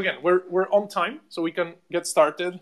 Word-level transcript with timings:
again, 0.00 0.18
we're 0.22 0.42
we're 0.48 0.68
on 0.70 0.88
time, 0.88 1.20
so 1.28 1.42
we 1.42 1.52
can 1.52 1.74
get 1.90 2.06
started. 2.06 2.60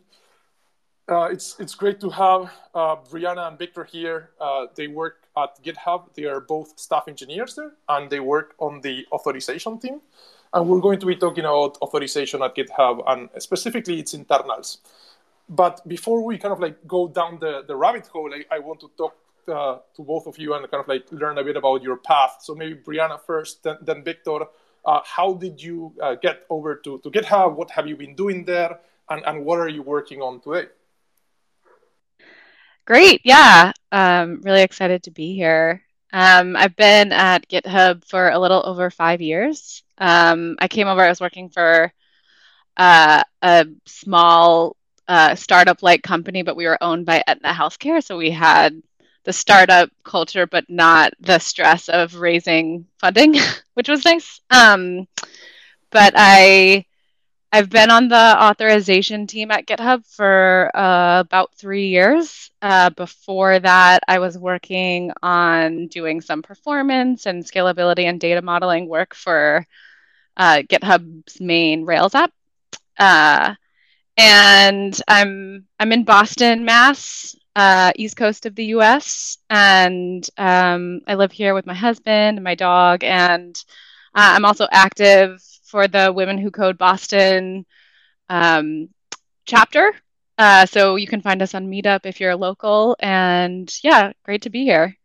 Uh, 1.11 1.29
it's 1.33 1.57
it's 1.59 1.75
great 1.75 2.01
to 2.01 2.11
have 2.11 2.53
uh, 2.75 2.97
Brianna 3.11 3.49
and 3.49 3.59
Victor 3.59 3.85
here. 3.85 4.31
Uh, 4.41 4.67
they 4.75 4.89
work 4.89 5.27
at 5.37 5.63
GitHub. 5.63 6.15
They 6.15 6.25
are 6.25 6.41
both 6.41 6.79
staff 6.79 7.09
engineers 7.09 7.55
there, 7.55 7.73
and 7.89 8.11
they 8.11 8.21
work 8.21 8.55
on 8.59 8.81
the 8.83 9.07
authorization 9.13 9.79
team. 9.79 10.01
And 10.53 10.69
we're 10.69 10.81
going 10.81 10.99
to 11.01 11.07
be 11.07 11.17
talking 11.17 11.45
about 11.45 11.79
authorization 11.83 12.43
at 12.43 12.55
GitHub 12.55 13.03
and 13.07 13.29
specifically 13.39 14.01
its 14.01 14.15
internals. 14.15 14.79
But 15.49 15.87
before 15.87 16.23
we 16.25 16.39
kind 16.39 16.53
of 16.53 16.61
like 16.61 16.87
go 16.87 17.09
down 17.09 17.39
the, 17.39 17.65
the 17.67 17.77
rabbit 17.77 18.07
hole, 18.07 18.33
I, 18.33 18.57
I 18.57 18.59
want 18.59 18.81
to 18.81 18.91
talk 18.97 19.15
uh, 19.49 19.79
to 19.97 20.03
both 20.03 20.27
of 20.27 20.39
you 20.39 20.55
and 20.55 20.71
kind 20.71 20.83
of 20.83 20.89
like 20.89 21.05
learn 21.11 21.39
a 21.39 21.45
bit 21.45 21.57
about 21.57 21.83
your 21.83 21.97
path. 21.97 22.39
So 22.41 22.55
maybe 22.55 22.75
Brianna 22.77 23.21
first, 23.21 23.63
then, 23.63 23.77
then 23.83 24.05
Victor 24.05 24.41
uh, 24.89 25.03
how 25.05 25.35
did 25.35 25.63
you 25.63 25.93
uh, 26.03 26.15
get 26.15 26.47
over 26.49 26.77
to, 26.77 26.99
to 27.01 27.11
GitHub? 27.11 27.55
What 27.55 27.71
have 27.73 27.87
you 27.87 27.95
been 27.95 28.15
doing 28.15 28.47
there? 28.47 28.81
And, 29.11 29.23
and 29.27 29.45
what 29.45 29.59
are 29.59 29.69
you 29.69 29.83
working 29.83 30.23
on 30.23 30.41
today? 30.41 30.69
Great. 32.87 33.21
Yeah. 33.23 33.73
Um, 33.93 34.41
really 34.43 34.63
excited 34.63 35.03
to 35.03 35.11
be 35.11 35.35
here. 35.35 35.83
Um, 36.11 36.57
I've 36.57 36.75
been 36.75 37.13
at 37.13 37.47
GitHub 37.51 38.03
for 38.07 38.31
a 38.31 38.39
little 38.39 38.63
over 38.65 38.89
five 38.89 39.21
years. 39.21 39.83
Um, 39.99 40.57
I 40.59 40.69
came 40.69 40.89
over, 40.89 41.03
I 41.03 41.11
was 41.11 41.21
working 41.21 41.51
for 41.51 41.93
uh, 42.79 43.23
a 43.43 43.67
small 43.85 44.75
uh, 45.07 45.35
startup 45.35 45.83
like 45.83 46.03
company, 46.03 46.43
but 46.43 46.57
we 46.57 46.65
were 46.65 46.83
owned 46.83 47.05
by 47.05 47.23
Aetna 47.27 47.53
Healthcare. 47.53 48.03
So 48.03 48.17
we 48.17 48.31
had 48.31 48.83
the 49.25 49.33
startup 49.33 49.91
culture, 50.05 50.47
but 50.47 50.65
not 50.69 51.13
the 51.21 51.39
stress 51.39 51.89
of 51.89 52.15
raising 52.15 52.87
funding, 53.01 53.35
which 53.75 53.89
was 53.89 54.05
nice. 54.05 54.41
Um, 54.51 55.07
but 55.91 56.15
I 56.17 56.85
I've 57.51 57.71
been 57.71 57.91
on 57.91 58.09
the 58.09 58.17
authorization 58.17 59.27
team 59.27 59.51
at 59.51 59.67
GitHub 59.67 60.05
for 60.07 60.71
uh, 60.75 61.21
about 61.21 61.55
three 61.55 61.89
years. 61.89 62.51
Uh, 62.61 62.91
before 62.91 63.59
that, 63.59 64.03
I 64.07 64.19
was 64.19 64.37
working 64.37 65.13
on 65.23 65.87
doing 65.87 66.21
some 66.21 66.43
performance 66.43 67.25
and 67.25 67.43
scalability 67.43 68.05
and 68.05 68.21
data 68.21 68.43
modeling 68.43 68.87
work 68.87 69.15
for 69.15 69.67
uh, 70.37 70.63
GitHub's 70.69 71.41
main 71.41 71.87
Rails 71.87 72.15
app. 72.15 72.33
Uh, 72.99 73.55
and 74.19 75.01
I'm 75.09 75.67
I'm 75.79 75.93
in 75.93 76.05
Boston, 76.05 76.65
Mass 76.67 77.35
uh, 77.59 77.91
east 77.97 78.17
coast 78.17 78.47
of 78.47 78.55
the 78.55 78.67
U.S. 78.67 79.39
And 79.51 80.25
um, 80.39 81.01
I 81.09 81.17
live 81.17 81.33
here 81.33 81.55
with 81.55 81.67
my 81.67 81.75
husband 81.75 82.39
and 82.39 82.45
my 82.45 82.55
dog. 82.55 83.03
And 83.03 83.57
uh, 84.15 84.31
I'm 84.37 84.45
also 84.45 84.69
active 84.71 85.43
for 85.65 85.89
the 85.89 86.13
Women 86.13 86.39
Who 86.39 86.53
Code 86.53 86.79
Boston 86.79 87.67
um, 88.29 88.91
chapter. 89.45 89.93
Uh, 90.39 90.67
so 90.67 90.95
you 90.95 91.09
can 91.09 91.21
find 91.21 91.43
us 91.43 91.53
on 91.53 91.67
Meetup 91.67 92.07
if 92.07 92.21
you're 92.21 92.31
a 92.31 92.37
local. 92.37 92.97
And 93.01 93.69
yeah, 93.83 94.13
great 94.23 94.43
to 94.43 94.51
be 94.51 94.63
here. 94.63 94.97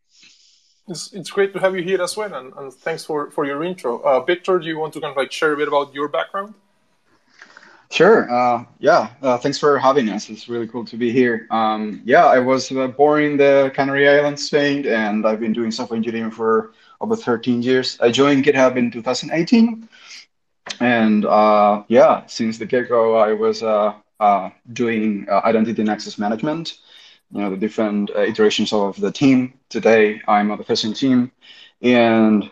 It's, 0.87 1.11
it's 1.11 1.31
great 1.31 1.53
to 1.53 1.59
have 1.59 1.75
you 1.75 1.81
here 1.81 2.03
as 2.03 2.15
well. 2.15 2.31
And, 2.31 2.53
and 2.53 2.71
thanks 2.71 3.03
for, 3.03 3.31
for 3.31 3.45
your 3.45 3.63
intro. 3.63 3.99
Uh, 4.03 4.19
Victor, 4.19 4.59
do 4.59 4.67
you 4.67 4.77
want 4.77 4.93
to 4.93 5.01
kind 5.01 5.09
of 5.09 5.17
like 5.17 5.31
share 5.31 5.53
a 5.53 5.57
bit 5.57 5.69
about 5.69 5.91
your 5.95 6.07
background? 6.07 6.53
Sure. 7.93 8.27
Uh, 8.31 8.65
yeah. 8.79 9.11
Uh, 9.21 9.37
thanks 9.37 9.59
for 9.59 9.77
having 9.77 10.09
us. 10.09 10.27
It's 10.31 10.49
really 10.49 10.67
cool 10.67 10.83
to 10.85 10.97
be 10.97 11.11
here. 11.11 11.45
Um, 11.51 12.01
yeah, 12.03 12.25
I 12.25 12.39
was 12.39 12.71
uh, 12.71 12.87
born 12.87 13.23
in 13.23 13.37
the 13.37 13.71
Canary 13.75 14.09
Islands, 14.09 14.43
Spain, 14.47 14.87
and 14.87 15.27
I've 15.27 15.39
been 15.39 15.53
doing 15.53 15.69
software 15.69 15.97
engineering 15.97 16.31
for 16.31 16.73
over 17.01 17.15
13 17.15 17.61
years. 17.61 17.99
I 18.01 18.09
joined 18.09 18.45
GitHub 18.45 18.77
in 18.77 18.89
2018, 18.89 19.87
and 20.79 21.25
uh, 21.25 21.83
yeah, 21.87 22.25
since 22.25 22.57
the 22.57 22.65
get-go, 22.65 23.15
I 23.15 23.33
was 23.33 23.61
uh, 23.61 23.93
uh, 24.19 24.49
doing 24.73 25.27
identity 25.29 25.79
and 25.81 25.89
access 25.91 26.17
management. 26.17 26.79
You 27.31 27.41
know, 27.41 27.51
the 27.51 27.57
different 27.57 28.09
iterations 28.11 28.73
of 28.73 28.99
the 28.99 29.11
team. 29.11 29.53
Today, 29.69 30.19
I'm 30.27 30.49
on 30.51 30.57
the 30.57 30.63
first 30.63 30.95
team, 30.95 31.31
and 31.83 32.49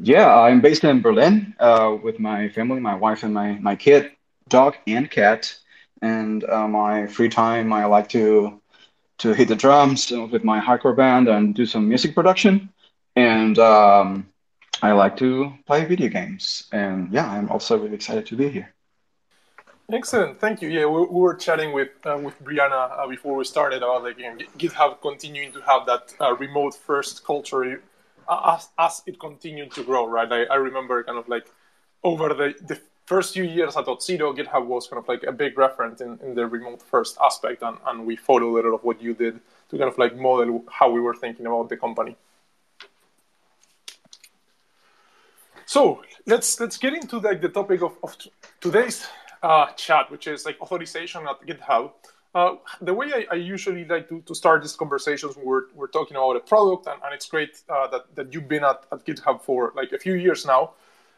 yeah, 0.00 0.34
I'm 0.34 0.62
based 0.62 0.84
in 0.84 1.02
Berlin 1.02 1.54
with 2.02 2.18
my 2.18 2.48
family, 2.48 2.80
my 2.80 2.94
wife, 2.94 3.22
and 3.22 3.34
my 3.34 3.52
my 3.60 3.76
kid 3.76 4.12
dog 4.52 4.76
and 4.86 5.10
cat. 5.10 5.54
And 6.02 6.44
uh, 6.44 6.68
my 6.68 7.06
free 7.06 7.28
time, 7.28 7.72
I 7.72 7.84
like 7.86 8.08
to 8.10 8.60
to 9.18 9.34
hit 9.34 9.48
the 9.48 9.56
drums 9.56 10.10
with 10.10 10.42
my 10.42 10.58
hardcore 10.60 10.96
band 10.96 11.28
and 11.28 11.54
do 11.54 11.64
some 11.64 11.88
music 11.88 12.14
production. 12.14 12.68
And 13.14 13.56
um, 13.58 14.26
I 14.82 14.92
like 14.92 15.16
to 15.18 15.52
play 15.66 15.84
video 15.84 16.08
games. 16.08 16.68
And 16.72 17.12
yeah, 17.12 17.30
I'm 17.30 17.48
also 17.48 17.78
really 17.78 17.94
excited 17.94 18.26
to 18.26 18.36
be 18.36 18.48
here. 18.48 18.68
Excellent, 19.92 20.40
thank 20.40 20.62
you. 20.62 20.68
Yeah, 20.68 20.86
we, 20.86 21.00
we 21.14 21.20
were 21.26 21.34
chatting 21.34 21.72
with 21.72 21.90
uh, 22.04 22.18
with 22.24 22.36
Brianna 22.42 22.82
uh, 22.98 23.06
before 23.06 23.34
we 23.36 23.44
started 23.44 23.82
about 23.82 24.02
like 24.04 24.18
you 24.18 24.28
know, 24.30 24.36
GitHub 24.58 25.00
continuing 25.02 25.52
to 25.52 25.60
have 25.70 25.86
that 25.86 26.14
uh, 26.20 26.34
remote 26.44 26.74
first 26.74 27.24
culture 27.24 27.82
uh, 28.28 28.56
as, 28.56 28.68
as 28.78 29.02
it 29.06 29.20
continued 29.20 29.70
to 29.72 29.82
grow, 29.84 30.06
right? 30.06 30.30
I, 30.32 30.40
I 30.44 30.56
remember 30.68 31.04
kind 31.04 31.18
of 31.18 31.28
like 31.28 31.46
over 32.02 32.28
the, 32.30 32.54
the 32.70 32.80
first 33.06 33.34
few 33.34 33.44
years 33.44 33.76
at 33.76 33.86
Auth0, 33.86 34.36
GitHub 34.36 34.66
was 34.66 34.86
kind 34.86 35.02
of 35.02 35.08
like 35.08 35.22
a 35.24 35.32
big 35.32 35.58
reference 35.58 36.00
in, 36.00 36.18
in 36.22 36.34
the 36.34 36.46
remote 36.46 36.82
first 36.82 37.16
aspect, 37.22 37.62
and, 37.62 37.76
and 37.86 38.06
we 38.06 38.16
followed 38.16 38.42
a 38.42 38.46
little 38.46 38.74
of 38.74 38.84
what 38.84 39.02
you 39.02 39.14
did 39.14 39.40
to 39.68 39.78
kind 39.78 39.90
of 39.90 39.98
like 39.98 40.16
model 40.16 40.64
how 40.70 40.90
we 40.90 41.00
were 41.00 41.14
thinking 41.14 41.46
about 41.46 41.68
the 41.68 41.76
company. 41.76 42.16
So 45.66 46.02
let's 46.26 46.60
let's 46.60 46.76
get 46.76 46.92
into 46.92 47.18
like 47.18 47.40
the 47.40 47.48
topic 47.48 47.82
of, 47.82 47.96
of 48.02 48.16
today's 48.60 49.06
uh, 49.42 49.66
chat, 49.72 50.10
which 50.10 50.26
is 50.26 50.44
like 50.44 50.60
authorization 50.60 51.26
at 51.26 51.40
GitHub. 51.46 51.92
Uh, 52.34 52.56
the 52.80 52.94
way 52.94 53.12
I, 53.12 53.26
I, 53.32 53.34
usually 53.34 53.84
like 53.84 54.08
to, 54.08 54.22
to 54.22 54.34
start 54.34 54.62
these 54.62 54.74
conversations, 54.74 55.36
we're, 55.36 55.64
we're 55.74 55.88
talking 55.88 56.16
about 56.16 56.34
a 56.34 56.40
product, 56.40 56.86
and, 56.86 56.98
and 57.04 57.12
it's 57.12 57.26
great 57.26 57.62
uh, 57.68 57.86
that, 57.88 58.14
that 58.14 58.32
you've 58.32 58.48
been 58.48 58.64
at, 58.64 58.86
at 58.90 59.04
GitHub 59.04 59.42
for 59.42 59.74
like 59.76 59.92
a 59.92 59.98
few 59.98 60.14
years 60.14 60.46
now 60.46 60.70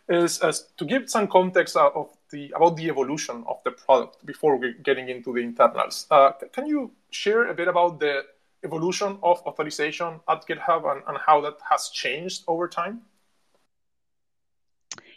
is 0.09 0.39
as 0.41 0.67
to 0.77 0.85
give 0.85 1.09
some 1.09 1.27
context 1.27 1.77
of 1.77 2.15
the 2.31 2.53
about 2.55 2.77
the 2.77 2.89
evolution 2.89 3.45
of 3.47 3.59
the 3.65 3.71
product 3.71 4.25
before 4.27 4.59
getting 4.83 5.09
into 5.09 5.33
the 5.33 5.41
internals. 5.41 6.07
Uh, 6.11 6.33
can 6.53 6.67
you 6.67 6.91
share 7.11 7.49
a 7.49 7.55
bit 7.55 7.69
about 7.69 8.01
the 8.01 8.25
evolution 8.65 9.19
of 9.23 9.43
authorization 9.47 10.21
at 10.29 10.47
GitHub 10.47 10.91
and, 10.91 11.03
and 11.07 11.19
how 11.27 11.41
that 11.43 11.57
has 11.71 11.89
changed 11.89 12.45
over 12.49 12.69
time? 12.69 13.03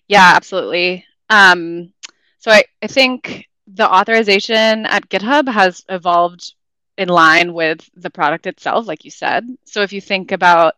Yeah, 0.08 0.34
absolutely. 0.36 1.06
Um, 1.30 1.94
so 2.40 2.52
I, 2.52 2.64
I 2.82 2.88
think 2.88 3.48
the 3.68 3.90
authorization 3.90 4.86
at 4.86 5.10
GitHub 5.10 5.52
has 5.52 5.84
evolved 5.90 6.54
in 6.98 7.10
line 7.10 7.54
with 7.54 7.90
the 7.96 8.10
product 8.10 8.48
itself, 8.48 8.88
like 8.88 9.06
you 9.06 9.12
said. 9.12 9.46
So 9.66 9.82
if 9.82 9.92
you 9.92 10.02
think 10.02 10.32
about 10.32 10.76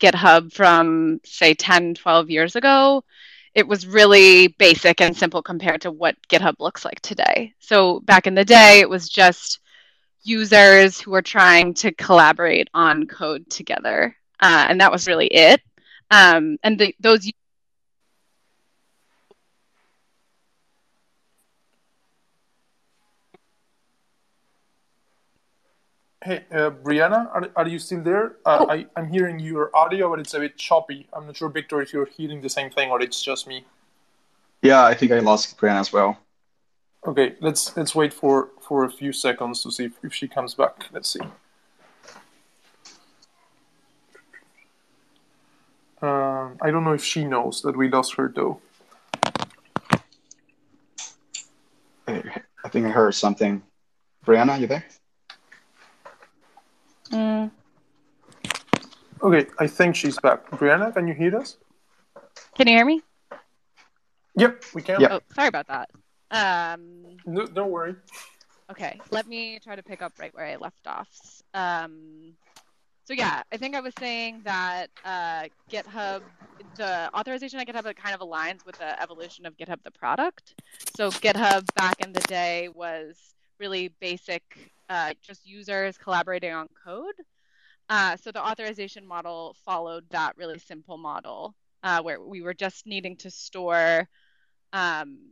GitHub 0.00 0.52
from, 0.52 1.20
say, 1.24 1.54
10, 1.54 1.94
12 1.94 2.30
years 2.30 2.56
ago, 2.56 3.04
it 3.54 3.66
was 3.66 3.86
really 3.86 4.48
basic 4.48 5.00
and 5.00 5.16
simple 5.16 5.42
compared 5.42 5.82
to 5.82 5.90
what 5.90 6.16
GitHub 6.28 6.54
looks 6.58 6.84
like 6.84 7.00
today. 7.00 7.54
So 7.58 8.00
back 8.00 8.26
in 8.26 8.34
the 8.34 8.44
day, 8.44 8.80
it 8.80 8.88
was 8.88 9.08
just 9.08 9.60
users 10.22 11.00
who 11.00 11.10
were 11.10 11.22
trying 11.22 11.74
to 11.74 11.92
collaborate 11.92 12.68
on 12.74 13.06
code 13.06 13.48
together, 13.50 14.14
uh, 14.40 14.66
and 14.68 14.80
that 14.80 14.92
was 14.92 15.06
really 15.06 15.26
it. 15.26 15.60
Um, 16.10 16.58
and 16.62 16.78
the, 16.78 16.94
those 17.00 17.30
Hey, 26.24 26.44
uh, 26.50 26.70
Brianna, 26.70 27.28
are, 27.32 27.48
are 27.54 27.68
you 27.68 27.78
still 27.78 28.02
there? 28.02 28.36
Uh, 28.44 28.58
oh. 28.60 28.70
I, 28.70 28.86
I'm 28.96 29.08
hearing 29.08 29.38
your 29.38 29.74
audio, 29.74 30.10
but 30.10 30.18
it's 30.18 30.34
a 30.34 30.40
bit 30.40 30.56
choppy. 30.56 31.06
I'm 31.12 31.26
not 31.26 31.36
sure, 31.36 31.48
Victor, 31.48 31.80
if 31.80 31.92
you're 31.92 32.06
hearing 32.06 32.40
the 32.40 32.48
same 32.48 32.70
thing 32.70 32.90
or 32.90 33.00
it's 33.00 33.22
just 33.22 33.46
me. 33.46 33.64
Yeah, 34.60 34.84
I 34.84 34.94
think 34.94 35.12
I 35.12 35.20
lost 35.20 35.56
Brianna 35.56 35.80
as 35.80 35.92
well. 35.92 36.18
Okay, 37.06 37.36
let's 37.40 37.76
let's 37.76 37.94
wait 37.94 38.12
for, 38.12 38.48
for 38.60 38.84
a 38.84 38.90
few 38.90 39.12
seconds 39.12 39.62
to 39.62 39.70
see 39.70 39.84
if, 39.84 39.92
if 40.02 40.12
she 40.12 40.26
comes 40.26 40.54
back. 40.54 40.86
Let's 40.92 41.08
see. 41.08 41.20
Uh, 46.02 46.50
I 46.60 46.70
don't 46.72 46.82
know 46.82 46.92
if 46.94 47.04
she 47.04 47.24
knows 47.24 47.62
that 47.62 47.76
we 47.76 47.88
lost 47.88 48.16
her 48.16 48.32
though. 48.34 48.60
I 52.08 52.68
think 52.70 52.86
I 52.86 52.90
heard 52.90 53.14
something. 53.14 53.62
Brianna, 54.26 54.58
you 54.60 54.66
there? 54.66 54.84
Mm. 57.10 57.50
Okay, 59.22 59.46
I 59.58 59.66
think 59.66 59.96
she's 59.96 60.18
back. 60.18 60.48
Brianna, 60.50 60.92
can 60.92 61.08
you 61.08 61.14
hear 61.14 61.36
us? 61.36 61.56
Can 62.54 62.68
you 62.68 62.74
hear 62.74 62.84
me? 62.84 63.02
Yep, 64.36 64.64
we 64.74 64.82
can. 64.82 65.00
Yep. 65.00 65.10
Oh, 65.12 65.20
sorry 65.34 65.48
about 65.48 65.66
that. 65.66 65.90
Um, 66.30 67.16
no, 67.26 67.46
don't 67.46 67.70
worry. 67.70 67.96
Okay, 68.70 69.00
let 69.10 69.26
me 69.26 69.58
try 69.64 69.74
to 69.74 69.82
pick 69.82 70.02
up 70.02 70.12
right 70.18 70.32
where 70.34 70.46
I 70.46 70.56
left 70.56 70.86
off. 70.86 71.08
Um, 71.54 72.34
so 73.04 73.14
yeah, 73.14 73.42
I 73.50 73.56
think 73.56 73.74
I 73.74 73.80
was 73.80 73.94
saying 73.98 74.42
that 74.44 74.88
uh, 75.02 75.44
GitHub, 75.72 76.20
the 76.76 77.10
authorization 77.16 77.58
at 77.58 77.66
GitHub 77.66 77.86
it 77.86 77.96
kind 77.96 78.14
of 78.14 78.20
aligns 78.20 78.66
with 78.66 78.76
the 78.78 79.00
evolution 79.02 79.46
of 79.46 79.56
GitHub 79.56 79.82
the 79.82 79.90
product. 79.90 80.60
So 80.94 81.10
GitHub 81.10 81.64
back 81.74 81.94
in 82.04 82.12
the 82.12 82.20
day 82.20 82.68
was 82.74 83.16
really 83.58 83.88
basic, 83.98 84.42
uh, 84.88 85.14
just 85.22 85.46
users 85.46 85.98
collaborating 85.98 86.52
on 86.52 86.68
code. 86.84 87.14
Uh, 87.88 88.16
so 88.16 88.30
the 88.30 88.44
authorization 88.44 89.06
model 89.06 89.56
followed 89.64 90.04
that 90.10 90.36
really 90.36 90.58
simple 90.58 90.98
model 90.98 91.54
uh, 91.82 92.02
where 92.02 92.20
we 92.20 92.42
were 92.42 92.54
just 92.54 92.86
needing 92.86 93.16
to 93.16 93.30
store 93.30 94.08
um, 94.72 95.30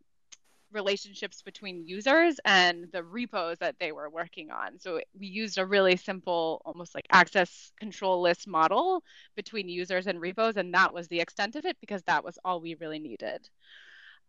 relationships 0.73 1.43
between 1.43 1.87
users 1.87 2.39
and 2.45 2.87
the 2.93 3.03
repos 3.03 3.59
that 3.59 3.77
they 3.79 3.93
were 3.93 4.11
working 4.11 4.51
on. 4.51 4.79
So 4.79 5.01
we 5.19 5.27
used 5.27 5.59
a 5.59 5.67
really 5.67 5.97
simple, 5.97 6.63
almost 6.65 6.95
like 6.95 7.07
access 7.13 7.73
control 7.79 8.21
list 8.21 8.49
model 8.49 9.03
between 9.37 9.69
users 9.69 10.07
and 10.07 10.21
repos, 10.21 10.57
and 10.57 10.73
that 10.75 10.93
was 10.93 11.09
the 11.09 11.21
extent 11.21 11.57
of 11.57 11.65
it 11.65 11.77
because 11.81 12.03
that 12.05 12.25
was 12.25 12.39
all 12.45 12.61
we 12.61 12.75
really 12.75 12.99
needed. 12.99 13.49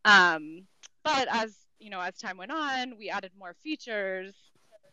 Um, 0.06 0.63
but 1.03 1.27
as 1.29 1.57
you 1.79 1.89
know, 1.89 2.01
as 2.01 2.18
time 2.18 2.38
went 2.38 2.51
on, 2.51 2.97
we 2.97 3.09
added 3.09 3.31
more 3.38 3.53
features 3.63 4.33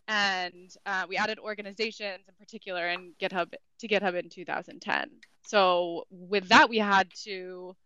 and 0.09 0.71
uh, 0.87 1.05
we 1.09 1.17
added 1.17 1.39
organizations 1.39 2.21
in 2.29 2.35
particular 2.39 2.89
in 2.89 3.13
GitHub 3.21 3.53
to 3.79 3.89
GitHub 3.89 4.19
in 4.19 4.29
2010. 4.29 5.11
So 5.47 6.05
with 6.11 6.49
that, 6.49 6.69
we 6.69 6.79
had 6.79 7.09
to 7.25 7.77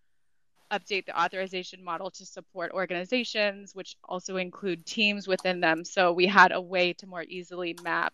update 0.70 1.06
the 1.06 1.18
authorization 1.18 1.82
model 1.82 2.10
to 2.10 2.26
support 2.26 2.72
organizations, 2.72 3.74
which 3.74 3.96
also 4.04 4.36
include 4.36 4.84
teams 4.84 5.26
within 5.26 5.60
them. 5.60 5.84
So 5.84 6.12
we 6.12 6.26
had 6.26 6.52
a 6.52 6.60
way 6.60 6.92
to 6.94 7.06
more 7.06 7.24
easily 7.26 7.76
map 7.82 8.12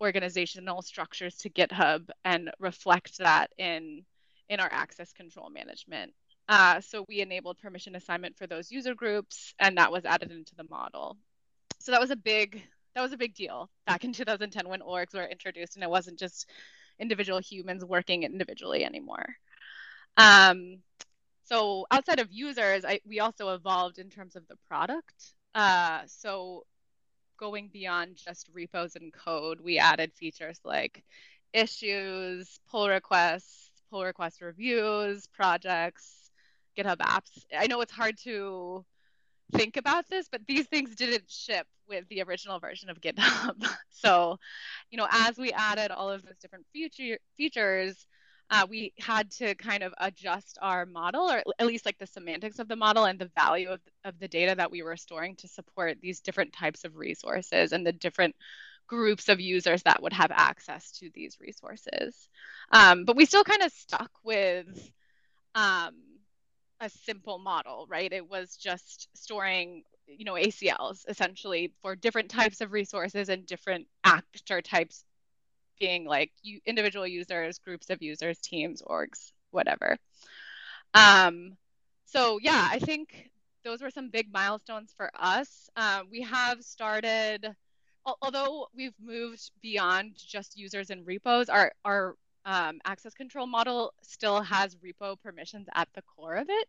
organizational 0.00 0.82
structures 0.82 1.36
to 1.36 1.50
GitHub 1.50 2.10
and 2.24 2.50
reflect 2.58 3.18
that 3.18 3.50
in 3.56 4.04
in 4.48 4.60
our 4.60 4.68
access 4.70 5.12
control 5.12 5.48
management. 5.48 6.12
Uh, 6.48 6.80
so 6.80 7.06
we 7.08 7.20
enabled 7.20 7.58
permission 7.58 7.94
assignment 7.94 8.36
for 8.36 8.46
those 8.46 8.70
user 8.70 8.94
groups, 8.94 9.54
and 9.58 9.78
that 9.78 9.90
was 9.90 10.04
added 10.04 10.30
into 10.30 10.54
the 10.56 10.66
model. 10.68 11.16
So 11.78 11.92
that 11.92 12.00
was 12.00 12.10
a 12.10 12.16
big 12.16 12.62
that 12.94 13.02
was 13.02 13.12
a 13.12 13.16
big 13.16 13.34
deal 13.34 13.70
back 13.86 14.04
in 14.04 14.12
2010 14.12 14.68
when 14.68 14.80
orgs 14.80 15.14
were 15.14 15.24
introduced, 15.24 15.76
and 15.76 15.82
it 15.82 15.90
wasn't 15.90 16.18
just 16.18 16.48
individual 16.98 17.40
humans 17.40 17.84
working 17.84 18.22
individually 18.22 18.84
anymore. 18.84 19.26
Um, 20.16 20.78
so 21.44 21.86
outside 21.90 22.20
of 22.20 22.30
users, 22.30 22.84
I, 22.84 23.00
we 23.06 23.20
also 23.20 23.54
evolved 23.54 23.98
in 23.98 24.10
terms 24.10 24.36
of 24.36 24.46
the 24.48 24.56
product. 24.68 25.34
Uh, 25.54 26.00
so 26.06 26.64
going 27.38 27.68
beyond 27.72 28.16
just 28.16 28.48
repos 28.52 28.96
and 28.96 29.12
code, 29.12 29.60
we 29.60 29.78
added 29.78 30.12
features 30.14 30.60
like 30.64 31.02
issues, 31.52 32.60
pull 32.70 32.88
requests, 32.88 33.70
pull 33.90 34.04
request 34.04 34.40
reviews, 34.40 35.26
projects, 35.26 36.30
GitHub 36.76 36.98
apps. 36.98 37.44
I 37.56 37.66
know 37.66 37.80
it's 37.80 37.92
hard 37.92 38.16
to 38.18 38.84
think 39.52 39.76
about 39.76 40.08
this, 40.08 40.28
but 40.30 40.42
these 40.46 40.66
things 40.66 40.94
didn't 40.94 41.30
ship 41.30 41.66
with 41.88 42.08
the 42.08 42.22
original 42.22 42.58
version 42.58 42.90
of 42.90 43.00
GitHub. 43.00 43.66
so, 43.90 44.38
you 44.90 44.98
know, 44.98 45.06
as 45.10 45.36
we 45.36 45.52
added 45.52 45.90
all 45.90 46.10
of 46.10 46.22
those 46.24 46.38
different 46.38 46.66
feature, 46.72 47.18
features, 47.36 48.06
uh, 48.50 48.66
we 48.68 48.92
had 48.98 49.30
to 49.30 49.54
kind 49.54 49.82
of 49.82 49.94
adjust 49.98 50.58
our 50.60 50.84
model, 50.84 51.30
or 51.30 51.42
at 51.58 51.66
least 51.66 51.86
like 51.86 51.98
the 51.98 52.06
semantics 52.06 52.58
of 52.58 52.68
the 52.68 52.76
model 52.76 53.04
and 53.04 53.18
the 53.18 53.30
value 53.34 53.70
of, 53.70 53.80
of 54.04 54.18
the 54.18 54.28
data 54.28 54.54
that 54.54 54.70
we 54.70 54.82
were 54.82 54.96
storing 54.96 55.36
to 55.36 55.48
support 55.48 55.98
these 56.00 56.20
different 56.20 56.52
types 56.52 56.84
of 56.84 56.96
resources 56.96 57.72
and 57.72 57.86
the 57.86 57.92
different 57.92 58.34
groups 58.86 59.30
of 59.30 59.40
users 59.40 59.82
that 59.84 60.02
would 60.02 60.12
have 60.12 60.30
access 60.30 60.92
to 60.92 61.10
these 61.14 61.38
resources. 61.40 62.28
Um, 62.70 63.06
but 63.06 63.16
we 63.16 63.24
still 63.24 63.44
kind 63.44 63.62
of 63.62 63.72
stuck 63.72 64.10
with 64.22 64.66
um, 65.54 65.94
a 66.82 66.90
simple 66.90 67.38
model, 67.38 67.86
right? 67.88 68.12
It 68.12 68.28
was 68.28 68.56
just 68.56 69.08
storing, 69.14 69.84
you 70.06 70.24
know, 70.24 70.34
ACLs 70.34 71.04
essentially 71.08 71.72
for 71.80 71.94
different 71.94 72.28
types 72.28 72.60
of 72.60 72.72
resources 72.72 73.28
and 73.28 73.46
different 73.46 73.86
actor 74.04 74.60
types 74.60 75.04
being 75.78 76.04
like 76.04 76.32
individual 76.66 77.06
users, 77.06 77.58
groups 77.58 77.88
of 77.88 78.02
users, 78.02 78.38
teams, 78.38 78.82
orgs, 78.82 79.32
whatever. 79.52 79.96
Um, 80.92 81.56
so 82.04 82.38
yeah, 82.42 82.68
I 82.70 82.80
think 82.80 83.30
those 83.64 83.80
were 83.80 83.90
some 83.90 84.10
big 84.10 84.32
milestones 84.32 84.92
for 84.96 85.10
us. 85.14 85.70
Um, 85.76 86.08
we 86.10 86.22
have 86.22 86.62
started, 86.62 87.48
although 88.20 88.66
we've 88.74 88.94
moved 89.00 89.52
beyond 89.62 90.14
just 90.16 90.58
users 90.58 90.90
and 90.90 91.06
repos, 91.06 91.48
our 91.48 91.72
our 91.84 92.16
um, 92.44 92.80
access 92.84 93.14
control 93.14 93.46
model 93.46 93.92
still 94.02 94.40
has 94.42 94.76
repo 94.76 95.20
permissions 95.20 95.68
at 95.74 95.88
the 95.94 96.02
core 96.02 96.34
of 96.34 96.48
it. 96.48 96.68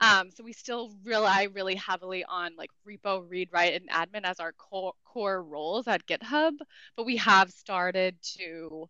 Um, 0.00 0.30
so 0.30 0.44
we 0.44 0.52
still 0.52 0.92
rely 1.04 1.44
really 1.54 1.74
heavily 1.74 2.24
on 2.24 2.52
like 2.56 2.70
repo, 2.86 3.24
read, 3.28 3.48
write, 3.52 3.80
and 3.80 3.90
admin 3.90 4.24
as 4.24 4.40
our 4.40 4.52
core, 4.52 4.92
core 5.04 5.42
roles 5.42 5.88
at 5.88 6.06
GitHub, 6.06 6.52
but 6.96 7.06
we 7.06 7.16
have 7.16 7.50
started 7.50 8.16
to 8.38 8.88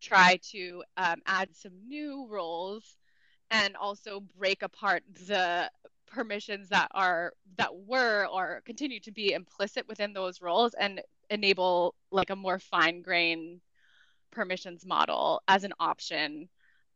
try 0.00 0.38
to 0.52 0.82
um, 0.96 1.20
add 1.26 1.54
some 1.54 1.72
new 1.86 2.26
roles 2.28 2.96
and 3.50 3.76
also 3.76 4.20
break 4.38 4.62
apart 4.62 5.02
the 5.26 5.70
permissions 6.06 6.68
that 6.70 6.88
are 6.92 7.32
that 7.58 7.74
were 7.74 8.26
or 8.32 8.62
continue 8.64 9.00
to 9.00 9.12
be 9.12 9.32
implicit 9.32 9.86
within 9.88 10.12
those 10.12 10.40
roles 10.40 10.74
and 10.74 11.02
enable 11.30 11.94
like 12.10 12.30
a 12.30 12.36
more 12.36 12.58
fine 12.58 13.02
grained 13.02 13.60
permissions 14.30 14.84
model 14.86 15.42
as 15.48 15.64
an 15.64 15.72
option 15.78 16.48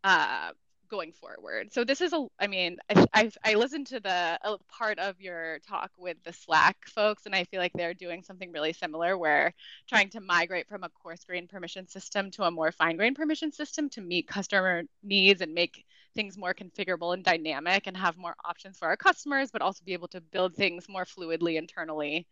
uh, 0.05 0.51
going 0.91 1.13
forward. 1.13 1.73
So 1.73 1.85
this 1.85 2.01
is 2.01 2.13
a, 2.13 2.27
I 2.39 2.49
mean, 2.49 2.79
I, 2.95 3.07
I've, 3.15 3.39
I 3.45 3.55
listened 3.55 3.87
to 3.89 4.01
the 4.01 4.39
part 4.69 4.99
of 4.99 5.21
your 5.21 5.61
talk 5.61 5.91
with 5.97 6.17
the 6.25 6.33
Slack 6.33 6.77
folks, 6.87 7.27
and 7.27 7.35
I 7.35 7.45
feel 7.45 7.61
like 7.61 7.73
they're 7.75 7.95
doing 7.95 8.23
something 8.23 8.51
really 8.53 8.73
similar 8.73 9.17
where 9.17 9.55
trying 9.89 10.11
to 10.11 10.21
migrate 10.21 10.69
from 10.69 10.83
a 10.83 10.89
coarse 10.89 11.25
grain 11.25 11.47
permission 11.47 11.87
system 11.87 12.31
to 12.33 12.43
a 12.43 12.51
more 12.51 12.73
fine 12.73 12.97
grain 12.97 13.15
permission 13.15 13.53
system 13.53 13.89
to 13.91 14.01
meet 14.01 14.27
customer 14.27 14.83
needs 15.03 15.41
and 15.41 15.55
make 15.55 15.85
things 16.15 16.37
more 16.37 16.53
configurable 16.53 17.15
and 17.15 17.25
dynamic 17.25 17.87
and 17.87 17.97
have 17.97 18.17
more 18.19 18.35
options 18.45 18.77
for 18.77 18.89
our 18.89 18.97
customers, 18.97 19.51
but 19.53 19.63
also 19.63 19.85
be 19.85 19.93
able 19.93 20.09
to 20.09 20.21
build 20.21 20.55
things 20.57 20.89
more 20.89 21.05
fluidly 21.05 21.57
internally 21.57 22.27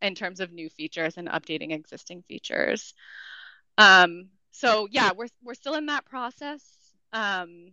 in 0.00 0.14
terms 0.14 0.40
of 0.40 0.50
new 0.52 0.70
features 0.70 1.18
and 1.18 1.28
updating 1.28 1.72
existing 1.72 2.22
features. 2.22 2.94
Um, 3.78 4.28
so 4.50 4.88
yeah, 4.90 5.10
we're 5.16 5.28
we're 5.42 5.54
still 5.54 5.74
in 5.74 5.86
that 5.86 6.04
process. 6.04 6.62
Um, 7.12 7.72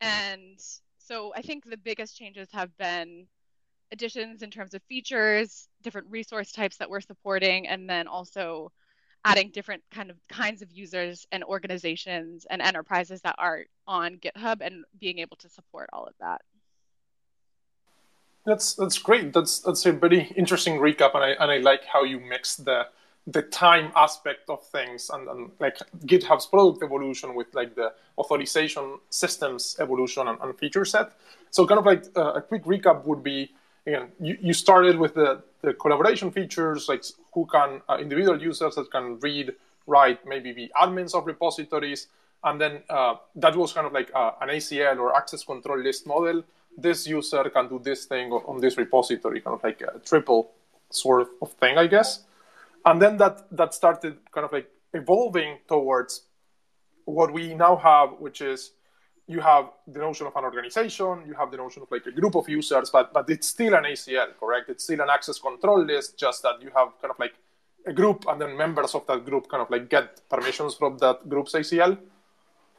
and 0.00 0.60
so 0.98 1.32
I 1.34 1.42
think 1.42 1.64
the 1.68 1.76
biggest 1.76 2.16
changes 2.16 2.48
have 2.52 2.76
been 2.76 3.26
additions 3.92 4.42
in 4.42 4.50
terms 4.50 4.74
of 4.74 4.82
features, 4.84 5.68
different 5.82 6.08
resource 6.10 6.52
types 6.52 6.76
that 6.78 6.90
we're 6.90 7.00
supporting, 7.00 7.66
and 7.66 7.88
then 7.88 8.06
also 8.06 8.72
adding 9.24 9.50
different 9.50 9.82
kind 9.90 10.10
of 10.10 10.16
kinds 10.28 10.60
of 10.62 10.70
users 10.70 11.26
and 11.32 11.42
organizations 11.44 12.46
and 12.50 12.60
enterprises 12.60 13.22
that 13.22 13.34
are 13.38 13.64
on 13.86 14.16
GitHub 14.16 14.58
and 14.60 14.84
being 15.00 15.18
able 15.18 15.36
to 15.38 15.48
support 15.48 15.88
all 15.92 16.04
of 16.04 16.14
that. 16.20 16.42
That's 18.44 18.74
that's 18.74 18.98
great. 18.98 19.32
That's 19.32 19.60
that's 19.60 19.86
a 19.86 19.92
very 19.92 20.32
interesting 20.36 20.78
recap, 20.78 21.14
and 21.14 21.24
I 21.24 21.30
and 21.30 21.50
I 21.50 21.58
like 21.58 21.84
how 21.84 22.04
you 22.04 22.20
mix 22.20 22.56
the 22.56 22.86
the 23.26 23.42
time 23.42 23.90
aspect 23.96 24.50
of 24.50 24.62
things 24.66 25.10
and, 25.10 25.28
and, 25.28 25.50
like 25.58 25.78
GitHub's 26.04 26.46
product 26.46 26.82
evolution 26.82 27.34
with 27.34 27.46
like 27.54 27.74
the 27.74 27.92
authorization 28.18 28.98
systems 29.08 29.76
evolution 29.80 30.28
and, 30.28 30.38
and 30.42 30.58
feature 30.58 30.84
set. 30.84 31.12
So 31.50 31.66
kind 31.66 31.78
of 31.78 31.86
like 31.86 32.04
uh, 32.16 32.34
a 32.34 32.42
quick 32.42 32.64
recap 32.64 33.04
would 33.04 33.22
be 33.22 33.52
again 33.86 34.08
you, 34.20 34.36
you 34.40 34.52
started 34.52 34.98
with 34.98 35.14
the, 35.14 35.42
the 35.62 35.72
collaboration 35.72 36.30
features 36.30 36.88
like 36.88 37.04
who 37.32 37.46
can 37.46 37.80
uh, 37.88 37.96
individual 37.98 38.40
users 38.40 38.74
that 38.74 38.90
can 38.90 39.18
read 39.20 39.52
write 39.86 40.26
maybe 40.26 40.52
be 40.52 40.70
admins 40.80 41.14
of 41.14 41.26
repositories 41.26 42.08
and 42.44 42.60
then 42.60 42.82
uh, 42.90 43.14
that 43.36 43.56
was 43.56 43.72
kind 43.72 43.86
of 43.86 43.94
like 43.94 44.10
uh, 44.14 44.32
an 44.42 44.50
ACL 44.50 44.98
or 44.98 45.16
access 45.16 45.42
control 45.44 45.78
list 45.78 46.06
model. 46.06 46.42
This 46.76 47.06
user 47.06 47.48
can 47.48 47.68
do 47.68 47.80
this 47.82 48.04
thing 48.04 48.32
on 48.32 48.60
this 48.60 48.76
repository, 48.76 49.40
kind 49.40 49.54
of 49.54 49.64
like 49.64 49.80
a 49.80 49.98
triple 50.00 50.50
sort 50.90 51.28
of 51.40 51.52
thing, 51.52 51.78
I 51.78 51.86
guess 51.86 52.24
and 52.84 53.00
then 53.00 53.16
that 53.18 53.46
that 53.56 53.74
started 53.74 54.18
kind 54.32 54.44
of 54.44 54.52
like 54.52 54.68
evolving 54.92 55.58
towards 55.68 56.26
what 57.04 57.32
we 57.32 57.54
now 57.54 57.76
have, 57.76 58.10
which 58.18 58.40
is 58.40 58.72
you 59.26 59.40
have 59.40 59.70
the 59.86 59.98
notion 59.98 60.26
of 60.26 60.36
an 60.36 60.44
organization, 60.44 61.24
you 61.26 61.34
have 61.34 61.50
the 61.50 61.56
notion 61.56 61.82
of 61.82 61.90
like 61.90 62.06
a 62.06 62.12
group 62.12 62.34
of 62.34 62.48
users, 62.48 62.90
but 62.90 63.12
but 63.12 63.28
it's 63.30 63.48
still 63.48 63.74
an 63.74 63.84
ACL, 63.84 64.36
correct? 64.38 64.68
It's 64.68 64.84
still 64.84 65.00
an 65.00 65.10
access 65.10 65.38
control 65.38 65.84
list, 65.84 66.18
just 66.18 66.42
that 66.42 66.62
you 66.62 66.70
have 66.76 66.88
kind 67.00 67.10
of 67.10 67.18
like 67.18 67.34
a 67.86 67.92
group 67.92 68.24
and 68.28 68.40
then 68.40 68.56
members 68.56 68.94
of 68.94 69.06
that 69.06 69.24
group 69.24 69.48
kind 69.48 69.62
of 69.62 69.70
like 69.70 69.88
get 69.88 70.28
permissions 70.28 70.74
from 70.74 70.98
that 70.98 71.28
group's 71.28 71.52
ACL. 71.52 71.98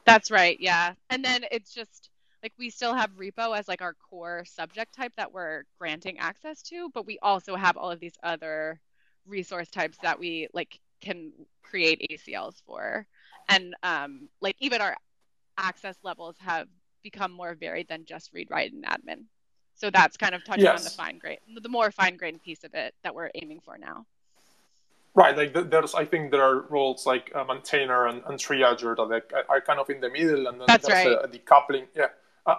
That's 0.05 0.29
right, 0.29 0.57
yeah. 0.59 0.93
And 1.09 1.25
then 1.25 1.45
it's 1.51 1.73
just 1.73 2.09
like 2.43 2.53
we 2.59 2.69
still 2.69 2.93
have 2.93 3.09
repo 3.17 3.57
as 3.57 3.67
like 3.67 3.81
our 3.81 3.95
core 4.09 4.43
subject 4.45 4.93
type 4.93 5.13
that 5.17 5.33
we're 5.33 5.63
granting 5.79 6.19
access 6.19 6.61
to, 6.63 6.89
but 6.93 7.05
we 7.07 7.17
also 7.23 7.55
have 7.55 7.75
all 7.75 7.89
of 7.89 7.99
these 7.99 8.17
other 8.21 8.79
resource 9.27 9.69
types 9.69 9.97
that 10.01 10.19
we 10.19 10.47
like 10.53 10.79
can 11.01 11.31
create 11.63 12.05
ACLs 12.11 12.61
for. 12.65 13.05
and 13.49 13.75
um, 13.83 14.27
like 14.41 14.55
even 14.59 14.81
our 14.81 14.95
access 15.57 15.97
levels 16.03 16.35
have 16.39 16.67
become 17.03 17.31
more 17.31 17.53
varied 17.53 17.87
than 17.87 18.05
just 18.05 18.33
read, 18.33 18.49
write, 18.49 18.73
and 18.73 18.85
admin. 18.85 19.23
So 19.75 19.89
that's 19.89 20.17
kind 20.17 20.33
of 20.33 20.43
touching 20.43 20.63
yes. 20.63 20.79
on 20.79 20.83
the 20.83 20.89
fine 20.89 21.17
grain, 21.17 21.37
the 21.61 21.69
more 21.69 21.91
fine 21.91 22.17
grained 22.17 22.41
piece 22.41 22.63
of 22.63 22.73
it 22.73 22.95
that 23.03 23.13
we're 23.13 23.29
aiming 23.35 23.59
for 23.59 23.77
now. 23.77 24.05
Right, 25.13 25.35
like 25.37 25.53
there's, 25.69 25.95
I 25.95 26.03
think 26.05 26.31
there 26.31 26.41
are 26.43 26.61
roles 26.69 27.05
like 27.05 27.31
a 27.33 27.45
maintainer 27.45 28.07
and, 28.07 28.21
and 28.25 28.37
triager 28.37 28.95
that 28.97 29.31
like 29.33 29.45
are 29.47 29.61
kind 29.61 29.79
of 29.79 29.89
in 29.89 30.01
the 30.01 30.09
middle, 30.09 30.47
and 30.47 30.59
then 30.59 30.67
that's 30.67 30.87
there's 30.87 31.05
right. 31.05 31.13
a, 31.15 31.21
a 31.21 31.27
decoupling. 31.27 31.85
Yeah, 31.95 32.07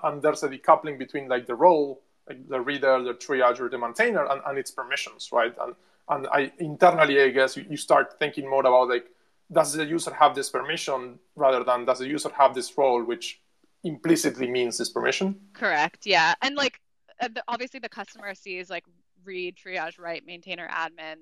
and 0.04 0.22
there's 0.22 0.42
a 0.42 0.48
decoupling 0.48 0.98
between 0.98 1.28
like 1.28 1.46
the 1.46 1.54
role, 1.54 2.00
like 2.26 2.48
the 2.48 2.60
reader, 2.60 3.02
the 3.02 3.12
triager, 3.12 3.70
the 3.70 3.78
maintainer, 3.78 4.24
and, 4.24 4.40
and 4.46 4.58
its 4.58 4.70
permissions, 4.70 5.30
right? 5.32 5.54
And 5.60 5.74
and 6.08 6.26
I 6.28 6.52
internally, 6.58 7.20
I 7.20 7.30
guess 7.30 7.56
you, 7.56 7.76
start 7.76 8.18
thinking 8.18 8.48
more 8.48 8.60
about 8.60 8.88
like, 8.88 9.06
does 9.52 9.72
the 9.72 9.84
user 9.84 10.12
have 10.12 10.34
this 10.34 10.50
permission 10.50 11.18
rather 11.34 11.64
than 11.64 11.84
does 11.84 11.98
the 11.98 12.08
user 12.08 12.30
have 12.36 12.54
this 12.54 12.76
role, 12.76 13.04
which 13.04 13.40
implicitly 13.84 14.50
means 14.50 14.78
this 14.78 14.90
permission. 14.90 15.38
Correct. 15.52 16.06
Yeah, 16.06 16.34
and 16.42 16.56
like 16.56 16.80
uh, 17.20 17.28
obviously 17.46 17.80
the 17.80 17.88
customer 17.88 18.34
sees 18.34 18.68
like 18.68 18.84
read, 19.24 19.56
triage, 19.56 19.98
write, 19.98 20.26
maintainer, 20.26 20.68
admin 20.68 21.18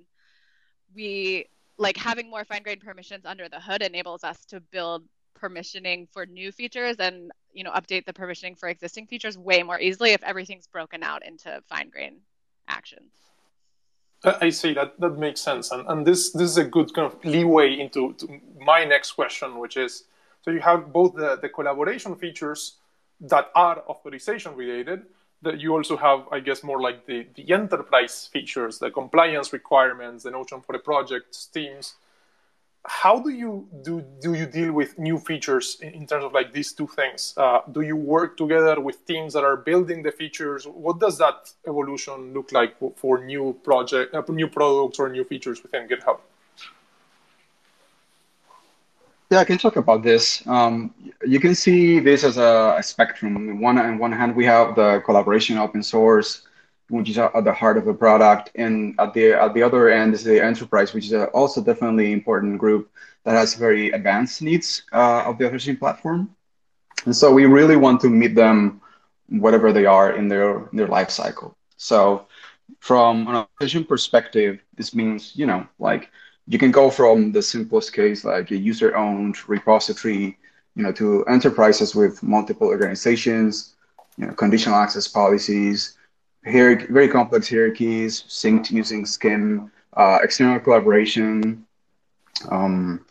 we 0.95 1.47
like 1.77 1.97
having 1.97 2.31
more 2.31 2.45
fine 2.45 2.63
grained 2.63 2.81
permissions 2.81 3.27
under 3.27 3.49
the 3.49 3.61
hood 3.61 3.83
enables 3.83 4.25
us 4.25 4.45
to 4.47 4.61
build 4.61 5.05
permissioning 5.41 6.09
for 6.13 6.25
new 6.27 6.53
features 6.53 6.97
and 6.99 7.33
you 7.53 7.65
know 7.65 7.73
update 7.73 8.05
the 8.07 8.13
permissioning 8.13 8.59
for 8.59 8.69
existing 8.69 9.07
features 9.07 9.37
way 9.37 9.63
more 9.63 9.81
easily 9.81 10.11
if 10.11 10.23
everything's 10.23 10.67
broken 10.69 11.03
out 11.03 11.25
into 11.27 11.61
fine 11.69 11.91
grained 11.91 12.21
actions. 12.69 13.13
Uh, 14.25 14.39
I 14.41 14.51
see 14.51 14.73
that 14.73 14.99
that 14.99 15.19
makes 15.19 15.41
sense, 15.41 15.71
and 15.71 15.87
and 15.87 16.07
this 16.07 16.33
this 16.33 16.51
is 16.51 16.57
a 16.57 16.65
good 16.65 16.93
kind 16.95 17.07
of 17.13 17.23
leeway 17.25 17.79
into 17.79 18.17
my 18.59 18.85
next 18.85 19.13
question, 19.13 19.59
which 19.59 19.77
is 19.77 20.05
so 20.45 20.51
you 20.51 20.61
have 20.61 20.93
both 20.93 21.15
the, 21.15 21.37
the 21.37 21.49
collaboration 21.49 22.17
features 22.17 22.77
that 23.21 23.51
are 23.55 23.83
authorization 23.89 24.55
related, 24.55 25.03
that 25.43 25.61
you 25.61 25.75
also 25.75 25.97
have, 25.97 26.27
I 26.31 26.41
guess, 26.41 26.63
more 26.63 26.81
like 26.81 27.07
the, 27.07 27.27
the 27.35 27.51
enterprise 27.53 28.29
features, 28.31 28.79
the 28.79 28.91
compliance 28.91 29.53
requirements, 29.53 30.25
the 30.25 30.31
notion 30.31 30.61
for 30.61 30.73
the 30.73 30.79
projects, 30.79 31.47
teams. 31.47 31.95
How 32.87 33.19
do 33.19 33.31
you 33.31 33.67
do 33.83 34.05
do 34.21 34.35
you 34.35 34.45
deal 34.45 34.73
with 34.73 34.99
new 34.99 35.19
features 35.19 35.79
in, 35.81 36.07
terms 36.07 36.25
of 36.25 36.33
like 36.35 36.53
these 36.53 36.73
two 36.73 36.87
things? 36.87 37.33
Uh, 37.37 37.61
do 37.73 37.81
you 37.81 37.97
work 37.97 38.37
together 38.37 38.79
with 38.79 39.07
teams 39.07 39.33
that 39.33 39.43
are 39.43 39.57
building 39.57 40.03
the 40.03 40.13
features? 40.13 40.67
What 40.67 41.01
does 41.01 41.17
that 41.17 41.51
evolution 41.67 42.35
look 42.35 42.53
like 42.53 42.79
for, 42.79 42.93
for 42.97 43.25
new 43.25 43.59
project, 43.65 44.15
uh, 44.15 44.23
new 44.29 44.49
products 44.49 44.99
or 44.99 45.09
new 45.09 45.25
features 45.25 45.63
within 45.63 45.89
GitHub? 45.89 46.19
Yeah, 49.31 49.39
I 49.39 49.45
can 49.45 49.57
talk 49.57 49.77
about 49.77 50.03
this. 50.03 50.47
Um, 50.47 50.95
you 51.27 51.41
can 51.41 51.55
see 51.55 52.01
this 52.01 52.23
as 52.23 52.37
a, 52.37 52.77
a 52.79 52.83
spectrum. 52.83 53.61
One 53.61 53.79
on 53.79 53.97
one 53.97 54.13
hand, 54.13 54.37
we 54.37 54.45
have 54.45 54.77
the 54.77 55.03
collaboration 55.07 55.57
open 55.57 55.83
source, 55.83 56.43
which 56.89 57.09
is 57.09 57.19
at 57.19 57.45
the 57.45 57.53
heart 57.53 57.77
of 57.77 57.85
the 57.85 57.95
product, 57.95 58.51
and 58.55 58.95
at 58.99 59.15
the 59.15 59.33
at 59.33 59.55
the 59.55 59.63
other 59.63 59.89
end 59.89 60.15
is 60.15 60.25
the 60.25 60.43
enterprise, 60.43 60.93
which 60.93 61.11
is 61.11 61.15
also 61.33 61.63
definitely 61.63 62.13
important 62.13 62.59
group 62.59 62.91
that 63.25 63.35
has 63.35 63.55
very 63.55 63.91
advanced 63.91 64.43
needs 64.43 64.83
uh, 64.93 65.23
of 65.27 65.39
the 65.39 65.47
authorization 65.47 65.77
platform. 65.77 66.35
And 67.07 67.17
so 67.17 67.33
we 67.33 67.47
really 67.47 67.77
want 67.77 68.01
to 68.03 68.11
meet 68.11 68.35
them 68.35 68.81
whatever 69.29 69.73
they 69.73 69.87
are 69.87 70.13
in 70.13 70.29
their 70.29 70.69
in 70.71 70.77
their 70.77 70.89
life 70.89 71.11
cycle. 71.11 71.57
So 71.77 72.27
from 72.81 73.27
an 73.29 73.35
authorization 73.37 73.85
perspective, 73.85 74.61
this 74.77 74.95
means 74.95 75.33
you 75.35 75.47
know 75.47 75.67
like 75.79 76.11
you 76.47 76.59
can 76.59 76.71
go 76.71 76.91
from 76.91 77.33
the 77.33 77.43
simplest 77.43 77.93
case 77.93 78.25
like 78.25 78.51
a 78.51 78.57
user-owned 78.57 79.49
repository, 79.49 80.37
you 80.77 80.83
know, 80.83 80.93
to 80.93 81.25
enterprises 81.25 81.95
with 81.95 82.23
multiple 82.23 82.67
organizations, 82.69 83.75
you 84.19 84.27
know, 84.27 84.35
conditional 84.35 84.77
access 84.77 85.09
policies, 85.09 85.97
hier- 86.45 86.87
very 86.91 87.09
complex 87.09 87.49
hierarchies, 87.49 88.25
synced 88.29 88.71
using 88.71 89.05
SCIM, 89.05 89.71
uh, 89.97 90.19
external 90.23 90.61
collaboration. 90.61 91.65
Um, 92.51 93.05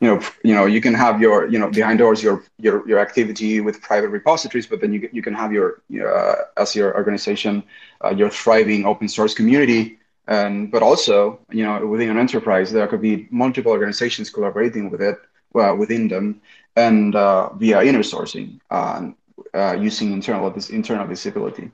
you 0.00 0.08
know, 0.08 0.20
you 0.42 0.54
know, 0.54 0.66
you 0.66 0.80
can 0.80 0.94
have 0.94 1.20
your, 1.20 1.46
you 1.48 1.58
know, 1.58 1.68
behind 1.70 1.98
doors 1.98 2.22
your 2.22 2.42
your 2.58 2.86
your 2.88 2.98
activity 2.98 3.60
with 3.60 3.80
private 3.82 4.08
repositories, 4.08 4.66
but 4.66 4.80
then 4.80 4.92
you 4.92 5.08
you 5.12 5.22
can 5.22 5.34
have 5.34 5.52
your 5.52 5.82
uh, 6.06 6.34
as 6.56 6.74
your 6.74 6.94
organization, 6.96 7.62
uh, 8.04 8.10
your 8.10 8.30
thriving 8.30 8.84
open 8.86 9.08
source 9.08 9.34
community 9.34 9.98
and 10.26 10.70
but 10.70 10.82
also, 10.82 11.38
you 11.50 11.64
know, 11.64 11.86
within 11.86 12.10
an 12.10 12.18
enterprise, 12.18 12.70
there 12.72 12.86
could 12.86 13.00
be 13.02 13.26
multiple 13.30 13.72
organizations 13.72 14.30
collaborating 14.30 14.90
with 14.90 15.00
it 15.02 15.18
well, 15.52 15.76
within 15.76 16.08
them, 16.08 16.40
and 16.76 17.14
uh, 17.16 17.52
via 17.54 17.82
inner 17.82 18.00
sourcing, 18.00 18.60
uh, 18.70 19.08
uh, 19.54 19.74
using 19.78 20.12
internal 20.12 20.50
this 20.50 20.70
internal 20.70 21.06
visibility. 21.06 21.70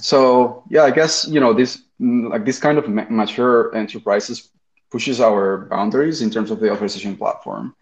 So 0.00 0.64
yeah, 0.70 0.84
I 0.84 0.90
guess 0.90 1.26
you 1.28 1.40
know 1.40 1.52
this 1.52 1.82
like 1.98 2.44
this 2.44 2.58
kind 2.58 2.78
of 2.78 2.88
mature 2.88 3.74
enterprises 3.74 4.50
pushes 4.90 5.20
our 5.20 5.66
boundaries 5.66 6.22
in 6.22 6.30
terms 6.30 6.50
of 6.50 6.60
the 6.60 6.70
authorization 6.70 7.16
platform. 7.16 7.74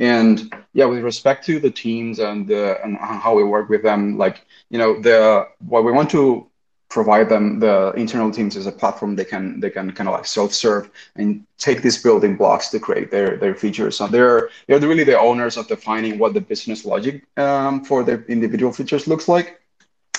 And 0.00 0.52
yeah, 0.72 0.86
with 0.86 1.00
respect 1.02 1.44
to 1.46 1.58
the 1.60 1.70
teams 1.70 2.18
and 2.18 2.50
and 2.50 2.96
how 2.98 3.34
we 3.34 3.44
work 3.44 3.68
with 3.68 3.82
them, 3.82 4.16
like 4.18 4.44
you 4.70 4.78
know 4.78 5.00
the 5.00 5.48
what 5.66 5.84
we 5.84 5.92
want 5.92 6.10
to 6.10 6.46
provide 6.88 7.28
them 7.28 7.60
the 7.60 7.92
internal 7.96 8.30
teams 8.30 8.56
as 8.56 8.66
a 8.66 8.72
platform 8.72 9.14
they 9.14 9.24
can 9.24 9.60
they 9.60 9.68
can 9.68 9.92
kind 9.92 10.08
of 10.08 10.14
like 10.14 10.24
self-serve 10.24 10.90
and 11.16 11.44
take 11.58 11.82
these 11.82 12.02
building 12.02 12.34
blocks 12.34 12.68
to 12.70 12.80
create 12.80 13.10
their 13.10 13.36
their 13.36 13.54
features 13.54 13.96
so 13.98 14.06
they're 14.06 14.48
they're 14.66 14.80
really 14.80 15.04
the 15.04 15.18
owners 15.18 15.58
of 15.58 15.68
defining 15.68 16.18
what 16.18 16.32
the 16.32 16.40
business 16.40 16.86
logic 16.86 17.24
um, 17.36 17.84
for 17.84 18.02
their 18.02 18.24
individual 18.28 18.72
features 18.72 19.06
looks 19.06 19.28
like 19.28 19.60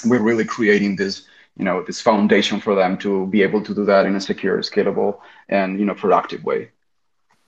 we're 0.06 0.22
really 0.22 0.46
creating 0.46 0.96
this 0.96 1.26
you 1.60 1.66
know 1.66 1.84
this 1.84 2.02
foundation 2.02 2.60
for 2.60 2.74
them 2.74 2.98
to 2.98 3.28
be 3.28 3.44
able 3.44 3.62
to 3.64 3.76
do 3.76 3.86
that 3.86 4.06
in 4.06 4.16
a 4.16 4.22
secure 4.22 4.58
scalable 4.60 5.20
and 5.50 5.80
you 5.80 5.86
know 5.86 5.94
productive 5.94 6.44
way 6.44 6.70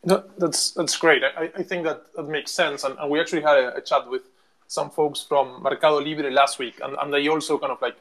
no, 0.03 0.23
that's 0.37 0.71
that's 0.71 0.95
great 0.97 1.23
I, 1.23 1.51
I 1.55 1.63
think 1.63 1.85
that, 1.85 2.13
that 2.15 2.27
makes 2.27 2.51
sense 2.51 2.83
and, 2.83 2.97
and 2.99 3.09
we 3.09 3.19
actually 3.19 3.41
had 3.41 3.57
a, 3.57 3.77
a 3.77 3.81
chat 3.81 4.09
with 4.09 4.23
some 4.67 4.89
folks 4.89 5.21
from 5.21 5.63
mercado 5.63 5.97
libre 5.99 6.29
last 6.29 6.59
week 6.59 6.79
and, 6.83 6.95
and 7.01 7.13
they 7.13 7.27
also 7.27 7.57
kind 7.57 7.71
of 7.71 7.81
like 7.81 7.97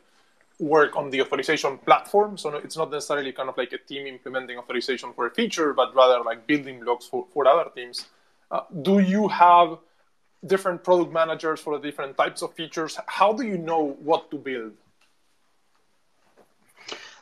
work 0.60 0.96
on 0.96 1.10
the 1.10 1.20
authorization 1.22 1.78
platform. 1.78 2.36
So 2.36 2.54
it's 2.56 2.76
not 2.76 2.90
necessarily 2.90 3.32
kind 3.32 3.48
of 3.48 3.56
like 3.56 3.72
a 3.72 3.78
team 3.78 4.06
implementing 4.06 4.58
authorization 4.58 5.12
for 5.14 5.26
a 5.26 5.30
feature, 5.30 5.72
but 5.72 5.94
rather 5.94 6.22
like 6.22 6.46
building 6.46 6.80
blocks 6.80 7.06
for, 7.06 7.26
for 7.32 7.46
other 7.46 7.70
teams. 7.74 8.06
Uh, 8.50 8.60
do 8.82 8.98
you 8.98 9.28
have 9.28 9.78
different 10.46 10.84
product 10.84 11.12
managers 11.12 11.60
for 11.60 11.78
the 11.78 11.82
different 11.82 12.16
types 12.16 12.42
of 12.42 12.54
features? 12.54 12.98
How 13.06 13.32
do 13.32 13.44
you 13.44 13.58
know 13.58 13.96
what 14.02 14.30
to 14.30 14.36
build? 14.38 14.72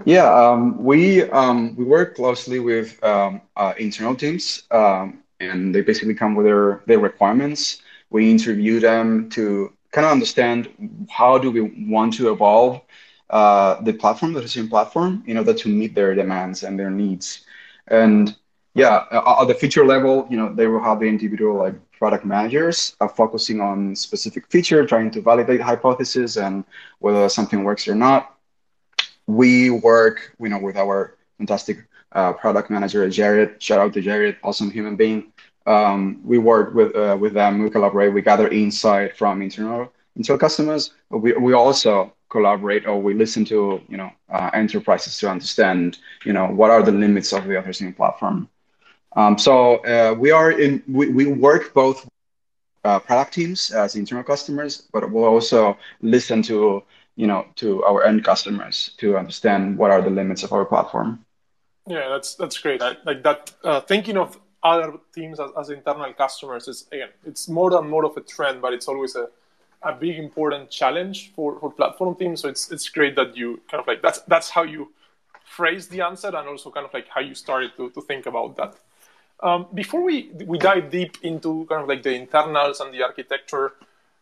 Yeah, 0.04 0.32
um, 0.32 0.82
we 0.82 1.24
um, 1.30 1.74
we 1.76 1.84
work 1.84 2.16
closely 2.16 2.60
with 2.60 3.02
um, 3.04 3.42
uh, 3.56 3.74
internal 3.78 4.14
teams, 4.14 4.62
um, 4.70 5.22
and 5.40 5.74
they 5.74 5.80
basically 5.82 6.14
come 6.14 6.34
with 6.34 6.46
their 6.46 6.82
their 6.86 6.98
requirements. 6.98 7.82
We 8.10 8.30
interview 8.30 8.80
them 8.80 9.28
to 9.30 9.72
kind 9.92 10.06
of 10.06 10.12
understand 10.12 10.68
how 11.10 11.38
do 11.38 11.50
we 11.50 11.60
want 11.90 12.14
to 12.14 12.32
evolve 12.32 12.80
uh, 13.30 13.80
the 13.82 13.92
platform, 13.92 14.32
the 14.32 14.48
same 14.48 14.68
platform, 14.68 15.22
in 15.26 15.36
order 15.36 15.52
to 15.54 15.68
meet 15.68 15.94
their 15.94 16.14
demands 16.14 16.62
and 16.62 16.78
their 16.78 16.90
needs. 16.90 17.44
And 17.88 18.34
yeah, 18.74 19.04
at 19.10 19.46
the 19.48 19.54
feature 19.54 19.84
level, 19.84 20.26
you 20.30 20.36
know, 20.36 20.54
they 20.54 20.66
will 20.68 20.82
have 20.82 21.00
the 21.00 21.06
individual 21.06 21.56
like 21.58 21.74
product 21.92 22.24
managers 22.24 22.96
uh, 23.00 23.08
focusing 23.08 23.60
on 23.60 23.96
specific 23.96 24.46
feature, 24.48 24.86
trying 24.86 25.10
to 25.10 25.20
validate 25.20 25.60
hypothesis 25.60 26.36
and 26.36 26.64
whether 27.00 27.28
something 27.28 27.64
works 27.64 27.88
or 27.88 27.94
not. 27.94 28.37
We 29.28 29.70
work, 29.70 30.34
you 30.40 30.48
know, 30.48 30.58
with 30.58 30.76
our 30.76 31.16
fantastic 31.38 31.86
uh, 32.12 32.32
product 32.34 32.70
manager, 32.70 33.08
Jared. 33.10 33.62
Shout 33.62 33.78
out 33.78 33.94
to 33.94 34.02
Jared, 34.02 34.38
awesome 34.42 34.70
human 34.70 34.96
being. 34.96 35.32
Um, 35.66 36.20
we 36.24 36.38
work 36.38 36.74
with 36.74 36.96
uh, 36.96 37.16
with 37.20 37.34
them. 37.34 37.62
We 37.62 37.70
collaborate. 37.70 38.12
We 38.14 38.22
gather 38.22 38.48
insight 38.48 39.16
from 39.16 39.42
internal 39.42 39.92
internal 40.16 40.38
customers. 40.38 40.94
We 41.10 41.32
we 41.34 41.52
also 41.54 42.14
collaborate 42.30 42.86
or 42.86 43.00
we 43.00 43.14
listen 43.14 43.44
to 43.46 43.80
you 43.88 43.98
know 43.98 44.10
uh, 44.30 44.50
enterprises 44.54 45.18
to 45.18 45.30
understand 45.30 45.98
you 46.24 46.32
know 46.32 46.46
what 46.46 46.70
are 46.70 46.82
the 46.82 46.92
limits 46.92 47.32
of 47.32 47.44
the 47.46 47.58
authorization 47.58 47.92
platform. 47.94 48.48
Um, 49.16 49.38
so 49.38 49.76
uh, 49.84 50.14
we 50.14 50.30
are 50.30 50.52
in 50.52 50.82
we, 50.88 51.08
we 51.10 51.26
work 51.26 51.74
both 51.74 52.08
uh, 52.84 52.98
product 52.98 53.34
teams 53.34 53.70
as 53.72 53.96
internal 53.96 54.24
customers, 54.24 54.88
but 54.92 55.10
we'll 55.10 55.24
also 55.24 55.76
listen 56.00 56.42
to 56.44 56.82
you 57.18 57.26
know 57.26 57.44
to 57.56 57.82
our 57.82 58.04
end 58.04 58.24
customers 58.24 58.94
to 58.96 59.18
understand 59.18 59.76
what 59.76 59.90
are 59.90 60.00
the 60.00 60.14
limits 60.20 60.44
of 60.44 60.52
our 60.52 60.64
platform. 60.64 61.10
Yeah, 61.86 62.08
that's 62.08 62.36
that's 62.36 62.56
great. 62.58 62.80
I, 62.80 62.96
like 63.04 63.22
that 63.24 63.52
uh, 63.64 63.80
thinking 63.80 64.16
of 64.16 64.38
other 64.62 64.94
teams 65.14 65.40
as, 65.40 65.50
as 65.60 65.70
internal 65.70 66.12
customers 66.14 66.68
is 66.68 66.86
again 66.92 67.10
it's 67.24 67.48
more 67.48 67.76
and 67.76 67.90
more 67.90 68.04
of 68.06 68.16
a 68.16 68.20
trend, 68.20 68.62
but 68.62 68.72
it's 68.72 68.88
always 68.88 69.16
a 69.16 69.28
a 69.82 69.92
big 69.92 70.18
important 70.18 70.70
challenge 70.70 71.32
for, 71.34 71.58
for 71.60 71.70
platform 71.70 72.14
teams. 72.14 72.40
So 72.40 72.48
it's 72.48 72.70
it's 72.70 72.88
great 72.88 73.16
that 73.16 73.36
you 73.36 73.60
kind 73.68 73.80
of 73.80 73.86
like 73.88 74.00
that's 74.00 74.20
that's 74.32 74.48
how 74.48 74.62
you 74.62 74.92
phrase 75.44 75.88
the 75.88 76.02
answer 76.02 76.28
and 76.28 76.46
also 76.48 76.70
kind 76.70 76.86
of 76.86 76.94
like 76.94 77.08
how 77.08 77.20
you 77.20 77.34
started 77.34 77.72
to, 77.78 77.90
to 77.90 78.00
think 78.02 78.26
about 78.26 78.56
that. 78.58 78.74
Um, 79.40 79.66
before 79.74 80.02
we 80.04 80.30
we 80.52 80.56
dive 80.58 80.90
deep 80.90 81.18
into 81.22 81.66
kind 81.68 81.82
of 81.82 81.88
like 81.88 82.04
the 82.04 82.14
internals 82.14 82.78
and 82.80 82.94
the 82.94 83.02
architecture, 83.02 83.72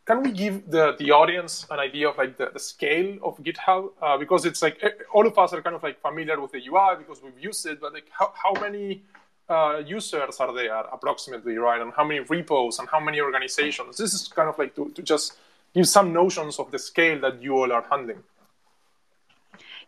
can 0.07 0.23
we 0.23 0.31
give 0.31 0.71
the, 0.71 0.95
the 0.99 1.11
audience 1.11 1.67
an 1.71 1.81
idea 1.81 2.09
of 2.09 2.17
like 2.17 2.37
the, 2.39 2.51
the 2.53 2.61
scale 2.61 3.19
of 3.25 3.37
GitHub? 3.43 3.91
Uh, 4.01 4.17
because 4.17 4.47
it's 4.47 4.63
like 4.63 4.81
all 5.13 5.27
of 5.27 5.37
us 5.37 5.53
are 5.53 5.61
kind 5.61 5.75
of 5.75 5.83
like 5.83 6.01
familiar 6.01 6.41
with 6.41 6.53
the 6.53 6.63
UI 6.69 6.97
because 6.97 7.21
we've 7.23 7.39
used 7.39 7.67
it, 7.67 7.81
but 7.81 7.93
like 7.93 8.07
how, 8.11 8.33
how 8.35 8.53
many 8.61 9.03
uh, 9.49 9.83
users 9.85 10.37
are 10.39 10.55
there 10.55 10.81
approximately, 10.93 11.57
right? 11.59 11.81
And 11.81 11.93
how 11.93 12.05
many 12.05 12.21
repos 12.21 12.79
and 12.79 12.89
how 12.89 13.01
many 13.01 13.21
organizations? 13.21 13.97
This 13.97 14.15
is 14.15 14.29
kind 14.29 14.49
of 14.49 14.57
like 14.59 14.77
to, 14.77 14.91
to 14.91 15.03
just 15.03 15.39
give 15.75 15.89
some 15.89 16.13
notions 16.13 16.61
of 16.61 16.71
the 16.71 16.79
scale 16.79 17.21
that 17.21 17.43
you 17.43 17.57
all 17.57 17.73
are 17.73 17.85
handling. 17.91 18.23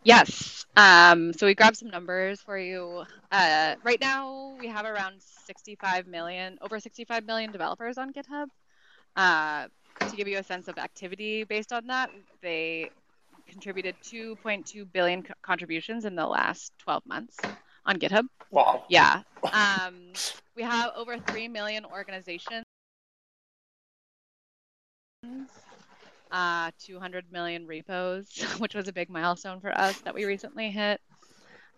Yes. 0.03 0.67
Um, 0.77 1.33
so 1.33 1.47
we 1.47 1.55
grabbed 1.55 1.77
some 1.77 1.91
numbers 1.91 2.41
for 2.41 2.59
you. 2.59 3.05
Uh, 3.31 3.77
right 3.85 4.01
now, 4.01 4.57
we 4.59 4.67
have 4.69 4.85
around 4.85 5.21
65 5.21 6.09
million, 6.09 6.59
over 6.61 6.81
65 6.81 7.25
million 7.25 7.53
developers 7.53 7.99
on 7.99 8.13
GitHub. 8.13 8.47
Uh, 9.17 9.67
to 10.01 10.17
give 10.17 10.29
you 10.29 10.39
a 10.39 10.43
sense 10.43 10.69
of 10.69 10.79
activity 10.79 11.45
based 11.45 11.73
on 11.73 11.87
that, 11.87 12.11
they 12.43 12.91
contributed 13.47 13.95
2.2 14.05 14.87
billion 14.93 15.23
co- 15.23 15.35
contributions 15.43 16.05
in 16.05 16.15
the 16.15 16.27
last 16.27 16.73
12 16.79 17.07
months 17.07 17.37
on 17.87 17.97
GitHub. 17.97 18.25
Wow. 18.51 18.85
Yeah. 18.89 19.23
Um, 19.53 20.13
we 20.55 20.63
have 20.63 20.93
over 20.97 21.19
3 21.19 21.49
million 21.49 21.85
organizations, 21.85 22.65
uh, 26.31 26.71
200 26.79 27.33
million 27.33 27.67
repos, 27.67 28.29
which 28.59 28.75
was 28.75 28.89
a 28.89 28.93
big 28.93 29.09
milestone 29.11 29.61
for 29.61 29.77
us 29.77 29.99
that 30.03 30.15
we 30.15 30.25
recently 30.25 30.71
hit. 30.71 31.01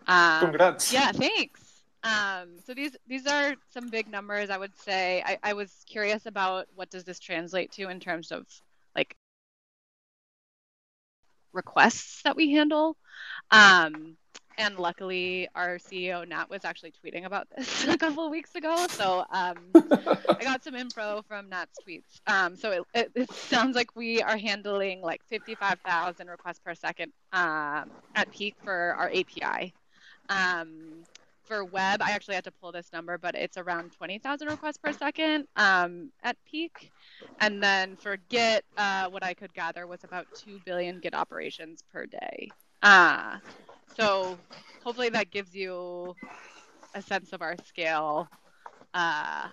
Um, 0.07 0.41
Congrats. 0.41 0.91
Yeah, 0.91 1.11
thanks. 1.11 1.70
Um, 2.03 2.57
so 2.65 2.73
these 2.73 2.95
these 3.07 3.27
are 3.27 3.55
some 3.69 3.89
big 3.89 4.09
numbers. 4.09 4.49
I 4.49 4.57
would 4.57 4.75
say. 4.79 5.23
I, 5.25 5.37
I 5.43 5.53
was 5.53 5.71
curious 5.87 6.25
about 6.25 6.67
what 6.75 6.89
does 6.89 7.03
this 7.03 7.19
translate 7.19 7.71
to 7.73 7.89
in 7.89 7.99
terms 7.99 8.31
of 8.31 8.45
like 8.95 9.15
requests 11.53 12.21
that 12.23 12.35
we 12.35 12.51
handle. 12.51 12.97
Um, 13.51 14.17
and 14.57 14.77
luckily, 14.77 15.47
our 15.55 15.77
CEO 15.77 16.27
Nat 16.27 16.49
was 16.49 16.65
actually 16.65 16.91
tweeting 17.03 17.25
about 17.25 17.47
this 17.55 17.85
a 17.87 17.97
couple 17.97 18.25
of 18.25 18.31
weeks 18.31 18.55
ago. 18.55 18.85
So 18.89 19.23
um, 19.31 19.55
I 19.73 20.37
got 20.41 20.63
some 20.63 20.75
info 20.75 21.23
from 21.27 21.49
Nat's 21.49 21.77
tweets. 21.87 22.19
Um, 22.27 22.55
so 22.55 22.71
it, 22.71 22.83
it, 22.93 23.11
it, 23.15 23.31
sounds 23.31 23.75
like 23.75 23.95
we 23.95 24.21
are 24.21 24.37
handling 24.37 25.01
like 25.01 25.21
55,000 25.29 26.27
requests 26.27 26.59
per 26.59 26.75
second 26.75 27.11
um, 27.33 27.89
at 28.15 28.29
peak 28.31 28.55
for 28.63 28.95
our 28.97 29.09
API. 29.09 29.73
Um, 30.29 31.03
for 31.51 31.65
web, 31.65 32.01
I 32.01 32.11
actually 32.11 32.35
had 32.35 32.45
to 32.45 32.51
pull 32.51 32.71
this 32.71 32.93
number, 32.93 33.17
but 33.17 33.35
it's 33.35 33.57
around 33.57 33.91
20,000 33.91 34.47
requests 34.47 34.77
per 34.77 34.93
second 34.93 35.49
um, 35.57 36.09
at 36.23 36.37
peak. 36.49 36.93
And 37.41 37.61
then 37.61 37.97
for 37.97 38.15
Git, 38.29 38.63
uh, 38.77 39.09
what 39.09 39.21
I 39.21 39.33
could 39.33 39.53
gather 39.53 39.85
was 39.85 40.05
about 40.05 40.27
2 40.33 40.61
billion 40.63 41.01
Git 41.01 41.13
operations 41.13 41.83
per 41.91 42.05
day. 42.05 42.49
Uh, 42.81 43.35
so 43.97 44.37
hopefully 44.81 45.09
that 45.09 45.29
gives 45.29 45.53
you 45.53 46.15
a 46.95 47.01
sense 47.01 47.33
of 47.33 47.41
our 47.41 47.57
scale. 47.65 48.29
Uh, 48.93 49.49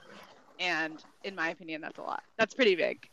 and 0.61 1.03
in 1.25 1.35
my 1.35 1.49
opinion, 1.49 1.81
that's 1.81 1.99
a 1.99 2.03
lot. 2.03 2.23
That's 2.37 2.55
pretty 2.55 2.77
big. 2.77 3.09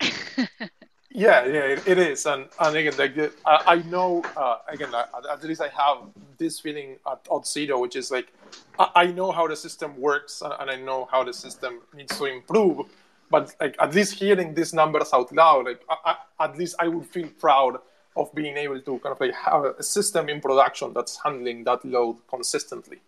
yeah, 1.10 1.44
yeah, 1.44 1.74
it, 1.74 1.88
it 1.88 1.98
is. 1.98 2.24
And, 2.27 2.46
and 2.60 2.75
again, 2.75 2.94
like 3.00 3.34
I, 3.48 3.63
I 3.65 3.75
know, 3.89 4.24
uh, 4.38 4.58
again, 4.68 4.94
at 4.94 5.44
least 5.44 5.62
I 5.62 5.70
have 5.70 6.04
this 6.38 6.60
feeling 6.60 6.98
at 7.12 7.24
Auth0, 7.25 7.80
which 7.82 7.96
is 7.96 8.12
like, 8.12 8.32
I, 8.78 9.08
know 9.08 9.32
how 9.32 9.48
the 9.48 9.56
system 9.56 9.96
works 10.00 10.42
and, 10.42 10.54
and 10.60 10.70
I 10.70 10.76
know 10.76 11.08
how 11.12 11.24
the 11.24 11.34
system 11.34 11.80
needs 11.94 12.18
to 12.18 12.26
improve. 12.26 12.88
But 13.32 13.56
like 13.60 13.76
at 13.80 13.94
least 13.94 14.14
hearing 14.16 14.54
these 14.54 14.74
numbers 14.74 15.10
out 15.14 15.32
loud, 15.34 15.66
like 15.66 15.82
I, 15.90 16.16
I, 16.40 16.46
at 16.46 16.58
least 16.58 16.76
I 16.80 16.88
would 16.88 17.06
feel 17.08 17.28
proud 17.40 17.80
of 18.16 18.34
being 18.34 18.56
able 18.58 18.80
to 18.80 19.00
kind 19.00 19.14
of 19.14 19.20
like 19.20 19.34
have 19.34 19.66
a 19.66 19.84
system 19.84 20.30
in 20.30 20.40
production 20.42 20.94
that's 20.94 21.20
handling 21.24 21.64
that 21.66 21.84
load 21.84 22.18
consistently. 22.30 23.00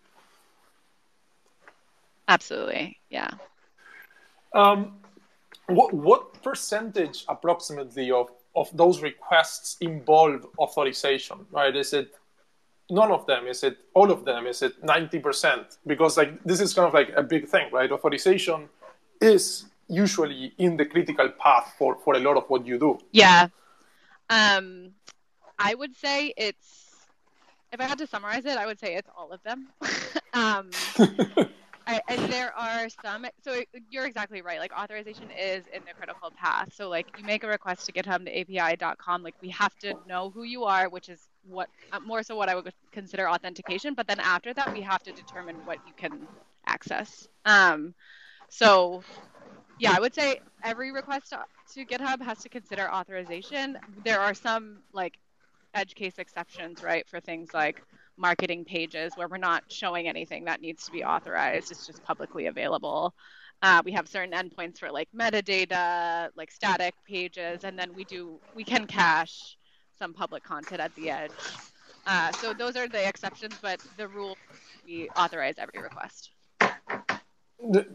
Absolutely, 2.28 2.98
yeah. 3.08 3.30
Um, 4.54 4.98
what, 5.68 5.94
what 5.94 6.42
percentage 6.42 7.24
approximately 7.28 8.10
of, 8.10 8.30
of 8.54 8.74
those 8.76 9.02
requests 9.02 9.76
involve 9.80 10.46
authorization, 10.58 11.46
right? 11.50 11.74
Is 11.74 11.92
it 11.92 12.14
none 12.90 13.10
of 13.10 13.26
them? 13.26 13.46
Is 13.46 13.62
it 13.62 13.78
all 13.94 14.10
of 14.10 14.24
them? 14.24 14.46
Is 14.46 14.62
it 14.62 14.82
90%? 14.82 15.78
Because 15.86 16.16
like 16.16 16.42
this 16.44 16.60
is 16.60 16.74
kind 16.74 16.88
of 16.88 16.94
like 16.94 17.10
a 17.16 17.22
big 17.22 17.48
thing, 17.48 17.70
right? 17.72 17.90
Authorization 17.90 18.68
is 19.20 19.66
usually 19.88 20.52
in 20.58 20.76
the 20.76 20.84
critical 20.84 21.28
path 21.30 21.74
for, 21.78 21.96
for 21.96 22.14
a 22.14 22.20
lot 22.20 22.36
of 22.36 22.44
what 22.48 22.66
you 22.66 22.78
do. 22.78 22.98
Yeah. 23.12 23.48
Um, 24.30 24.90
I 25.58 25.74
would 25.74 25.96
say 25.96 26.32
it's 26.36 26.88
if 27.72 27.80
I 27.80 27.84
had 27.84 27.98
to 27.98 28.06
summarize 28.06 28.44
it, 28.46 28.56
I 28.56 28.66
would 28.66 28.78
say 28.78 28.94
it's 28.94 29.10
all 29.16 29.30
of 29.30 29.42
them. 29.42 29.68
um, 30.32 30.70
I, 31.86 32.00
and 32.08 32.32
there 32.32 32.56
are 32.56 32.88
some. 33.02 33.26
So 33.42 33.62
you're 33.90 34.06
exactly 34.06 34.42
right. 34.42 34.58
Like 34.58 34.72
authorization 34.72 35.30
is 35.30 35.64
in 35.72 35.82
the 35.86 35.94
critical 35.96 36.30
path. 36.30 36.72
So 36.74 36.88
like 36.88 37.06
you 37.18 37.24
make 37.24 37.44
a 37.44 37.48
request 37.48 37.86
to 37.86 37.92
GitHub 37.92 38.24
to 38.26 38.58
API.com. 38.58 39.22
Like 39.22 39.34
we 39.40 39.48
have 39.50 39.74
to 39.78 39.94
know 40.06 40.30
who 40.30 40.42
you 40.44 40.64
are, 40.64 40.88
which 40.88 41.08
is 41.08 41.28
what 41.48 41.68
uh, 41.92 42.00
more 42.00 42.22
so 42.22 42.36
what 42.36 42.48
I 42.48 42.54
would 42.54 42.72
consider 42.92 43.28
authentication. 43.28 43.94
But 43.94 44.06
then 44.06 44.20
after 44.20 44.54
that, 44.54 44.70
we 44.72 44.82
have 44.82 45.02
to 45.04 45.12
determine 45.12 45.64
what 45.64 45.78
you 45.84 45.94
can 45.94 46.28
access. 46.66 47.26
Um, 47.44 47.94
so 48.48 49.02
yeah, 49.78 49.94
I 49.96 50.00
would 50.00 50.14
say 50.14 50.40
every 50.62 50.92
request 50.92 51.30
to, 51.30 51.44
to 51.74 51.86
GitHub 51.86 52.22
has 52.22 52.40
to 52.40 52.48
consider 52.48 52.90
authorization. 52.92 53.78
There 54.04 54.20
are 54.20 54.34
some 54.34 54.82
like 54.92 55.18
edge 55.74 55.94
case 55.94 56.18
exceptions, 56.18 56.82
right, 56.82 57.08
for 57.08 57.20
things 57.20 57.50
like 57.54 57.82
marketing 58.16 58.64
pages 58.64 59.16
where 59.16 59.28
we're 59.28 59.36
not 59.38 59.64
showing 59.68 60.08
anything 60.08 60.44
that 60.46 60.60
needs 60.60 60.84
to 60.86 60.92
be 60.92 61.04
authorized. 61.04 61.70
It's 61.70 61.86
just 61.86 62.02
publicly 62.02 62.46
available. 62.46 63.14
Uh, 63.62 63.82
we 63.84 63.92
have 63.92 64.08
certain 64.08 64.32
endpoints 64.32 64.78
for 64.78 64.90
like 64.90 65.08
metadata, 65.16 66.30
like 66.36 66.50
static 66.50 66.94
pages, 67.06 67.64
and 67.64 67.78
then 67.78 67.94
we 67.94 68.04
do 68.04 68.40
we 68.54 68.64
can 68.64 68.86
cache 68.86 69.56
some 69.98 70.12
public 70.12 70.42
content 70.42 70.80
at 70.80 70.94
the 70.94 71.10
edge. 71.10 71.30
Uh, 72.06 72.32
so 72.32 72.54
those 72.54 72.76
are 72.76 72.88
the 72.88 73.06
exceptions, 73.06 73.54
but 73.60 73.80
the 73.96 74.08
rule 74.08 74.36
we 74.86 75.08
authorize 75.10 75.56
every 75.58 75.80
request. 75.82 76.30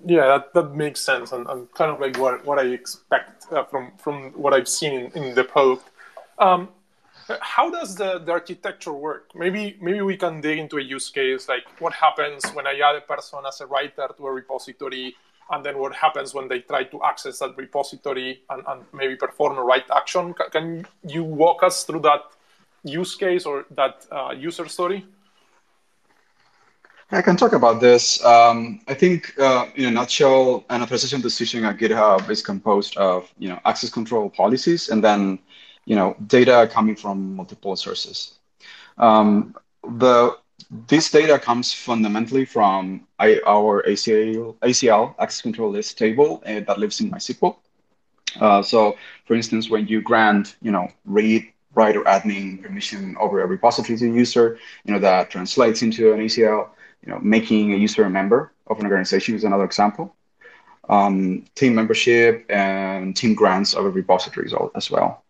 Yeah, 0.05 0.27
that, 0.27 0.53
that 0.53 0.75
makes 0.75 0.99
sense, 0.99 1.31
and, 1.31 1.47
and 1.47 1.71
kind 1.73 1.89
of 1.89 1.99
like 1.99 2.17
what, 2.17 2.45
what 2.45 2.59
I 2.59 2.63
expect 2.63 3.51
uh, 3.51 3.63
from 3.63 3.93
from 3.97 4.33
what 4.33 4.53
I've 4.53 4.67
seen 4.67 4.93
in, 4.93 5.23
in 5.23 5.35
the 5.35 5.43
product. 5.43 5.89
Um, 6.37 6.69
how 7.39 7.69
does 7.69 7.95
the, 7.95 8.19
the 8.19 8.33
architecture 8.33 8.91
work? 8.91 9.31
Maybe 9.33 9.77
maybe 9.81 10.01
we 10.01 10.17
can 10.17 10.41
dig 10.41 10.59
into 10.59 10.77
a 10.77 10.81
use 10.81 11.09
case 11.09 11.47
like 11.47 11.63
what 11.79 11.93
happens 11.93 12.43
when 12.51 12.67
I 12.67 12.73
add 12.83 12.97
a 12.97 13.01
person 13.01 13.39
as 13.47 13.61
a 13.61 13.65
writer 13.65 14.09
to 14.17 14.27
a 14.27 14.31
repository, 14.31 15.15
and 15.51 15.63
then 15.63 15.77
what 15.77 15.93
happens 15.93 16.33
when 16.33 16.47
they 16.47 16.59
try 16.59 16.83
to 16.83 17.03
access 17.03 17.39
that 17.39 17.55
repository 17.57 18.41
and, 18.49 18.63
and 18.67 18.83
maybe 18.93 19.15
perform 19.15 19.57
a 19.57 19.63
write 19.63 19.85
action. 19.95 20.33
Can 20.51 20.85
you 21.07 21.23
walk 21.23 21.63
us 21.63 21.83
through 21.83 22.01
that 22.01 22.21
use 22.83 23.15
case 23.15 23.45
or 23.45 23.65
that 23.71 24.05
uh, 24.11 24.33
user 24.37 24.67
story? 24.67 25.05
I 27.11 27.21
can 27.21 27.37
talk 27.37 27.53
about 27.53 27.79
this. 27.79 28.23
Um, 28.25 28.81
I 28.87 28.95
think, 28.95 29.37
uh, 29.37 29.67
in 29.75 29.85
a 29.85 29.91
nutshell, 29.91 30.65
an 30.69 30.81
authorization 30.81 31.21
decision 31.21 31.63
at 31.65 31.77
GitHub 31.77 32.27
is 32.29 32.41
composed 32.41 32.97
of, 32.97 33.31
you 33.37 33.49
know, 33.49 33.59
access 33.65 33.91
control 33.91 34.29
policies 34.31 34.89
and 34.89 35.03
then 35.03 35.37
you 35.85 35.95
know, 35.95 36.15
data 36.27 36.69
coming 36.71 36.95
from 36.95 37.35
multiple 37.35 37.75
sources. 37.75 38.39
Um, 38.97 39.55
the 39.83 40.37
this 40.69 41.11
data 41.11 41.39
comes 41.39 41.73
fundamentally 41.73 42.45
from 42.45 43.07
I, 43.19 43.39
our 43.45 43.83
ACL, 43.83 44.55
ACL 44.59 45.15
access 45.19 45.41
control 45.41 45.71
list 45.71 45.97
table 45.97 46.43
uh, 46.45 46.61
that 46.61 46.79
lives 46.79 47.01
in 47.01 47.11
MySQL. 47.11 47.55
Uh, 48.39 48.61
so, 48.61 48.97
for 49.25 49.35
instance, 49.35 49.69
when 49.69 49.87
you 49.87 50.01
grant, 50.01 50.55
you 50.61 50.71
know, 50.71 50.87
read, 51.05 51.51
write, 51.75 51.95
or 51.95 52.03
admin 52.03 52.61
permission 52.63 53.15
over 53.19 53.41
a 53.41 53.47
repository 53.47 53.97
to 53.97 54.09
a 54.09 54.13
user, 54.13 54.57
you 54.85 54.93
know, 54.93 54.99
that 54.99 55.29
translates 55.29 55.81
into 55.81 56.13
an 56.13 56.19
ACL. 56.19 56.69
You 57.05 57.11
know, 57.11 57.19
making 57.19 57.73
a 57.73 57.77
user 57.77 58.05
a 58.05 58.09
member 58.09 58.53
of 58.67 58.79
an 58.79 58.85
organization 58.85 59.35
is 59.35 59.43
another 59.43 59.65
example. 59.65 60.15
Um, 60.89 61.45
team 61.55 61.75
membership 61.75 62.45
and 62.49 63.15
team 63.15 63.35
grants 63.35 63.73
of 63.73 63.85
a 63.85 63.89
repository 63.89 64.49
as 64.75 64.89
well. 64.89 65.23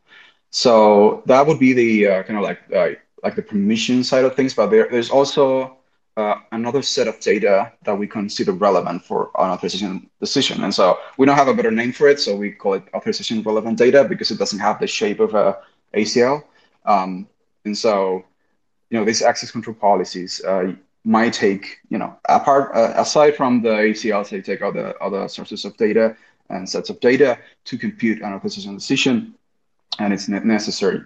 So 0.51 1.23
that 1.25 1.47
would 1.47 1.57
be 1.57 1.73
the 1.73 2.07
uh, 2.07 2.23
kind 2.23 2.37
of 2.37 2.43
like 2.43 2.59
uh, 2.71 2.89
like 3.23 3.35
the 3.35 3.41
permission 3.41 4.03
side 4.03 4.25
of 4.25 4.35
things. 4.35 4.53
But 4.53 4.67
there, 4.67 4.87
there's 4.91 5.09
also 5.09 5.77
uh, 6.17 6.35
another 6.51 6.81
set 6.81 7.07
of 7.07 7.19
data 7.19 7.71
that 7.83 7.97
we 7.97 8.07
consider 8.07 8.51
relevant 8.51 9.03
for 9.03 9.31
an 9.39 9.49
authorization 9.49 10.09
decision. 10.19 10.63
And 10.63 10.73
so 10.73 10.99
we 11.17 11.25
don't 11.25 11.37
have 11.37 11.47
a 11.47 11.53
better 11.53 11.71
name 11.71 11.91
for 11.91 12.07
it, 12.07 12.19
so 12.19 12.35
we 12.35 12.51
call 12.51 12.73
it 12.73 12.83
authorization 12.93 13.41
relevant 13.41 13.77
data 13.77 14.03
because 14.03 14.29
it 14.29 14.37
doesn't 14.37 14.59
have 14.59 14.79
the 14.79 14.87
shape 14.87 15.19
of 15.19 15.33
a 15.33 15.57
ACL. 15.93 16.43
Um, 16.85 17.27
and 17.65 17.77
so, 17.77 18.25
you 18.89 18.99
know, 18.99 19.05
these 19.05 19.21
access 19.21 19.51
control 19.51 19.75
policies, 19.75 20.43
uh, 20.43 20.73
might 21.05 21.33
take, 21.33 21.79
you 21.89 21.97
know, 21.97 22.17
apart 22.29 22.75
uh, 22.75 22.93
aside 22.95 23.35
from 23.35 23.61
the 23.61 23.69
ACLs, 23.69 24.29
they 24.29 24.41
take 24.41 24.61
other 24.61 24.95
other 25.03 25.27
sources 25.27 25.65
of 25.65 25.75
data 25.77 26.15
and 26.49 26.69
sets 26.69 26.89
of 26.89 26.99
data 26.99 27.37
to 27.65 27.77
compute 27.77 28.21
an 28.21 28.33
authorization 28.33 28.75
decision, 28.75 29.33
and 29.99 30.13
it's 30.13 30.29
necessary. 30.29 31.01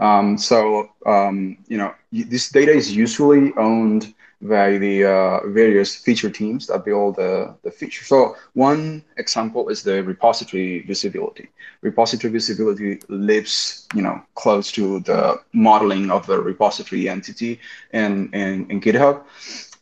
Um, 0.00 0.38
so, 0.38 0.90
um, 1.06 1.58
you 1.68 1.78
know, 1.78 1.94
this 2.12 2.50
data 2.50 2.72
is 2.72 2.94
usually 2.96 3.52
owned 3.56 4.14
by 4.42 4.78
the 4.78 5.04
uh, 5.04 5.40
various 5.48 5.96
feature 5.96 6.30
teams 6.30 6.66
that 6.68 6.84
build 6.84 7.16
the, 7.16 7.54
the 7.62 7.70
feature. 7.70 8.04
So 8.04 8.36
one 8.54 9.04
example 9.18 9.68
is 9.68 9.82
the 9.82 10.02
repository 10.02 10.82
visibility. 10.82 11.50
Repository 11.82 12.32
visibility 12.32 13.00
lives, 13.08 13.86
you 13.94 14.02
know, 14.02 14.22
close 14.34 14.72
to 14.72 15.00
the 15.00 15.40
modeling 15.52 16.10
of 16.10 16.26
the 16.26 16.38
repository 16.40 17.08
entity 17.08 17.60
in, 17.92 18.30
in, 18.32 18.70
in 18.70 18.80
GitHub. 18.80 19.22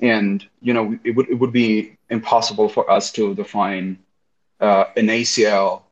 And, 0.00 0.44
you 0.61 0.74
know, 0.74 0.98
it 1.04 1.12
would, 1.16 1.28
it 1.31 1.35
would 1.35 1.52
be 1.52 1.96
impossible 2.11 2.68
for 2.68 2.90
us 2.90 3.12
to 3.12 3.35
define 3.35 3.98
uh, 4.61 4.85
an 4.96 5.09
ACL 5.09 5.83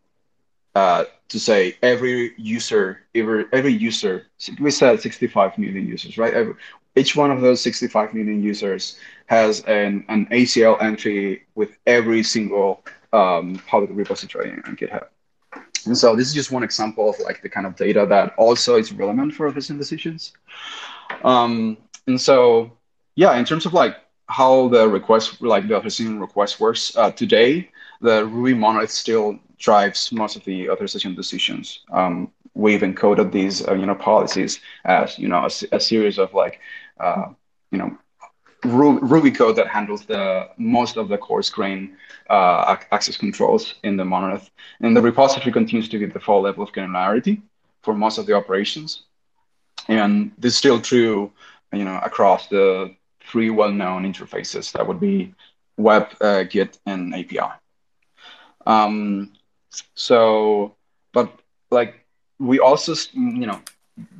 uh, 0.76 1.06
to 1.30 1.40
say 1.40 1.74
every 1.82 2.32
user, 2.36 3.00
every, 3.14 3.46
every 3.50 3.72
user, 3.72 4.26
we 4.60 4.70
said 4.70 5.00
65 5.00 5.56
million 5.56 5.88
users, 5.88 6.18
right? 6.18 6.34
Every, 6.34 6.54
each 6.96 7.16
one 7.16 7.30
of 7.30 7.40
those 7.40 7.62
65 7.62 8.12
million 8.12 8.42
users 8.42 8.98
has 9.24 9.62
an, 9.62 10.04
an 10.10 10.26
ACL 10.26 10.76
entry 10.82 11.46
with 11.54 11.70
every 11.86 12.22
single 12.22 12.84
um, 13.14 13.58
public 13.66 13.88
repository 13.94 14.50
on 14.50 14.76
GitHub. 14.76 15.06
And 15.86 15.96
so 15.96 16.14
this 16.14 16.28
is 16.28 16.34
just 16.34 16.52
one 16.52 16.62
example 16.62 17.08
of 17.08 17.18
like 17.20 17.40
the 17.40 17.48
kind 17.48 17.66
of 17.66 17.74
data 17.74 18.04
that 18.10 18.34
also 18.36 18.76
is 18.76 18.92
relevant 18.92 19.32
for 19.32 19.50
business 19.50 19.78
decisions. 19.78 20.34
Um, 21.24 21.78
and 22.06 22.20
so, 22.20 22.70
yeah, 23.14 23.34
in 23.38 23.46
terms 23.46 23.64
of 23.64 23.72
like 23.72 23.96
how 24.28 24.68
the 24.68 24.86
request, 24.86 25.40
like 25.40 25.68
the 25.68 25.74
authorization 25.74 26.20
request 26.20 26.60
works 26.60 26.94
uh, 26.98 27.12
today, 27.12 27.70
the 28.02 28.26
Ruby 28.26 28.52
monolith 28.52 28.90
still 28.90 29.38
drives 29.58 30.12
most 30.12 30.36
of 30.36 30.44
the 30.44 30.70
authorization 30.70 31.14
decisions. 31.14 31.80
Um, 31.90 32.30
we've 32.54 32.80
encoded 32.80 33.32
these, 33.32 33.66
uh, 33.66 33.74
you 33.74 33.86
know, 33.86 33.94
policies 33.94 34.60
as, 34.84 35.18
you 35.18 35.28
know, 35.28 35.46
a, 35.46 35.76
a 35.76 35.80
series 35.80 36.18
of 36.18 36.32
like 36.34 36.60
uh, 36.98 37.26
you 37.70 37.78
know, 37.78 37.96
Ruby 38.64 39.30
code 39.30 39.56
that 39.56 39.68
handles 39.68 40.06
the 40.06 40.48
most 40.56 40.96
of 40.96 41.08
the 41.08 41.18
coarse 41.18 41.50
grain 41.50 41.96
uh, 42.30 42.76
access 42.90 43.16
controls 43.16 43.74
in 43.84 43.96
the 43.96 44.04
monolith. 44.04 44.50
And 44.80 44.96
the 44.96 45.02
repository 45.02 45.52
continues 45.52 45.88
to 45.90 45.98
be 45.98 46.06
the 46.06 46.12
default 46.12 46.44
level 46.44 46.64
of 46.64 46.72
granularity 46.72 47.42
for 47.82 47.94
most 47.94 48.18
of 48.18 48.26
the 48.26 48.32
operations. 48.32 49.02
And 49.88 50.32
this 50.38 50.54
is 50.54 50.58
still 50.58 50.80
true, 50.80 51.30
you 51.72 51.84
know, 51.84 52.00
across 52.02 52.48
the 52.48 52.94
three 53.20 53.50
well-known 53.50 54.04
interfaces 54.10 54.72
that 54.72 54.86
would 54.86 55.00
be 55.00 55.34
web, 55.76 56.08
uh, 56.20 56.44
Git, 56.44 56.78
and 56.86 57.14
API. 57.14 57.52
Um, 58.66 59.32
so, 59.94 60.74
but 61.12 61.32
like 61.70 62.06
we 62.38 62.58
also, 62.58 62.94
you 63.14 63.46
know, 63.46 63.60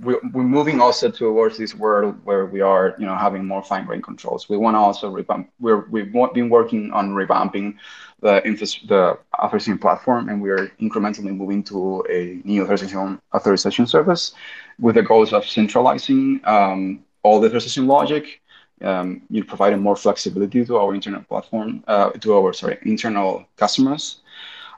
we're, 0.02 0.20
we're 0.32 0.42
moving 0.42 0.80
also 0.80 1.10
towards 1.10 1.58
this 1.58 1.74
world 1.74 2.14
where 2.24 2.46
we 2.46 2.60
are, 2.62 2.94
you 2.98 3.04
know, 3.04 3.14
having 3.14 3.44
more 3.44 3.62
fine-grained 3.62 4.02
controls. 4.02 4.48
We 4.48 4.56
want 4.56 4.74
to 4.74 4.78
also 4.78 5.10
revamp. 5.10 5.50
We're 5.60 5.86
we've 5.90 6.12
been 6.12 6.48
working 6.48 6.92
on 6.92 7.10
revamping 7.10 7.76
the 8.20 8.40
the 8.88 9.18
authorization 9.38 9.78
platform, 9.78 10.28
and 10.30 10.40
we're 10.40 10.72
incrementally 10.80 11.36
moving 11.36 11.62
to 11.64 12.04
a 12.08 12.40
new 12.44 12.62
authorization 12.62 13.20
authorization 13.34 13.86
service, 13.86 14.34
with 14.78 14.94
the 14.94 15.02
goals 15.02 15.32
of 15.32 15.44
centralizing 15.44 16.40
um, 16.44 17.04
all 17.22 17.40
the 17.40 17.48
authorization 17.48 17.86
logic. 17.86 18.40
Um, 18.82 19.22
you 19.30 19.42
providing 19.42 19.80
more 19.80 19.96
flexibility 19.96 20.62
to 20.66 20.76
our 20.76 20.94
internal 20.94 21.22
platform, 21.22 21.82
uh, 21.86 22.10
to 22.10 22.34
our 22.36 22.52
sorry 22.52 22.78
internal 22.82 23.46
customers. 23.56 24.20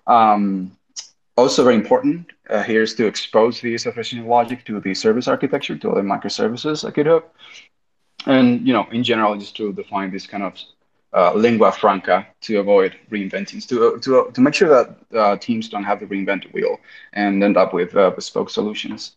Um, 0.09 0.73
also 1.37 1.62
very 1.62 1.77
important 1.77 2.27
uh, 2.51 2.62
here 2.64 2.83
is 2.83 2.94
to 2.97 3.07
expose 3.07 3.61
the 3.61 3.75
authorization 3.75 4.27
logic 4.27 4.64
to 4.64 4.81
the 4.81 4.94
service 4.94 5.29
architecture, 5.29 5.77
to 5.77 5.88
the 5.90 6.01
microservices 6.01 6.87
at 6.87 6.94
GitHub. 6.94 7.23
And, 8.27 8.66
you 8.66 8.73
know, 8.73 8.88
in 8.90 9.05
general, 9.05 9.37
just 9.37 9.57
to 9.59 9.73
define 9.73 10.11
this 10.11 10.27
kind 10.27 10.42
of 10.42 10.55
uh, 11.14 11.33
lingua 11.35 11.71
franca 11.71 12.27
to 12.40 12.59
avoid 12.59 12.97
reinventing, 13.11 13.66
to, 13.68 13.99
to, 14.01 14.31
to 14.33 14.40
make 14.40 14.55
sure 14.55 14.68
that 14.68 15.16
uh, 15.16 15.37
teams 15.37 15.68
don't 15.68 15.85
have 15.85 16.01
to 16.01 16.07
reinvent 16.07 16.42
the 16.42 16.49
wheel 16.49 16.79
and 17.12 17.42
end 17.44 17.57
up 17.57 17.73
with 17.73 17.94
uh, 17.97 18.11
bespoke 18.11 18.51
solutions. 18.51 19.16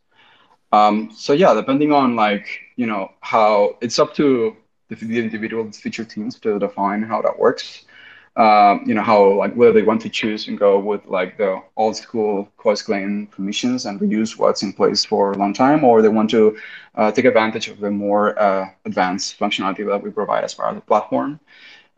Um, 0.72 1.12
so 1.12 1.34
yeah, 1.34 1.54
depending 1.54 1.92
on 1.92 2.16
like, 2.16 2.48
you 2.76 2.86
know, 2.86 3.12
how 3.22 3.78
it's 3.82 3.98
up 3.98 4.14
to 4.16 4.56
the, 4.90 4.96
the 4.96 5.20
individual 5.20 5.70
feature 5.72 6.06
teams 6.06 6.40
to 6.42 6.60
define 6.60 7.02
how 7.02 7.22
that 7.24 7.38
works 7.38 7.86
um, 8.38 8.84
you 8.86 8.94
know, 8.94 9.02
how 9.02 9.34
like 9.34 9.54
whether 9.56 9.74
they 9.74 9.82
want 9.82 10.02
to 10.02 10.10
choose 10.10 10.48
and 10.48 10.58
go 10.58 10.80
with 10.80 11.06
like 11.06 11.38
the 11.38 11.62
old 11.76 11.98
school 11.98 12.48
grain 12.86 13.28
permissions 13.28 13.86
and 13.86 14.00
reuse 14.00 14.38
what's 14.38 14.64
in 14.64 14.72
place 14.72 15.04
for 15.04 15.34
a 15.34 15.38
long 15.38 15.54
time, 15.54 15.84
or 15.84 16.02
they 16.02 16.08
want 16.08 16.30
to 16.30 16.58
uh, 16.96 17.12
take 17.12 17.26
advantage 17.26 17.68
of 17.68 17.80
the 17.80 17.92
more 17.92 18.40
uh, 18.40 18.70
advanced 18.86 19.38
functionality 19.38 19.86
that 19.86 20.02
we 20.02 20.10
provide 20.10 20.44
as 20.46 20.54
part 20.54 20.70
of 20.70 20.76
the 20.76 20.82
platform. 20.82 21.40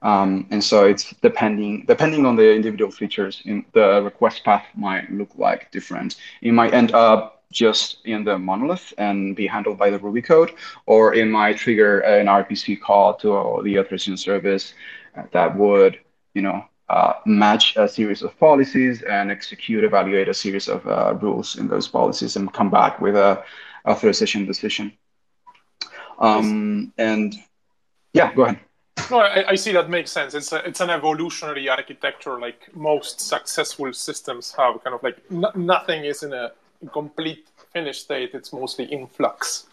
Um, 0.02 0.48
and 0.50 0.62
so 0.62 0.86
it's 0.86 1.12
depending 1.22 1.86
depending 1.86 2.26
on 2.26 2.36
the 2.36 2.54
individual 2.54 2.92
features, 2.92 3.42
in 3.46 3.64
the 3.74 4.02
request 4.04 4.44
path 4.44 4.66
might 4.76 5.12
look 5.12 5.30
like 5.38 5.72
different. 5.72 6.16
It 6.42 6.52
might 6.52 6.74
end 6.74 6.94
up 6.94 7.44
just 7.52 7.98
in 8.06 8.24
the 8.24 8.40
monolith 8.40 8.92
and 8.98 9.36
be 9.36 9.46
handled 9.46 9.78
by 9.78 9.92
the 9.92 10.00
Ruby 10.00 10.24
code, 10.24 10.54
or 10.88 11.14
it 11.14 11.26
might 11.26 11.58
trigger 11.58 12.00
an 12.00 12.26
RPC 12.26 12.82
call 12.82 13.14
to 13.18 13.62
the 13.64 13.78
authorization 13.78 14.18
service 14.18 14.74
that 15.32 15.56
would 15.56 16.00
you 16.34 16.42
know, 16.42 16.66
uh, 16.90 17.14
match 17.26 17.76
a 17.76 17.88
series 17.88 18.22
of 18.22 18.38
policies 18.40 19.02
and 19.04 19.32
execute, 19.32 19.84
evaluate 19.84 20.28
a 20.30 20.34
series 20.34 20.68
of 20.68 20.86
uh, 20.88 21.14
rules 21.22 21.58
in 21.58 21.68
those 21.68 21.88
policies 21.88 22.36
and 22.36 22.54
come 22.54 22.70
back 22.70 23.00
with 23.02 23.16
a 23.16 23.44
authorization 23.88 24.46
decision. 24.46 24.92
Um, 26.20 26.94
and 26.98 27.36
yeah, 28.14 28.34
go 28.34 28.44
ahead. 28.44 28.60
No, 29.10 29.20
I, 29.20 29.50
I, 29.50 29.56
see 29.56 29.72
that 29.72 29.90
makes 29.90 30.12
sense. 30.12 30.36
It's 30.36 30.52
a, 30.52 30.66
it's 30.68 30.80
an 30.80 30.90
evolutionary 30.90 31.68
architecture. 31.68 32.40
Like 32.40 32.74
most 32.76 33.20
successful 33.20 33.92
systems 33.92 34.54
have, 34.58 34.84
kind 34.84 34.94
of 34.94 35.02
like 35.02 35.18
nothing 35.56 36.06
is 36.06 36.22
in 36.22 36.32
a 36.32 36.52
complete 36.92 37.48
finished 37.74 38.02
state. 38.02 38.32
It's 38.34 38.54
mostly 38.54 38.92
in 38.94 39.08
flux. 39.08 39.66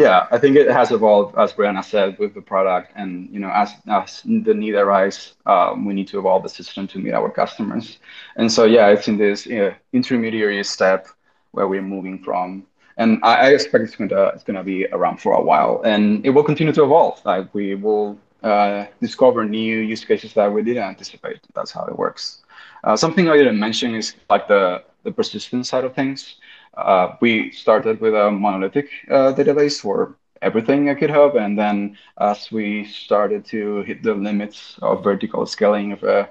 Yeah, 0.00 0.26
I 0.30 0.38
think 0.38 0.56
it 0.56 0.70
has 0.70 0.90
evolved, 0.92 1.36
as 1.36 1.52
Brianna 1.52 1.84
said, 1.84 2.18
with 2.18 2.34
the 2.34 2.40
product. 2.40 2.92
And 2.96 3.28
you 3.32 3.40
know, 3.40 3.50
as 3.50 3.72
as 3.88 4.22
the 4.24 4.54
need 4.54 4.74
arises, 4.74 5.34
um, 5.46 5.84
we 5.84 5.94
need 5.94 6.08
to 6.08 6.18
evolve 6.18 6.42
the 6.42 6.48
system 6.48 6.86
to 6.88 6.98
meet 6.98 7.12
our 7.12 7.30
customers. 7.30 7.98
And 8.36 8.50
so, 8.50 8.64
yeah, 8.64 8.88
it's 8.88 9.08
in 9.08 9.16
this 9.18 9.46
you 9.46 9.58
know, 9.58 9.74
intermediary 9.92 10.62
step 10.64 11.06
where 11.52 11.68
we're 11.68 11.82
moving 11.96 12.18
from. 12.22 12.66
And 12.96 13.20
I, 13.22 13.34
I 13.46 13.48
expect 13.54 13.84
it's 13.84 13.96
gonna 13.96 14.26
it's 14.34 14.44
gonna 14.44 14.64
be 14.64 14.86
around 14.86 15.18
for 15.20 15.32
a 15.34 15.42
while, 15.42 15.82
and 15.84 16.24
it 16.26 16.30
will 16.30 16.44
continue 16.44 16.72
to 16.74 16.84
evolve. 16.84 17.20
Like 17.24 17.52
we 17.54 17.74
will 17.74 18.18
uh, 18.42 18.86
discover 19.00 19.44
new 19.44 19.78
use 19.80 20.04
cases 20.04 20.32
that 20.34 20.52
we 20.52 20.62
didn't 20.62 20.84
anticipate. 20.84 21.40
That's 21.54 21.72
how 21.72 21.84
it 21.86 21.96
works. 21.96 22.42
Uh, 22.84 22.96
something 22.96 23.28
I 23.28 23.36
didn't 23.36 23.58
mention 23.58 23.94
is 23.94 24.14
like 24.30 24.48
the 24.48 24.82
the 25.04 25.12
persistence 25.12 25.68
side 25.68 25.84
of 25.84 25.94
things. 25.94 26.36
Uh, 26.74 27.16
we 27.20 27.50
started 27.50 28.00
with 28.00 28.14
a 28.14 28.30
monolithic 28.30 28.88
uh, 29.10 29.32
database 29.34 29.80
for 29.80 30.16
everything 30.42 30.88
at 30.88 30.98
GitHub. 30.98 31.36
And 31.36 31.58
then 31.58 31.96
as 32.18 32.50
we 32.50 32.84
started 32.84 33.44
to 33.46 33.82
hit 33.82 34.02
the 34.02 34.14
limits 34.14 34.76
of 34.82 35.04
vertical 35.04 35.46
scaling 35.46 35.92
of 35.92 36.02
a, 36.02 36.28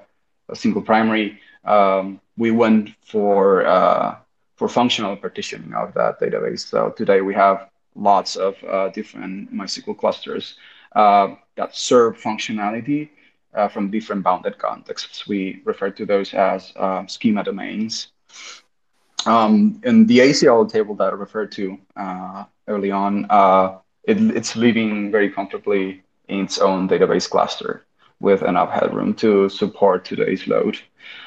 a 0.48 0.56
single 0.56 0.82
primary, 0.82 1.38
um, 1.64 2.20
we 2.36 2.50
went 2.50 2.90
for 3.04 3.66
uh, 3.66 4.16
for 4.56 4.68
functional 4.68 5.16
partitioning 5.16 5.72
of 5.74 5.94
that 5.94 6.20
database. 6.20 6.60
So 6.60 6.90
today 6.90 7.20
we 7.20 7.34
have 7.34 7.68
lots 7.94 8.36
of 8.36 8.62
uh, 8.64 8.88
different 8.90 9.52
MySQL 9.54 9.96
clusters 9.96 10.56
uh, 10.94 11.34
that 11.56 11.74
serve 11.74 12.18
functionality 12.18 13.10
uh, 13.54 13.68
from 13.68 13.90
different 13.90 14.22
bounded 14.22 14.58
contexts. 14.58 15.26
We 15.26 15.62
refer 15.64 15.90
to 15.90 16.06
those 16.06 16.34
as 16.34 16.72
schema 17.06 17.44
domains. 17.44 18.08
Um, 19.26 19.80
in 19.84 20.06
the 20.06 20.18
ACL 20.18 20.70
table 20.70 20.94
that 20.96 21.12
I 21.12 21.16
referred 21.16 21.52
to 21.52 21.78
uh, 21.96 22.44
early 22.68 22.90
on, 22.90 23.26
uh, 23.30 23.78
it, 24.04 24.18
it's 24.36 24.56
living 24.56 25.10
very 25.10 25.30
comfortably 25.30 26.02
in 26.28 26.40
its 26.44 26.58
own 26.58 26.88
database 26.88 27.28
cluster 27.28 27.84
with 28.20 28.42
enough 28.42 28.70
headroom 28.70 29.14
to 29.14 29.48
support 29.48 30.04
today's 30.04 30.46
load. 30.46 30.78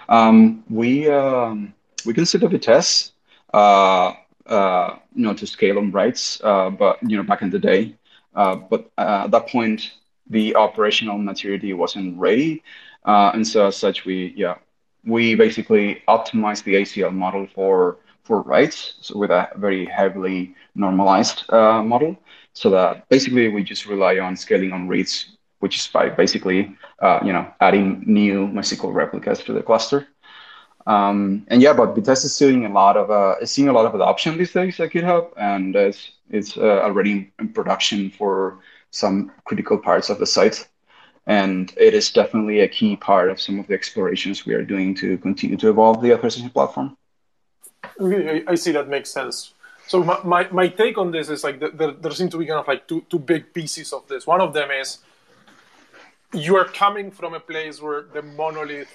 Um, 0.10 0.64
we 0.70 1.10
um, 1.10 1.74
we 2.06 2.14
consider 2.14 2.48
Vitess, 2.48 3.12
uh, 3.54 4.14
uh, 4.46 4.96
you 5.16 5.24
know, 5.24 5.34
to 5.34 5.46
scale 5.46 5.78
on 5.78 5.92
writes, 5.92 6.42
uh, 6.44 6.70
but 6.70 6.98
you 7.08 7.18
know, 7.18 7.24
back 7.24 7.42
in 7.42 7.50
the 7.50 7.60
day, 7.60 7.96
uh, 8.36 8.56
but 8.56 8.92
uh, 8.98 9.24
at 9.26 9.32
that 9.32 9.48
point, 9.48 9.92
the 10.30 10.56
operational 10.56 11.18
maturity 11.18 11.74
wasn't 11.74 12.18
ready, 12.18 12.64
uh, 13.06 13.32
and 13.34 13.46
so 13.48 13.68
as 13.68 13.78
such, 13.78 14.06
we 14.06 14.34
yeah 14.36 14.56
we 15.06 15.36
basically 15.36 16.02
optimize 16.08 16.64
the 16.64 16.76
ACL 16.76 17.14
model 17.14 17.48
for 17.54 17.98
for 18.24 18.42
writes, 18.42 18.94
so 19.02 19.18
with 19.18 19.32
a 19.32 19.50
very 19.58 19.86
heavily 19.86 20.56
normalized 20.76 21.44
uh, 21.52 21.84
model. 21.84 22.16
so 22.54 22.70
that 22.70 23.10
basically 23.10 23.50
we 23.50 23.64
just 23.64 23.86
rely 23.86 24.20
on 24.20 24.36
scaling 24.38 24.72
on 24.72 24.88
reads, 24.88 25.38
which 25.60 25.76
is 25.76 25.88
by 25.88 26.08
basically 26.10 26.76
uh, 27.00 27.20
you 27.24 27.34
know 27.34 27.46
adding 27.60 28.04
new 28.06 28.48
MySQL 28.48 28.94
replicas 28.94 29.44
to 29.44 29.54
the 29.54 29.64
cluster. 29.64 30.08
Um, 30.86 31.46
and 31.48 31.62
yeah, 31.62 31.74
but 31.74 31.96
Vitess 31.96 32.26
is 32.26 32.36
seeing 32.36 32.66
a 32.66 32.70
lot 32.70 32.98
of 32.98 33.10
uh, 33.10 33.46
seeing 33.46 33.70
a 33.70 33.74
lot 33.74 33.86
of 33.86 33.96
adoption 33.96 34.38
these 34.38 34.54
days 34.54 34.80
at 34.80 34.92
GitHub, 34.92 35.32
and 35.38 35.76
it's 35.76 36.12
it's 36.30 36.58
uh, 36.58 36.82
already 36.84 37.32
in 37.40 37.50
production 37.50 38.10
for 38.12 38.60
some 38.92 39.32
critical 39.46 39.78
parts 39.78 40.10
of 40.10 40.20
the 40.20 40.26
site. 40.26 40.68
And 41.26 41.74
it 41.78 41.94
is 41.94 42.12
definitely 42.12 42.60
a 42.62 42.68
key 42.68 42.96
part 42.98 43.32
of 43.32 43.40
some 43.40 43.60
of 43.60 43.68
the 43.68 43.74
explorations 43.74 44.46
we 44.46 44.54
are 44.54 44.64
doing 44.64 44.94
to 44.96 45.18
continue 45.20 45.56
to 45.58 45.70
evolve 45.70 46.02
the 46.02 46.14
authorization 46.14 46.50
platform. 46.50 46.98
I, 48.02 48.56
see 48.56 48.72
that 48.72 48.90
makes 48.90 49.10
sense. 49.10 49.54
So 49.88 50.04
my, 50.04 50.20
my, 50.24 50.48
my, 50.52 50.68
take 50.68 50.98
on 50.98 51.12
this 51.12 51.30
is 51.30 51.44
like 51.44 51.60
the, 51.60 51.70
the, 51.70 51.98
there 52.00 52.12
seem 52.12 52.30
to 52.30 52.38
be 52.38 52.46
kind 52.46 52.60
of 52.60 52.68
like 52.68 52.88
two, 52.88 53.06
two 53.10 53.20
big 53.20 53.54
pieces 53.54 53.94
of 53.94 54.08
this. 54.08 54.26
One 54.26 54.42
of 54.42 54.54
them 54.54 54.72
is 54.72 55.00
you 56.34 56.56
are 56.56 56.66
coming 56.66 57.12
from 57.12 57.34
a 57.34 57.40
place 57.40 57.82
where 57.82 58.04
the 58.14 58.22
monolith 58.22 58.90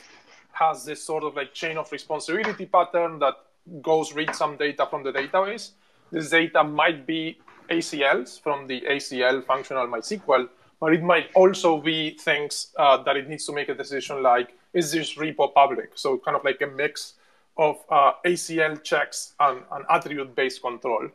has 0.52 0.84
this 0.84 1.02
sort 1.02 1.22
of 1.22 1.36
like 1.36 1.54
chain 1.54 1.78
of 1.78 1.90
responsibility 1.92 2.66
pattern 2.66 3.18
that 3.20 3.34
goes 3.82 4.12
read 4.14 4.34
some 4.34 4.56
data 4.56 4.86
from 4.86 5.02
the 5.02 5.12
database. 5.12 5.70
This 6.10 6.30
data 6.30 6.64
might 6.64 7.06
be 7.06 7.38
ACLs 7.70 8.40
from 8.40 8.66
the 8.66 8.80
ACL 8.80 9.44
functional 9.44 9.86
MySQL, 9.86 10.48
but 10.80 10.92
it 10.92 11.02
might 11.02 11.30
also 11.34 11.80
be 11.80 12.16
things 12.18 12.68
uh, 12.78 13.02
that 13.02 13.16
it 13.16 13.28
needs 13.28 13.44
to 13.46 13.52
make 13.52 13.68
a 13.68 13.74
decision 13.74 14.22
like, 14.22 14.56
is 14.72 14.92
this 14.92 15.14
repo 15.14 15.52
public? 15.52 15.92
So 15.94 16.18
kind 16.18 16.36
of 16.36 16.44
like 16.44 16.60
a 16.62 16.66
mix 16.66 17.14
of 17.56 17.78
uh, 17.90 18.12
ACL 18.24 18.82
checks 18.84 19.34
and, 19.40 19.62
and 19.72 19.84
attribute-based 19.90 20.62
control. 20.62 21.08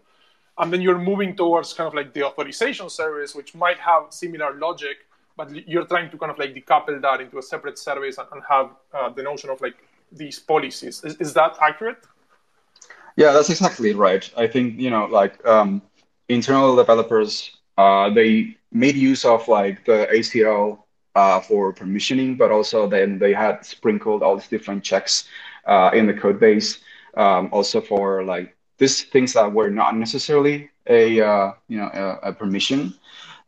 And 0.57 0.71
then 0.71 0.81
you're 0.81 0.99
moving 0.99 1.35
towards 1.35 1.73
kind 1.73 1.87
of 1.87 1.93
like 1.93 2.13
the 2.13 2.23
authorization 2.23 2.89
service, 2.89 3.33
which 3.33 3.55
might 3.55 3.79
have 3.79 4.07
similar 4.09 4.53
logic, 4.59 4.97
but 5.35 5.49
you're 5.67 5.85
trying 5.85 6.11
to 6.11 6.17
kind 6.17 6.31
of 6.31 6.37
like 6.37 6.53
decouple 6.53 7.01
that 7.01 7.21
into 7.21 7.37
a 7.37 7.41
separate 7.41 7.79
service 7.79 8.17
and, 8.17 8.27
and 8.33 8.43
have 8.47 8.69
uh, 8.93 9.09
the 9.09 9.23
notion 9.23 9.49
of 9.49 9.61
like 9.61 9.77
these 10.11 10.39
policies. 10.39 11.03
Is, 11.03 11.15
is 11.15 11.33
that 11.33 11.57
accurate? 11.61 11.97
Yeah, 13.15 13.31
that's 13.31 13.49
exactly 13.49 13.93
right. 13.93 14.29
I 14.37 14.47
think 14.47 14.79
you 14.79 14.89
know, 14.89 15.05
like 15.05 15.43
um, 15.45 15.81
internal 16.29 16.75
developers, 16.75 17.57
uh, 17.77 18.09
they 18.09 18.57
made 18.71 18.95
use 18.95 19.25
of 19.25 19.47
like 19.47 19.85
the 19.85 20.07
ACL 20.11 20.79
uh, 21.15 21.39
for 21.39 21.73
permissioning, 21.73 22.37
but 22.37 22.51
also 22.51 22.87
then 22.87 23.19
they 23.19 23.33
had 23.33 23.65
sprinkled 23.65 24.23
all 24.23 24.35
these 24.35 24.47
different 24.47 24.83
checks 24.83 25.27
uh, 25.65 25.91
in 25.93 26.07
the 26.07 26.13
code 26.13 26.39
base, 26.39 26.79
um, 27.15 27.49
also 27.51 27.79
for 27.79 28.23
like 28.23 28.55
these 28.77 29.03
things 29.03 29.33
that 29.33 29.51
were 29.51 29.69
not 29.69 29.95
necessarily 29.95 30.69
a 30.87 31.21
uh, 31.21 31.53
you 31.67 31.77
know 31.77 31.89
a, 31.93 32.29
a 32.29 32.33
permission. 32.33 32.93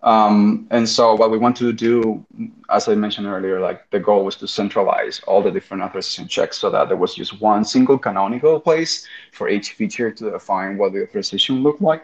Um, 0.03 0.67
and 0.69 0.87
so 0.87 1.15
what 1.15 1.31
we 1.31 1.39
want 1.39 1.55
to 1.57 1.73
do, 1.73 2.23
as 2.69 2.87
I 2.87 2.93
mentioned 2.93 3.25
earlier, 3.25 3.59
like 3.59 3.89
the 3.89 3.99
goal 3.99 4.23
was 4.23 4.35
to 4.35 4.47
centralize 4.47 5.19
all 5.21 5.41
the 5.41 5.49
different 5.49 5.81
authorization 5.81 6.27
checks 6.27 6.59
so 6.59 6.69
that 6.69 6.89
there 6.89 6.97
was 6.97 7.15
just 7.15 7.41
one 7.41 7.65
single 7.65 7.97
canonical 7.97 8.59
place 8.59 9.07
for 9.31 9.49
each 9.49 9.71
feature 9.73 10.11
to 10.11 10.29
define 10.29 10.77
what 10.77 10.93
the 10.93 11.01
authorization 11.03 11.63
looked 11.63 11.81
like 11.81 12.03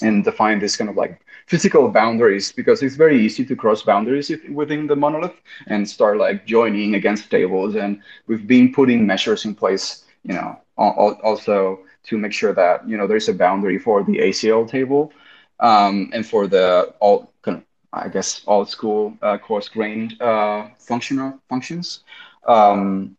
and 0.00 0.22
define 0.22 0.60
this 0.60 0.76
kind 0.76 0.88
of 0.88 0.96
like 0.96 1.20
physical 1.48 1.88
boundaries 1.88 2.52
because 2.52 2.82
it's 2.82 2.96
very 2.96 3.18
easy 3.18 3.44
to 3.44 3.56
cross 3.56 3.82
boundaries 3.82 4.30
within 4.52 4.86
the 4.86 4.96
monolith 4.96 5.40
and 5.66 5.88
start 5.88 6.18
like 6.18 6.44
joining 6.46 6.94
against 6.94 7.30
tables 7.30 7.74
and 7.74 8.00
we've 8.26 8.46
been 8.46 8.72
putting 8.72 9.06
measures 9.06 9.44
in 9.46 9.54
place 9.54 10.04
you 10.24 10.34
know 10.34 10.58
also 10.76 11.80
to 12.04 12.18
make 12.18 12.32
sure 12.32 12.52
that 12.52 12.86
you 12.88 12.96
know 12.96 13.06
there's 13.06 13.28
a 13.28 13.34
boundary 13.34 13.78
for 13.78 14.04
the 14.04 14.18
acl 14.18 14.68
table 14.68 15.12
um, 15.60 16.10
and 16.12 16.26
for 16.26 16.46
the 16.46 16.94
all 17.00 17.32
kind 17.42 17.58
of, 17.58 17.64
I 17.92 18.08
guess 18.08 18.42
old 18.46 18.68
school 18.68 19.16
uh, 19.22 19.38
coarse 19.38 19.68
grained 19.68 20.20
uh, 20.20 20.68
functional 20.78 21.38
functions. 21.48 22.00
Um, 22.46 23.16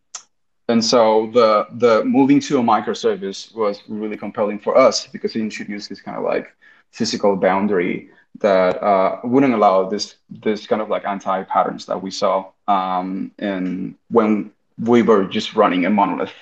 and 0.68 0.84
so 0.84 1.30
the 1.34 1.66
the 1.72 2.04
moving 2.04 2.40
to 2.40 2.58
a 2.58 2.62
microservice 2.62 3.54
was 3.54 3.82
really 3.88 4.16
compelling 4.16 4.58
for 4.58 4.76
us 4.76 5.06
because 5.06 5.34
it 5.34 5.40
introduced 5.40 5.88
this 5.88 6.00
kind 6.00 6.16
of 6.16 6.24
like 6.24 6.54
physical 6.92 7.36
boundary 7.36 8.10
that 8.38 8.82
uh, 8.82 9.20
wouldn't 9.24 9.54
allow 9.54 9.88
this 9.88 10.16
this 10.30 10.66
kind 10.66 10.80
of 10.80 10.88
like 10.88 11.04
anti 11.04 11.42
patterns 11.44 11.86
that 11.86 12.02
we 12.02 12.10
saw 12.10 12.46
um, 12.68 13.30
in 13.38 13.96
when 14.10 14.50
we 14.78 15.02
were 15.02 15.24
just 15.24 15.54
running 15.54 15.84
a 15.84 15.90
monolith. 15.90 16.32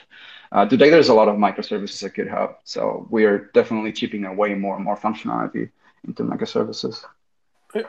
Uh, 0.51 0.64
today, 0.64 0.88
there's 0.88 1.09
a 1.09 1.14
lot 1.14 1.29
of 1.29 1.37
microservices 1.37 2.03
at 2.05 2.14
GitHub, 2.14 2.55
so 2.64 3.07
we 3.11 3.24
are 3.24 3.51
definitely 3.53 3.92
chipping 3.92 4.24
away 4.24 4.55
more 4.55 4.77
and 4.77 4.85
more 4.85 4.96
functionality 4.96 5.70
into 6.07 6.22
microservices. 6.22 7.05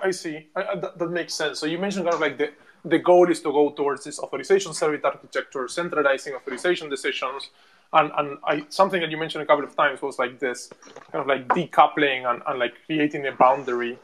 I 0.04 0.12
see. 0.12 0.48
I, 0.56 0.76
that, 0.76 0.98
that, 0.98 1.10
makes 1.10 1.34
sense. 1.34 1.60
So 1.60 1.66
you 1.66 1.78
mentioned 1.78 2.06
kind 2.06 2.16
of 2.16 2.20
like 2.20 2.38
the, 2.38 2.52
the 2.84 3.00
goal 3.00 3.30
is 3.32 3.42
to 3.42 3.52
go 3.52 3.70
towards 3.70 4.04
this 4.04 4.20
authorization 4.20 4.74
service 4.74 5.00
architecture, 5.04 5.70
centralizing 5.70 6.34
authorization 6.34 6.90
decisions. 6.90 7.50
And, 7.92 8.12
and 8.18 8.38
I, 8.46 8.66
something 8.70 9.02
that 9.02 9.10
you 9.10 9.18
mentioned 9.18 9.42
a 9.42 9.46
couple 9.46 9.66
of 9.66 9.76
times 9.76 10.02
was 10.02 10.20
like 10.20 10.40
this 10.40 10.70
kind 11.12 11.22
of 11.22 11.28
like 11.28 11.48
decoupling 11.48 12.30
and, 12.30 12.42
and 12.46 12.60
like 12.60 12.74
creating 12.86 13.26
a 13.26 13.32
boundary. 13.32 13.98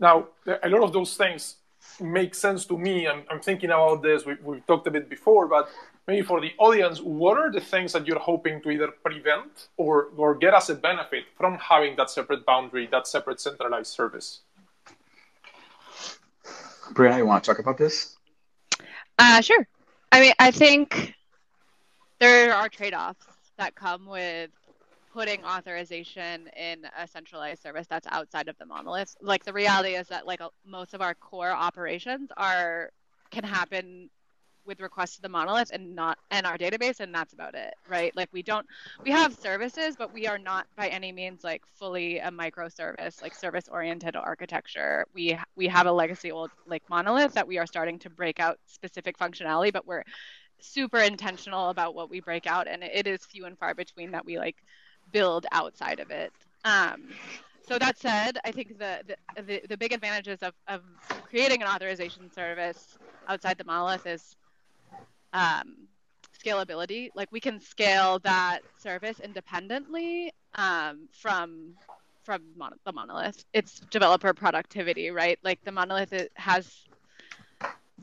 Now, 0.00 0.28
a 0.62 0.68
lot 0.68 0.82
of 0.82 0.92
those 0.92 1.16
things 1.16 1.56
make 2.00 2.34
sense 2.34 2.64
to 2.66 2.78
me. 2.78 3.06
I'm, 3.06 3.24
I'm 3.30 3.40
thinking 3.40 3.70
about 3.70 4.02
this. 4.02 4.24
We, 4.24 4.36
we've 4.42 4.66
talked 4.66 4.86
a 4.86 4.90
bit 4.90 5.10
before, 5.10 5.46
but 5.46 5.68
maybe 6.06 6.22
for 6.22 6.40
the 6.40 6.52
audience, 6.58 7.00
what 7.00 7.36
are 7.36 7.52
the 7.52 7.60
things 7.60 7.92
that 7.92 8.06
you're 8.06 8.18
hoping 8.18 8.62
to 8.62 8.70
either 8.70 8.88
prevent 9.04 9.68
or, 9.76 10.08
or 10.16 10.34
get 10.34 10.54
as 10.54 10.70
a 10.70 10.74
benefit 10.74 11.24
from 11.36 11.58
having 11.58 11.96
that 11.96 12.10
separate 12.10 12.46
boundary, 12.46 12.88
that 12.90 13.06
separate 13.06 13.40
centralized 13.40 13.92
service? 13.92 14.40
Brianna, 16.94 17.18
you 17.18 17.26
want 17.26 17.44
to 17.44 17.50
talk 17.50 17.58
about 17.58 17.76
this? 17.76 18.16
Uh, 19.18 19.42
sure. 19.42 19.68
I 20.10 20.20
mean, 20.20 20.32
I 20.38 20.50
think 20.50 21.14
there 22.20 22.54
are 22.54 22.68
trade 22.68 22.94
offs 22.94 23.26
that 23.58 23.74
come 23.74 24.06
with 24.06 24.50
putting 25.12 25.44
authorization 25.44 26.48
in 26.56 26.84
a 26.98 27.06
centralized 27.08 27.62
service 27.62 27.86
that's 27.88 28.06
outside 28.10 28.48
of 28.48 28.56
the 28.58 28.66
monolith. 28.66 29.16
Like 29.22 29.44
the 29.44 29.52
reality 29.52 29.90
is 29.94 30.08
that 30.08 30.26
like 30.26 30.40
most 30.66 30.94
of 30.94 31.00
our 31.02 31.14
core 31.14 31.50
operations 31.50 32.30
are 32.36 32.90
can 33.30 33.44
happen 33.44 34.10
with 34.66 34.80
requests 34.80 35.16
to 35.16 35.22
the 35.22 35.28
monolith 35.28 35.70
and 35.72 35.94
not 35.96 36.18
and 36.30 36.46
our 36.46 36.58
database 36.58 37.00
and 37.00 37.14
that's 37.14 37.32
about 37.32 37.54
it 37.54 37.74
right 37.88 38.14
like 38.14 38.28
we 38.32 38.42
don't 38.42 38.66
we 39.02 39.10
have 39.10 39.34
services 39.34 39.96
but 39.98 40.12
we 40.12 40.26
are 40.26 40.38
not 40.38 40.66
by 40.76 40.88
any 40.88 41.10
means 41.10 41.42
like 41.42 41.62
fully 41.78 42.18
a 42.18 42.30
microservice 42.30 43.22
like 43.22 43.34
service 43.34 43.66
oriented 43.72 44.14
architecture 44.14 45.06
we 45.14 45.36
we 45.56 45.66
have 45.66 45.86
a 45.86 45.92
legacy 45.92 46.30
old 46.30 46.50
like 46.66 46.82
monolith 46.90 47.32
that 47.32 47.48
we 47.48 47.58
are 47.58 47.66
starting 47.66 47.98
to 47.98 48.10
break 48.10 48.38
out 48.40 48.58
specific 48.66 49.18
functionality 49.18 49.72
but 49.72 49.86
we're 49.86 50.04
super 50.60 50.98
intentional 50.98 51.70
about 51.70 51.94
what 51.94 52.10
we 52.10 52.20
break 52.20 52.46
out 52.46 52.66
and 52.68 52.82
it 52.82 53.06
is 53.06 53.24
few 53.24 53.44
and 53.44 53.58
far 53.58 53.74
between 53.74 54.10
that 54.10 54.24
we 54.24 54.38
like 54.38 54.56
build 55.12 55.46
outside 55.52 56.00
of 56.00 56.10
it 56.10 56.32
um 56.64 57.08
so 57.68 57.78
that 57.78 57.98
said, 57.98 58.38
I 58.46 58.50
think 58.50 58.78
the, 58.78 59.00
the, 59.06 59.42
the, 59.42 59.62
the, 59.68 59.76
big 59.76 59.92
advantages 59.92 60.42
of, 60.42 60.54
of 60.68 60.80
creating 61.22 61.60
an 61.60 61.68
authorization 61.68 62.32
service 62.32 62.96
outside 63.28 63.58
the 63.58 63.64
monolith 63.64 64.06
is 64.06 64.36
um, 65.34 65.86
scalability. 66.42 67.10
Like 67.14 67.30
we 67.30 67.40
can 67.40 67.60
scale 67.60 68.20
that 68.20 68.60
service 68.78 69.20
independently 69.20 70.32
um, 70.54 71.08
from 71.12 71.74
from 72.24 72.42
mon- 72.56 72.78
the 72.84 72.92
monolith. 72.92 73.44
It's 73.52 73.80
developer 73.90 74.32
productivity, 74.32 75.10
right? 75.10 75.38
Like 75.42 75.62
the 75.64 75.72
monolith 75.72 76.14
has 76.36 76.87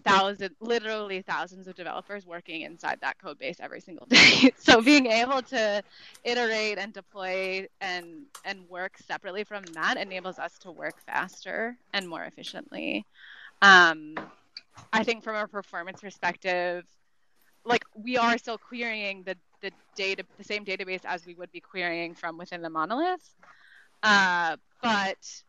thousands, 0.06 0.56
literally 0.62 1.22
thousands 1.22 1.68
of 1.68 1.76
developers 1.76 2.26
working 2.26 2.62
inside 2.62 3.00
that 3.02 3.20
code 3.20 3.40
base 3.40 3.58
every 3.60 3.82
single 3.82 4.06
day. 4.10 4.52
so 4.58 4.82
being 4.82 5.08
able 5.08 5.42
to 5.42 5.84
iterate 6.24 6.78
and 6.78 6.94
deploy 6.94 7.68
and 7.82 8.26
and 8.46 8.70
work 8.70 8.98
separately 9.00 9.44
from 9.44 9.64
that 9.74 9.98
enables 9.98 10.40
us 10.40 10.58
to 10.60 10.72
work 10.72 10.96
faster 11.06 11.78
and 11.94 12.08
more 12.08 12.24
efficiently. 12.24 13.06
Um, 13.62 14.16
I 14.94 15.04
think 15.04 15.24
from 15.24 15.36
a 15.36 15.48
performance 15.48 16.02
perspective, 16.02 16.86
like 17.66 17.84
we 17.96 18.18
are 18.18 18.38
still 18.38 18.58
querying 18.58 19.24
the 19.24 19.36
the 19.62 19.72
data 19.96 20.24
the 20.38 20.44
same 20.44 20.66
database 20.66 21.02
as 21.06 21.26
we 21.26 21.36
would 21.36 21.52
be 21.52 21.62
querying 21.62 22.14
from 22.14 22.38
within 22.38 22.62
the 22.62 22.70
monolith 22.70 23.36
uh, 24.04 24.58
but 24.82 25.44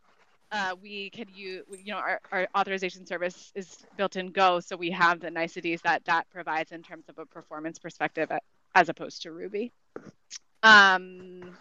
uh, 0.51 0.75
we 0.81 1.09
can 1.09 1.27
use 1.33 1.63
you 1.83 1.91
know 1.91 1.97
our, 1.97 2.19
our 2.31 2.47
authorization 2.55 3.05
service 3.05 3.51
is 3.55 3.85
built 3.97 4.15
in 4.15 4.27
go 4.31 4.59
so 4.59 4.75
we 4.75 4.91
have 4.91 5.19
the 5.19 5.29
niceties 5.29 5.81
that 5.81 6.03
that 6.05 6.29
provides 6.29 6.71
in 6.71 6.81
terms 6.81 7.05
of 7.09 7.17
a 7.17 7.25
performance 7.25 7.79
perspective 7.79 8.31
as 8.75 8.89
opposed 8.89 9.21
to 9.21 9.31
ruby 9.31 9.71
um, 10.63 11.55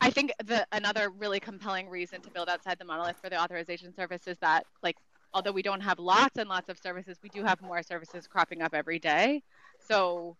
I 0.00 0.10
think 0.10 0.32
the 0.44 0.66
another 0.72 1.10
really 1.10 1.38
compelling 1.38 1.88
reason 1.88 2.20
to 2.22 2.30
build 2.30 2.48
outside 2.48 2.78
the 2.78 2.84
monolith 2.84 3.16
for 3.22 3.30
the 3.30 3.40
authorization 3.40 3.94
service 3.94 4.26
is 4.26 4.36
that 4.38 4.66
like 4.82 4.96
although 5.32 5.52
we 5.52 5.62
don't 5.62 5.80
have 5.80 5.98
lots 5.98 6.38
and 6.38 6.48
lots 6.48 6.68
of 6.68 6.78
services, 6.78 7.18
we 7.22 7.28
do 7.28 7.42
have 7.44 7.62
more 7.62 7.82
services 7.82 8.26
cropping 8.26 8.62
up 8.62 8.74
every 8.74 8.98
day. 8.98 9.42
So 9.88 10.36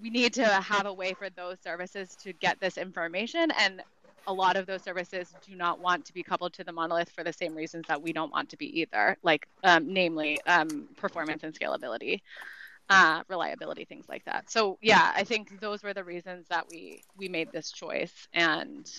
we 0.00 0.10
need 0.10 0.32
to 0.34 0.46
have 0.46 0.86
a 0.86 0.92
way 0.92 1.12
for 1.12 1.28
those 1.30 1.58
services 1.62 2.16
to 2.22 2.32
get 2.32 2.58
this 2.60 2.78
information 2.78 3.50
and 3.58 3.82
a 4.26 4.32
lot 4.32 4.56
of 4.56 4.66
those 4.66 4.82
services 4.82 5.34
do 5.46 5.54
not 5.56 5.80
want 5.80 6.04
to 6.06 6.14
be 6.14 6.22
coupled 6.22 6.52
to 6.54 6.64
the 6.64 6.72
monolith 6.72 7.10
for 7.10 7.24
the 7.24 7.32
same 7.32 7.54
reasons 7.54 7.84
that 7.88 8.00
we 8.00 8.12
don't 8.12 8.30
want 8.30 8.48
to 8.50 8.56
be 8.56 8.80
either, 8.80 9.16
like 9.22 9.46
um, 9.64 9.92
namely 9.92 10.40
um, 10.46 10.88
performance 10.96 11.42
and 11.42 11.54
scalability, 11.58 12.20
uh, 12.88 13.22
reliability, 13.28 13.84
things 13.84 14.08
like 14.08 14.24
that. 14.24 14.50
So 14.50 14.78
yeah, 14.82 15.12
I 15.14 15.24
think 15.24 15.60
those 15.60 15.82
were 15.82 15.94
the 15.94 16.04
reasons 16.04 16.46
that 16.48 16.66
we 16.70 17.02
we 17.16 17.28
made 17.28 17.50
this 17.52 17.70
choice, 17.70 18.28
and 18.34 18.90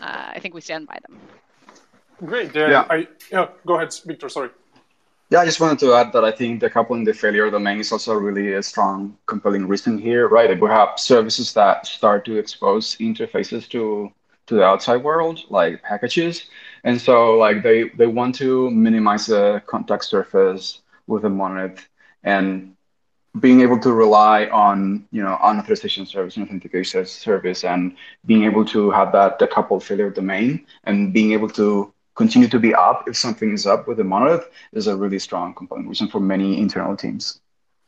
uh, 0.00 0.32
I 0.34 0.38
think 0.40 0.54
we 0.54 0.60
stand 0.60 0.86
by 0.86 0.98
them. 1.06 1.18
Great. 2.24 2.54
yeah. 2.54 2.86
I, 2.88 3.06
yeah. 3.30 3.48
Go 3.66 3.76
ahead, 3.76 3.94
Victor. 4.04 4.28
Sorry. 4.28 4.50
Yeah, 5.28 5.40
I 5.40 5.44
just 5.44 5.60
wanted 5.60 5.80
to 5.80 5.92
add 5.92 6.12
that 6.12 6.24
I 6.24 6.30
think 6.30 6.62
decoupling 6.62 7.04
the 7.04 7.12
failure 7.12 7.50
domain 7.50 7.80
is 7.80 7.90
also 7.90 8.14
really 8.14 8.52
a 8.52 8.62
strong, 8.62 9.18
compelling 9.26 9.66
reason 9.66 9.98
here, 9.98 10.28
right? 10.28 10.58
We 10.58 10.68
have 10.68 11.00
services 11.00 11.52
that 11.54 11.84
start 11.84 12.24
to 12.26 12.38
expose 12.38 12.96
interfaces 12.98 13.68
to 13.70 14.12
to 14.46 14.54
the 14.54 14.62
outside 14.62 15.02
world, 15.02 15.40
like 15.50 15.82
packages, 15.82 16.46
and 16.84 17.00
so 17.00 17.36
like 17.36 17.62
they 17.62 17.88
they 17.90 18.06
want 18.06 18.34
to 18.36 18.70
minimize 18.70 19.26
the 19.26 19.62
contact 19.66 20.04
surface 20.04 20.82
with 21.06 21.24
a 21.24 21.30
monolith 21.30 21.86
and 22.24 22.74
being 23.40 23.60
able 23.60 23.78
to 23.78 23.92
rely 23.92 24.46
on 24.46 25.06
you 25.10 25.22
know 25.22 25.36
on 25.42 25.58
authorization 25.58 26.06
service 26.06 26.36
and 26.36 26.46
authentication 26.46 27.04
service 27.04 27.64
and 27.64 27.96
being 28.24 28.44
able 28.44 28.64
to 28.64 28.90
have 28.90 29.12
that 29.12 29.38
decoupled 29.38 29.82
failure 29.82 30.10
domain 30.10 30.64
and 30.84 31.12
being 31.12 31.32
able 31.32 31.48
to 31.48 31.92
continue 32.14 32.48
to 32.48 32.58
be 32.58 32.74
up 32.74 33.06
if 33.06 33.16
something 33.16 33.52
is 33.52 33.66
up 33.66 33.86
with 33.86 33.98
the 33.98 34.04
monolith 34.04 34.48
is 34.72 34.86
a 34.86 34.96
really 34.96 35.18
strong 35.18 35.54
component 35.54 35.88
reason 35.88 36.08
for 36.08 36.18
many 36.18 36.58
internal 36.58 36.96
teams. 36.96 37.40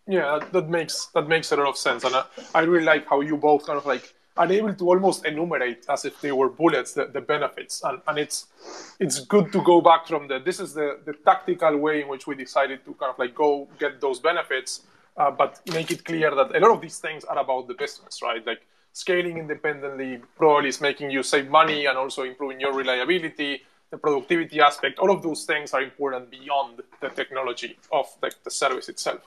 Yeah, 0.07 0.39
that, 0.53 0.69
makes 0.71 1.07
that 1.15 1.29
makes 1.29 1.53
a 1.53 1.57
lot 1.57 1.69
of 1.69 1.77
sense, 1.77 2.05
and 2.05 2.15
I, 2.15 2.25
I 2.55 2.63
really 2.63 2.85
like 2.85 3.07
how 3.07 3.21
you 3.21 3.37
both 3.37 3.67
kind 3.67 3.79
of 3.79 3.85
like 3.85 4.15
are 4.39 4.51
able 4.51 4.75
to 4.75 4.85
almost 4.89 5.25
enumerate 5.27 5.85
as 5.89 6.05
if 6.05 6.21
they 6.21 6.33
were 6.33 6.49
bullets 6.49 6.93
the, 6.95 7.07
the 7.07 7.21
benefits, 7.21 7.83
and, 7.85 8.01
and 8.09 8.19
it's 8.19 8.47
it's 9.01 9.21
good 9.21 9.53
to 9.53 9.63
go 9.63 9.81
back 9.81 10.07
from 10.07 10.29
the 10.29 10.39
this 10.39 10.61
is 10.61 10.73
the 10.75 11.01
the 11.05 11.15
tactical 11.29 11.77
way 11.77 12.03
in 12.03 12.09
which 12.09 12.27
we 12.27 12.35
decided 12.35 12.85
to 12.85 12.95
kind 12.95 13.11
of 13.13 13.19
like 13.19 13.35
go 13.35 13.69
get 13.79 14.01
those 14.01 14.19
benefits, 14.21 14.83
uh, 15.17 15.31
but 15.31 15.61
make 15.73 15.91
it 15.91 16.05
clear 16.05 16.35
that 16.35 16.55
a 16.57 16.61
lot 16.61 16.71
of 16.71 16.81
these 16.81 16.99
things 16.99 17.25
are 17.25 17.39
about 17.39 17.69
the 17.69 17.75
business, 17.75 18.23
right? 18.23 18.47
Like 18.47 18.63
scaling 18.93 19.37
independently 19.39 20.21
probably 20.37 20.71
is 20.71 20.81
making 20.81 21.11
you 21.11 21.23
save 21.23 21.49
money 21.49 21.87
and 21.87 21.99
also 21.99 22.23
improving 22.23 22.61
your 22.61 22.73
reliability 22.73 23.63
the 23.91 23.99
productivity 23.99 24.61
aspect, 24.61 24.99
all 24.99 25.11
of 25.11 25.23
those 25.23 25.45
things 25.45 25.73
are 25.73 25.83
important 25.83 26.31
beyond 26.31 26.83
the 27.01 27.09
technology 27.09 27.79
of 27.91 28.07
the, 28.21 28.31
the 28.45 28.51
service 28.51 28.89
itself. 28.89 29.21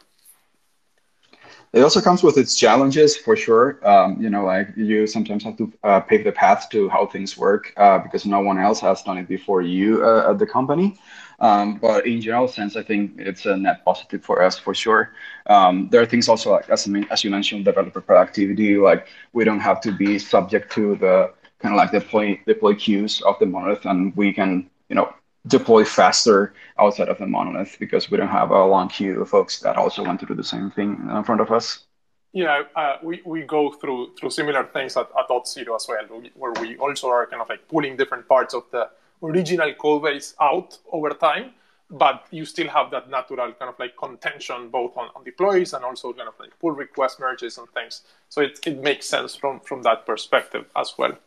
It 1.74 1.82
also 1.82 2.02
comes 2.02 2.22
with 2.22 2.38
its 2.38 2.58
challenges 2.58 3.16
for 3.16 3.36
sure. 3.38 3.80
Um, 3.88 4.22
you 4.22 4.30
know, 4.30 4.44
like 4.44 4.70
you 4.76 5.08
sometimes 5.08 5.44
have 5.46 5.58
to 5.58 5.72
uh, 5.84 6.00
pave 6.02 6.26
the 6.26 6.32
path 6.32 6.68
to 6.72 6.90
how 6.90 7.06
things 7.06 7.38
work 7.38 7.74
uh, 7.78 8.00
because 8.00 8.26
no 8.26 8.42
one 8.42 8.58
else 8.58 8.82
has 8.82 9.02
done 9.04 9.18
it 9.18 9.28
before 9.28 9.62
you 9.62 10.06
uh, 10.06 10.32
at 10.32 10.40
the 10.40 10.46
company. 10.46 10.98
Um, 11.40 11.78
but 11.78 12.06
in 12.06 12.22
general 12.22 12.48
sense, 12.48 12.76
I 12.76 12.84
think 12.84 13.14
it's 13.18 13.46
a 13.46 13.56
net 13.56 13.86
positive 13.86 14.24
for 14.24 14.44
us 14.44 14.60
for 14.60 14.76
sure. 14.76 15.14
Um, 15.48 15.88
there 15.90 16.02
are 16.02 16.06
things 16.06 16.28
also 16.28 16.52
like 16.52 16.70
as, 16.70 16.88
as 17.10 17.24
you 17.24 17.30
mentioned, 17.32 17.66
developer 17.66 18.02
productivity. 18.02 18.76
Like 18.76 19.08
we 19.32 19.46
don't 19.46 19.62
have 19.62 19.80
to 19.82 19.92
be 19.92 20.20
subject 20.20 20.72
to 20.74 20.98
the 20.98 21.34
kind 21.60 21.74
of 21.74 21.78
like 21.78 21.92
deploy 21.92 22.40
deploy 22.46 22.76
queues 22.76 23.22
of 23.22 23.40
the 23.40 23.46
monolith, 23.46 23.86
and 23.86 24.16
we 24.18 24.34
can 24.34 24.70
you 24.90 24.96
know 24.96 25.14
deploy 25.48 25.84
faster 25.84 26.54
outside 26.78 27.10
of 27.10 27.18
the 27.18 27.26
monolith 27.26 27.78
because 27.80 28.12
we 28.12 28.18
don't 28.18 28.28
have 28.28 28.52
a 28.52 28.66
long 28.66 28.88
queue 28.90 29.22
of 29.22 29.30
folks 29.30 29.60
that 29.60 29.76
also 29.76 30.04
want 30.04 30.20
to 30.20 30.26
do 30.26 30.36
the 30.36 30.44
same 30.44 30.70
thing 30.70 31.10
in 31.16 31.24
front 31.24 31.42
of 31.42 31.52
us. 31.52 31.86
Yeah, 32.34 32.64
uh, 32.76 32.98
we, 33.04 33.22
we 33.26 33.42
go 33.42 33.72
through 33.72 34.16
through 34.18 34.30
similar 34.30 34.64
things 34.66 34.96
at, 34.96 35.10
at 35.20 35.28
Auth0 35.28 35.76
as 35.76 35.88
well, 35.88 36.24
where 36.36 36.54
we 36.62 36.78
also 36.78 37.10
are 37.10 37.26
kind 37.28 37.42
of 37.42 37.50
like 37.50 37.68
pulling 37.68 37.98
different 37.98 38.28
parts 38.28 38.54
of 38.54 38.64
the 38.72 38.90
original 39.22 39.74
code 39.74 40.04
base 40.04 40.34
out 40.40 40.78
over 40.92 41.10
time, 41.10 41.52
but 41.90 42.26
you 42.32 42.46
still 42.46 42.70
have 42.70 42.90
that 42.92 43.10
natural 43.10 43.52
kind 43.54 43.70
of 43.70 43.76
like 43.80 43.98
contention 43.98 44.70
both 44.70 44.96
on, 44.96 45.10
on 45.16 45.24
deploys 45.24 45.74
and 45.74 45.84
also 45.84 46.14
kind 46.14 46.30
of 46.30 46.36
like 46.40 46.58
pull 46.60 46.72
request 46.72 47.20
merges 47.20 47.58
and 47.58 47.68
things. 47.72 48.04
So 48.30 48.42
it, 48.42 48.60
it 48.66 48.82
makes 48.82 49.08
sense 49.08 49.36
from, 49.36 49.60
from 49.60 49.84
that 49.84 50.06
perspective 50.06 50.66
as 50.76 50.94
well. 50.98 51.18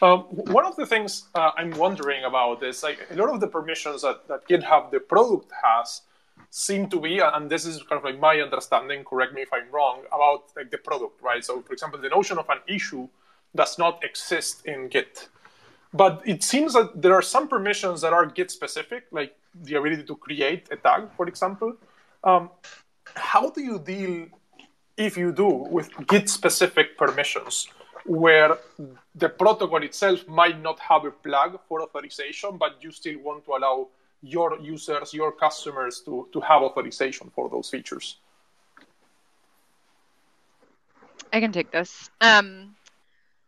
Um, 0.00 0.20
one 0.30 0.64
of 0.64 0.76
the 0.76 0.86
things 0.86 1.24
uh, 1.34 1.50
I'm 1.56 1.72
wondering 1.72 2.24
about 2.24 2.62
is 2.62 2.82
like 2.82 3.06
a 3.10 3.16
lot 3.16 3.30
of 3.30 3.40
the 3.40 3.48
permissions 3.48 4.02
that, 4.02 4.28
that 4.28 4.46
GitHub, 4.48 4.90
the 4.90 5.00
product 5.00 5.50
has, 5.62 6.02
seem 6.50 6.88
to 6.88 7.00
be, 7.00 7.18
and 7.18 7.50
this 7.50 7.66
is 7.66 7.82
kind 7.82 7.98
of 7.98 8.04
like 8.04 8.18
my 8.20 8.40
understanding, 8.40 9.04
correct 9.04 9.34
me 9.34 9.42
if 9.42 9.52
I'm 9.52 9.70
wrong, 9.72 10.02
about 10.12 10.44
like 10.56 10.70
the 10.70 10.78
product, 10.78 11.20
right? 11.20 11.44
So, 11.44 11.60
for 11.62 11.72
example, 11.72 12.00
the 12.00 12.08
notion 12.08 12.38
of 12.38 12.48
an 12.48 12.58
issue 12.68 13.08
does 13.54 13.76
not 13.76 14.04
exist 14.04 14.64
in 14.66 14.88
Git. 14.88 15.28
But 15.92 16.22
it 16.24 16.44
seems 16.44 16.74
that 16.74 17.02
there 17.02 17.14
are 17.14 17.22
some 17.22 17.48
permissions 17.48 18.00
that 18.02 18.12
are 18.12 18.26
Git 18.26 18.50
specific, 18.50 19.06
like 19.10 19.34
the 19.52 19.74
ability 19.74 20.04
to 20.04 20.16
create 20.16 20.68
a 20.70 20.76
tag, 20.76 21.08
for 21.16 21.26
example. 21.26 21.74
Um, 22.22 22.50
how 23.14 23.50
do 23.50 23.62
you 23.62 23.78
deal, 23.80 24.26
if 24.96 25.16
you 25.16 25.32
do, 25.32 25.48
with 25.48 25.90
Git 26.06 26.28
specific 26.28 26.96
permissions? 26.96 27.68
where 28.08 28.56
the 29.18 29.28
protocol 29.28 29.82
itself 29.82 30.26
might 30.28 30.60
not 30.60 30.78
have 30.80 31.04
a 31.04 31.10
plug 31.10 31.58
for 31.68 31.82
authorization, 31.82 32.56
but 32.56 32.82
you 32.82 32.90
still 32.90 33.18
want 33.20 33.44
to 33.44 33.52
allow 33.52 33.88
your 34.22 34.58
users, 34.60 35.14
your 35.14 35.32
customers 35.32 36.00
to, 36.04 36.28
to 36.32 36.40
have 36.40 36.62
authorization 36.62 37.30
for 37.34 37.48
those 37.48 37.70
features. 37.70 38.16
I 41.32 41.40
can 41.40 41.52
take 41.52 41.70
this. 41.70 42.10
Um, 42.20 42.74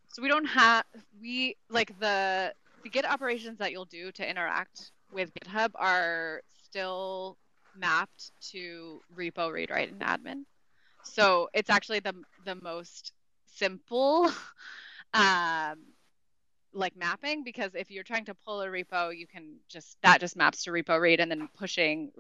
so 0.09 0.23
we 0.23 0.29
don't 0.29 0.47
have 0.47 0.85
we 1.21 1.57
like 1.69 1.99
the 1.99 2.53
the 2.83 2.89
Git 2.89 3.05
operations 3.05 3.59
that 3.59 3.73
you'll 3.73 3.85
do 3.85 4.11
to 4.13 4.29
interact 4.29 4.93
with 5.13 5.33
GitHub 5.35 5.71
are 5.75 6.43
still 6.65 7.37
mapped 7.77 8.33
to 8.51 9.01
repo 9.17 9.53
read 9.53 9.71
write 9.71 9.93
and 9.93 10.01
admin. 10.01 10.45
So 11.03 11.49
it's 11.55 11.71
actually 11.71 12.01
the 12.01 12.15
the 12.45 12.57
most 12.57 13.13
simple 13.47 14.31
um, 15.15 15.79
like 16.73 16.97
mapping 16.97 17.43
because 17.45 17.75
if 17.75 17.91
you're 17.91 18.05
trying 18.05 18.25
to 18.27 18.35
pull 18.35 18.61
a 18.63 18.67
repo, 18.67 19.17
you 19.17 19.27
can 19.27 19.57
just 19.69 19.97
that 20.03 20.21
just 20.21 20.37
maps 20.37 20.65
to 20.65 20.71
repo 20.71 21.01
read 21.01 21.21
and 21.21 21.31
then 21.31 21.49
pushing 21.57 22.11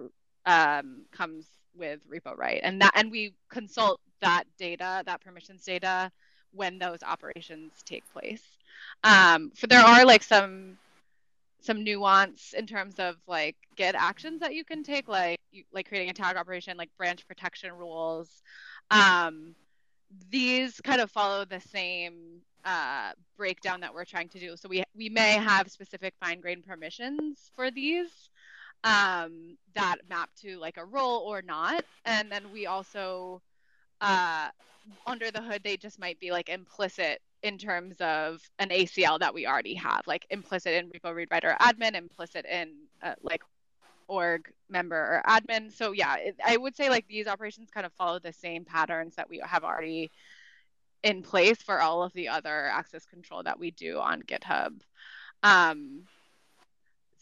um, 0.46 1.02
comes 1.12 1.46
with 1.76 2.00
repo 2.10 2.36
write 2.36 2.60
and 2.64 2.80
that 2.80 2.92
and 2.96 3.12
we 3.12 3.32
consult 3.48 4.00
that 4.20 4.44
data 4.58 5.02
that 5.06 5.20
permissions 5.20 5.64
data 5.64 6.10
when 6.52 6.78
those 6.78 7.02
operations 7.02 7.72
take 7.84 8.04
place. 8.12 8.42
Um, 9.04 9.50
for 9.54 9.66
there 9.66 9.80
are 9.80 10.04
like 10.04 10.22
some 10.22 10.78
some 11.62 11.84
nuance 11.84 12.54
in 12.56 12.66
terms 12.66 12.98
of 12.98 13.16
like 13.26 13.56
Git 13.76 13.94
actions 13.94 14.40
that 14.40 14.54
you 14.54 14.64
can 14.64 14.82
take, 14.82 15.08
like 15.08 15.38
you, 15.52 15.64
like 15.72 15.88
creating 15.88 16.10
a 16.10 16.14
tag 16.14 16.36
operation, 16.36 16.76
like 16.76 16.90
branch 16.96 17.26
protection 17.26 17.72
rules. 17.72 18.42
Um, 18.90 19.54
these 20.30 20.80
kind 20.80 21.00
of 21.00 21.10
follow 21.10 21.44
the 21.44 21.60
same 21.60 22.40
uh, 22.64 23.12
breakdown 23.36 23.80
that 23.80 23.94
we're 23.94 24.04
trying 24.04 24.28
to 24.30 24.38
do. 24.40 24.56
So 24.56 24.68
we 24.68 24.82
we 24.94 25.08
may 25.08 25.34
have 25.34 25.70
specific 25.70 26.14
fine 26.20 26.40
grained 26.40 26.64
permissions 26.66 27.50
for 27.56 27.70
these 27.70 28.30
um, 28.84 29.56
that 29.74 29.96
map 30.08 30.30
to 30.42 30.58
like 30.58 30.76
a 30.76 30.84
role 30.84 31.20
or 31.20 31.42
not, 31.42 31.84
and 32.04 32.30
then 32.30 32.52
we 32.52 32.66
also 32.66 33.42
uh, 34.00 34.48
under 35.06 35.30
the 35.30 35.42
hood 35.42 35.62
they 35.64 35.76
just 35.76 35.98
might 35.98 36.18
be 36.20 36.30
like 36.30 36.48
implicit 36.48 37.20
in 37.42 37.58
terms 37.58 37.96
of 38.00 38.40
an 38.58 38.70
ACL 38.70 39.18
that 39.18 39.34
we 39.34 39.46
already 39.46 39.74
have, 39.74 40.02
like 40.06 40.26
implicit 40.30 40.74
in 40.74 40.90
repo 40.90 41.14
read 41.14 41.28
writer 41.30 41.56
admin, 41.60 41.94
implicit 41.94 42.46
in 42.46 42.74
uh, 43.02 43.14
like 43.22 43.42
org 44.08 44.52
member 44.68 44.96
or 44.96 45.22
admin. 45.26 45.72
So 45.72 45.92
yeah, 45.92 46.16
it, 46.16 46.36
I 46.44 46.56
would 46.56 46.76
say 46.76 46.88
like 46.90 47.06
these 47.08 47.26
operations 47.26 47.70
kind 47.70 47.86
of 47.86 47.92
follow 47.94 48.18
the 48.18 48.32
same 48.32 48.64
patterns 48.64 49.16
that 49.16 49.28
we 49.28 49.42
have 49.44 49.64
already 49.64 50.10
in 51.02 51.22
place 51.22 51.60
for 51.62 51.80
all 51.80 52.02
of 52.02 52.12
the 52.12 52.28
other 52.28 52.66
access 52.66 53.04
control 53.06 53.42
that 53.42 53.58
we 53.58 53.70
do 53.70 53.98
on 53.98 54.22
GitHub. 54.22 54.80
Um, 55.42 56.04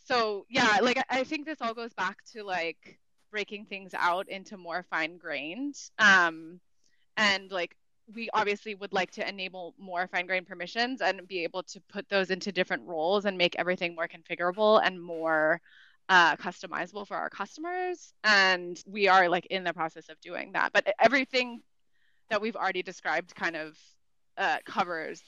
so 0.05 0.47
yeah, 0.49 0.79
like 0.83 1.05
I 1.11 1.25
think 1.25 1.47
this 1.47 1.61
all 1.61 1.75
goes 1.75 1.93
back 1.93 2.25
to 2.33 2.43
like 2.43 2.99
breaking 3.31 3.67
things 3.67 3.93
out 3.95 4.29
into 4.29 4.57
more 4.57 4.85
fine 4.91 5.19
grained. 5.19 5.77
Um, 5.99 6.61
and 7.17 7.51
like 7.51 7.77
we 8.15 8.31
obviously 8.33 8.75
would 8.75 8.93
like 8.93 9.11
to 9.13 9.29
enable 9.29 9.75
more 9.79 10.07
fine 10.07 10.27
grained 10.27 10.47
permissions 10.47 11.03
and 11.03 11.27
be 11.29 11.45
able 11.45 11.63
to 11.65 11.81
put 11.93 12.09
those 12.09 12.31
into 12.31 12.51
different 12.51 12.87
roles 12.87 13.27
and 13.27 13.37
make 13.37 13.55
everything 13.59 13.95
more 13.95 14.09
configurable 14.09 14.81
and 14.83 15.01
more 15.01 15.61
uh, 16.09 16.35
customizable 16.37 17.07
for 17.07 17.19
our 17.19 17.29
customers 17.29 18.15
and 18.25 18.83
we 18.87 19.09
are 19.09 19.29
like 19.29 19.45
in 19.47 19.63
the 19.63 19.75
process 19.75 20.09
of 20.09 20.19
doing 20.21 20.53
that 20.53 20.73
but 20.73 20.87
everything 20.99 21.61
that 22.31 22.41
we've 22.41 22.57
already 22.57 22.83
described 22.83 23.35
kind 23.35 23.57
of 23.57 23.79
uh, 24.37 24.59
covers 24.65 25.23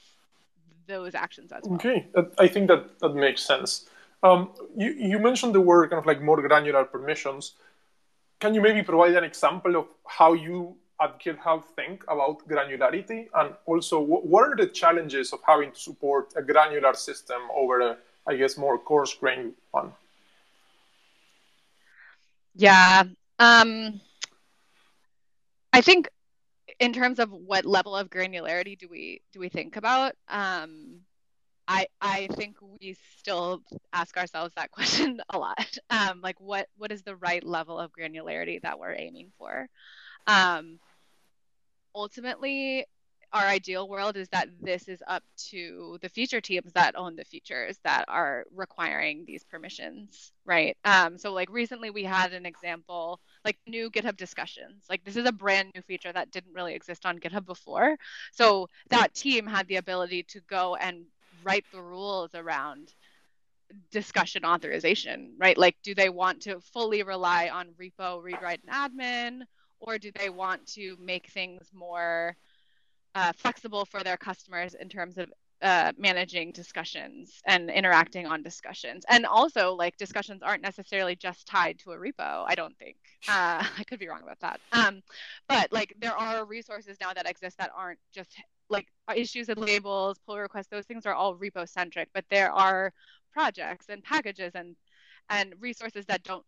those 0.87 1.15
actions 1.15 1.51
as 1.51 1.61
well. 1.63 1.75
Okay 1.75 2.07
i 2.39 2.47
think 2.47 2.67
that 2.67 2.99
that 2.99 3.13
makes 3.15 3.41
sense. 3.41 3.89
Um, 4.23 4.51
you, 4.77 4.91
you 4.91 5.19
mentioned 5.19 5.55
the 5.55 5.61
word 5.61 5.89
kind 5.89 5.99
of 5.99 6.05
like 6.05 6.21
more 6.21 6.39
granular 6.47 6.85
permissions. 6.85 7.53
Can 8.39 8.53
you 8.53 8.61
maybe 8.61 8.83
provide 8.83 9.15
an 9.15 9.23
example 9.23 9.75
of 9.75 9.87
how 10.05 10.33
you 10.33 10.75
at 11.01 11.19
GitHub 11.19 11.63
think 11.75 12.03
about 12.03 12.47
granularity, 12.47 13.27
and 13.33 13.55
also 13.65 13.99
what 13.99 14.43
are 14.43 14.55
the 14.55 14.67
challenges 14.67 15.33
of 15.33 15.39
having 15.45 15.71
to 15.71 15.79
support 15.79 16.31
a 16.35 16.43
granular 16.43 16.93
system 16.93 17.41
over 17.55 17.81
a, 17.81 17.97
I 18.27 18.35
guess, 18.35 18.57
more 18.57 18.77
coarse 18.77 19.13
grained 19.15 19.53
one? 19.71 19.91
Yeah, 22.55 23.03
um, 23.39 23.99
I 25.73 25.81
think 25.81 26.09
in 26.81 26.93
terms 26.93 27.19
of 27.19 27.31
what 27.31 27.63
level 27.63 27.95
of 27.95 28.09
granularity 28.09 28.77
do 28.77 28.87
we 28.89 29.21
do 29.31 29.39
we 29.39 29.49
think 29.49 29.77
about? 29.77 30.13
Um, 30.27 31.01
I 31.67 31.85
I 32.01 32.27
think 32.33 32.57
we 32.61 32.97
still 33.19 33.61
ask 33.93 34.17
ourselves 34.17 34.53
that 34.55 34.71
question 34.77 35.21
a 35.29 35.37
lot. 35.37 35.77
Um, 35.91 36.21
like 36.21 36.41
what 36.41 36.67
what 36.77 36.91
is 36.91 37.03
the 37.03 37.15
right 37.15 37.43
level 37.43 37.79
of 37.79 37.91
granularity 37.93 38.59
that 38.63 38.79
we're 38.79 38.95
aiming 38.95 39.31
for? 39.37 39.67
Um, 40.25 40.79
ultimately, 41.93 42.85
our 43.31 43.45
ideal 43.45 43.87
world 43.87 44.17
is 44.17 44.27
that 44.29 44.49
this 44.59 44.87
is 44.87 45.03
up 45.07 45.23
to 45.51 45.99
the 46.01 46.09
feature 46.09 46.41
teams 46.41 46.73
that 46.73 46.95
own 46.97 47.15
the 47.15 47.25
features 47.25 47.77
that 47.83 48.05
are 48.07 48.45
requiring 48.53 49.23
these 49.25 49.43
permissions, 49.43 50.33
right? 50.45 50.75
Um, 50.83 51.19
so 51.19 51.31
like 51.31 51.51
recently 51.51 51.91
we 51.91 52.03
had 52.03 52.33
an 52.33 52.47
example 52.47 53.19
like 53.45 53.57
new 53.67 53.89
GitHub 53.89 54.17
discussions. 54.17 54.85
Like 54.89 55.03
this 55.03 55.17
is 55.17 55.25
a 55.25 55.31
brand 55.31 55.71
new 55.75 55.81
feature 55.81 56.11
that 56.11 56.31
didn't 56.31 56.53
really 56.53 56.73
exist 56.75 57.05
on 57.05 57.19
GitHub 57.19 57.45
before. 57.45 57.97
So 58.31 58.67
that 58.89 59.13
team 59.13 59.47
had 59.47 59.67
the 59.67 59.77
ability 59.77 60.23
to 60.29 60.41
go 60.41 60.75
and 60.75 61.05
write 61.43 61.65
the 61.71 61.81
rules 61.81 62.35
around 62.35 62.93
discussion 63.91 64.45
authorization, 64.45 65.35
right? 65.37 65.57
Like 65.57 65.77
do 65.83 65.95
they 65.95 66.09
want 66.09 66.41
to 66.43 66.59
fully 66.59 67.03
rely 67.03 67.49
on 67.49 67.69
repo, 67.79 68.21
read, 68.21 68.41
write, 68.41 68.61
and 68.67 68.91
admin, 68.93 69.45
or 69.79 69.97
do 69.97 70.11
they 70.13 70.29
want 70.29 70.67
to 70.73 70.97
make 70.99 71.27
things 71.29 71.69
more 71.73 72.35
uh, 73.15 73.33
flexible 73.35 73.85
for 73.85 74.03
their 74.03 74.17
customers 74.17 74.73
in 74.73 74.89
terms 74.89 75.17
of 75.17 75.31
uh, 75.61 75.91
managing 75.97 76.51
discussions 76.51 77.41
and 77.45 77.69
interacting 77.69 78.25
on 78.25 78.41
discussions. 78.41 79.05
And 79.09 79.25
also, 79.25 79.73
like 79.73 79.97
discussions 79.97 80.41
aren't 80.41 80.63
necessarily 80.63 81.15
just 81.15 81.47
tied 81.47 81.79
to 81.79 81.91
a 81.91 81.97
repo. 81.97 82.45
I 82.47 82.55
don't 82.55 82.77
think. 82.77 82.97
Uh, 83.27 83.63
I 83.77 83.83
could 83.87 83.99
be 83.99 84.07
wrong 84.07 84.21
about 84.23 84.39
that. 84.39 84.59
Um, 84.71 85.01
but 85.47 85.71
like 85.71 85.93
there 85.99 86.15
are 86.15 86.45
resources 86.45 86.97
now 86.99 87.13
that 87.13 87.29
exist 87.29 87.57
that 87.57 87.71
aren't 87.75 87.99
just 88.13 88.35
like 88.69 88.87
issues 89.15 89.49
and 89.49 89.59
labels, 89.59 90.17
pull 90.25 90.37
requests. 90.37 90.67
Those 90.67 90.85
things 90.85 91.05
are 91.05 91.13
all 91.13 91.35
repo 91.35 91.67
centric. 91.67 92.09
But 92.13 92.25
there 92.29 92.51
are 92.51 92.93
projects 93.33 93.87
and 93.89 94.03
packages 94.03 94.53
and 94.55 94.75
and 95.29 95.53
resources 95.59 96.05
that 96.07 96.23
don't 96.23 96.43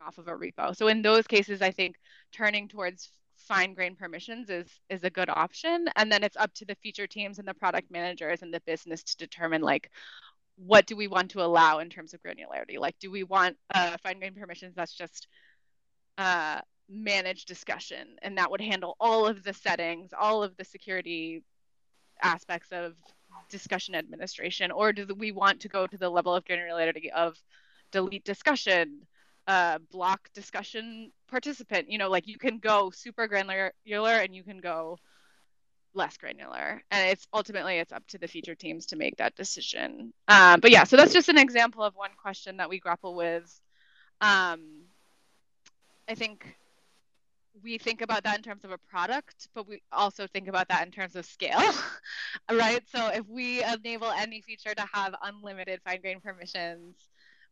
off 0.00 0.18
of 0.18 0.28
a 0.28 0.32
repo. 0.32 0.76
So 0.76 0.88
in 0.88 1.02
those 1.02 1.26
cases, 1.26 1.62
I 1.62 1.70
think 1.70 1.96
turning 2.32 2.68
towards 2.68 3.10
fine 3.38 3.74
grained 3.74 3.98
permissions 3.98 4.50
is 4.50 4.68
is 4.90 5.04
a 5.04 5.10
good 5.10 5.28
option. 5.28 5.86
And 5.96 6.10
then 6.10 6.22
it's 6.22 6.36
up 6.36 6.52
to 6.54 6.64
the 6.64 6.74
feature 6.76 7.06
teams 7.06 7.38
and 7.38 7.48
the 7.48 7.54
product 7.54 7.90
managers 7.90 8.42
and 8.42 8.52
the 8.52 8.60
business 8.60 9.02
to 9.04 9.16
determine 9.16 9.62
like 9.62 9.90
what 10.56 10.86
do 10.86 10.96
we 10.96 11.06
want 11.06 11.30
to 11.30 11.42
allow 11.42 11.78
in 11.78 11.88
terms 11.88 12.14
of 12.14 12.22
granularity? 12.22 12.78
Like 12.78 12.98
do 12.98 13.10
we 13.10 13.22
want 13.22 13.56
uh, 13.74 13.96
fine 14.02 14.18
grained 14.18 14.36
permissions 14.36 14.74
that's 14.74 14.94
just 14.94 15.28
uh, 16.18 16.60
manage 16.88 17.44
discussion 17.44 18.16
and 18.22 18.38
that 18.38 18.50
would 18.50 18.60
handle 18.60 18.96
all 18.98 19.26
of 19.26 19.44
the 19.44 19.52
settings 19.52 20.10
all 20.18 20.42
of 20.42 20.56
the 20.56 20.64
security 20.64 21.42
aspects 22.22 22.72
of 22.72 22.94
discussion 23.48 23.94
administration? 23.94 24.70
Or 24.72 24.92
do 24.92 25.06
we 25.16 25.32
want 25.32 25.60
to 25.60 25.68
go 25.68 25.86
to 25.86 25.96
the 25.96 26.10
level 26.10 26.34
of 26.34 26.44
granularity 26.44 27.10
of 27.10 27.36
delete 27.92 28.24
discussion 28.24 29.06
uh, 29.46 29.78
block 29.90 30.28
discussion 30.34 31.10
participant. 31.28 31.90
You 31.90 31.98
know, 31.98 32.10
like 32.10 32.26
you 32.26 32.38
can 32.38 32.58
go 32.58 32.90
super 32.90 33.26
granular 33.28 33.72
and 33.86 34.34
you 34.34 34.42
can 34.42 34.58
go 34.58 34.98
less 35.94 36.16
granular, 36.16 36.82
and 36.90 37.10
it's 37.10 37.26
ultimately 37.32 37.78
it's 37.78 37.92
up 37.92 38.06
to 38.08 38.18
the 38.18 38.28
feature 38.28 38.54
teams 38.54 38.86
to 38.86 38.96
make 38.96 39.16
that 39.16 39.34
decision. 39.36 40.12
Um, 40.28 40.60
but 40.60 40.70
yeah, 40.70 40.84
so 40.84 40.96
that's 40.96 41.12
just 41.12 41.28
an 41.28 41.38
example 41.38 41.82
of 41.82 41.94
one 41.94 42.10
question 42.20 42.58
that 42.58 42.68
we 42.68 42.78
grapple 42.78 43.14
with. 43.14 43.60
Um, 44.20 44.84
I 46.08 46.14
think 46.14 46.56
we 47.62 47.78
think 47.78 48.02
about 48.02 48.24
that 48.24 48.36
in 48.36 48.42
terms 48.42 48.64
of 48.64 48.70
a 48.70 48.78
product, 48.78 49.48
but 49.54 49.66
we 49.66 49.82
also 49.92 50.26
think 50.26 50.48
about 50.48 50.68
that 50.68 50.86
in 50.86 50.92
terms 50.92 51.16
of 51.16 51.24
scale, 51.24 51.60
right? 52.50 52.82
So 52.94 53.08
if 53.08 53.26
we 53.28 53.62
enable 53.64 54.10
any 54.10 54.40
feature 54.40 54.74
to 54.74 54.86
have 54.92 55.14
unlimited 55.22 55.80
fine 55.84 56.00
grained 56.00 56.22
permissions, 56.22 56.96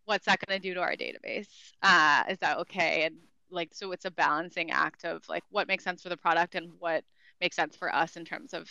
what's 0.05 0.27
that 0.27 0.39
going 0.47 0.61
to 0.61 0.69
do 0.69 0.75
to 0.75 0.81
our 0.81 0.95
database? 0.95 1.49
Uh, 1.83 2.25
is 2.31 2.39
that 2.39 2.59
okay? 2.59 3.05
And 3.05 3.17
like, 3.51 3.75
so 3.75 3.93
it's 3.93 4.05
a 4.05 4.11
balancing 4.11 4.71
act 4.71 5.05
of 5.05 5.29
like 5.29 5.45
what 5.51 5.69
makes 5.69 5.85
sense 5.85 6.03
for 6.03 6.09
the 6.09 6.17
product 6.17 6.55
and 6.55 6.71
what 6.79 7.05
makes 7.41 7.57
sense 7.57 7.77
for 7.77 7.95
us 7.95 8.17
in 8.17 8.25
terms 8.25 8.55
of 8.55 8.71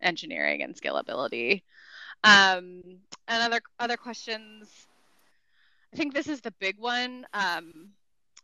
engineering 0.00 0.62
and 0.62 0.74
scalability. 0.74 1.62
Um, 2.24 2.82
and 3.28 3.42
other 3.42 3.60
other 3.78 3.96
questions. 3.96 4.68
I 5.92 5.96
think 5.96 6.14
this 6.14 6.28
is 6.28 6.40
the 6.40 6.52
big 6.60 6.78
one. 6.78 7.26
Um, 7.32 7.90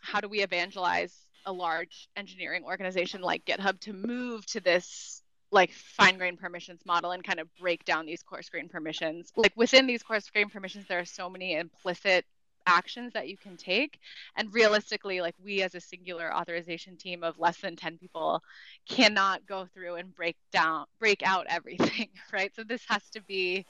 how 0.00 0.20
do 0.20 0.28
we 0.28 0.40
evangelize 0.40 1.26
a 1.44 1.52
large 1.52 2.08
engineering 2.16 2.64
organization 2.64 3.20
like 3.20 3.44
GitHub 3.44 3.78
to 3.80 3.92
move 3.92 4.44
to 4.46 4.60
this 4.60 5.22
like 5.52 5.70
fine 5.72 6.18
grained 6.18 6.40
permissions 6.40 6.80
model 6.84 7.12
and 7.12 7.22
kind 7.22 7.38
of 7.38 7.48
break 7.56 7.84
down 7.84 8.04
these 8.04 8.22
coarse 8.22 8.48
grained 8.48 8.70
permissions. 8.70 9.32
Like 9.36 9.52
within 9.56 9.86
these 9.86 10.02
coarse 10.02 10.28
grained 10.28 10.52
permissions, 10.52 10.86
there 10.88 10.98
are 10.98 11.04
so 11.04 11.30
many 11.30 11.54
implicit 11.54 12.24
actions 12.66 13.12
that 13.14 13.28
you 13.28 13.36
can 13.36 13.56
take. 13.56 13.98
And 14.36 14.52
realistically, 14.52 15.20
like 15.20 15.34
we 15.42 15.62
as 15.62 15.74
a 15.74 15.80
singular 15.80 16.34
authorization 16.34 16.96
team 16.96 17.22
of 17.22 17.38
less 17.38 17.58
than 17.60 17.76
10 17.76 17.98
people 17.98 18.42
cannot 18.88 19.46
go 19.46 19.66
through 19.66 19.96
and 19.96 20.14
break 20.14 20.36
down, 20.52 20.86
break 20.98 21.22
out 21.24 21.46
everything, 21.50 22.08
right? 22.32 22.54
So 22.54 22.64
this 22.64 22.84
has 22.88 23.08
to 23.10 23.22
be 23.22 23.66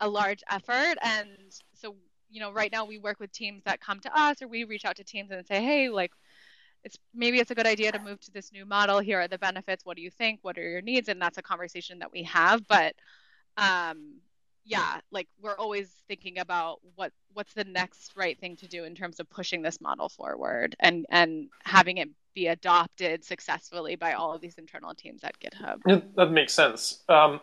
a 0.00 0.08
large 0.08 0.42
effort. 0.50 0.96
And 1.02 1.28
so, 1.74 1.96
you 2.30 2.40
know, 2.40 2.52
right 2.52 2.70
now 2.72 2.84
we 2.84 2.98
work 2.98 3.18
with 3.20 3.32
teams 3.32 3.64
that 3.64 3.80
come 3.80 4.00
to 4.00 4.18
us 4.20 4.42
or 4.42 4.48
we 4.48 4.64
reach 4.64 4.84
out 4.84 4.96
to 4.96 5.04
teams 5.04 5.30
and 5.30 5.46
say, 5.46 5.62
hey, 5.62 5.88
like, 5.88 6.12
it's 6.84 6.98
maybe 7.14 7.40
it's 7.40 7.50
a 7.50 7.54
good 7.54 7.66
idea 7.66 7.92
to 7.92 7.98
move 7.98 8.20
to 8.20 8.30
this 8.30 8.52
new 8.52 8.64
model 8.64 9.00
here 9.00 9.20
are 9.20 9.28
the 9.28 9.38
benefits 9.38 9.84
what 9.84 9.96
do 9.96 10.02
you 10.02 10.10
think 10.10 10.38
what 10.42 10.56
are 10.58 10.68
your 10.68 10.80
needs 10.80 11.08
and 11.08 11.20
that's 11.20 11.38
a 11.38 11.42
conversation 11.42 11.98
that 11.98 12.12
we 12.12 12.22
have 12.22 12.66
but 12.68 12.94
um 13.56 14.20
yeah 14.68 15.00
like 15.10 15.26
we're 15.42 15.56
always 15.56 15.88
thinking 16.06 16.38
about 16.38 16.78
what 16.94 17.12
what's 17.32 17.54
the 17.54 17.64
next 17.64 18.12
right 18.16 18.38
thing 18.38 18.54
to 18.54 18.68
do 18.68 18.84
in 18.84 18.94
terms 18.94 19.18
of 19.18 19.28
pushing 19.30 19.62
this 19.62 19.80
model 19.80 20.08
forward 20.08 20.76
and 20.80 21.06
and 21.10 21.48
having 21.64 21.96
it 21.96 22.08
be 22.34 22.46
adopted 22.46 23.24
successfully 23.24 23.96
by 23.96 24.12
all 24.12 24.32
of 24.32 24.40
these 24.40 24.56
internal 24.58 24.94
teams 24.94 25.24
at 25.24 25.34
github. 25.40 25.78
Yeah, 25.86 26.00
that 26.14 26.30
makes 26.30 26.52
sense. 26.52 27.00
Um, 27.08 27.40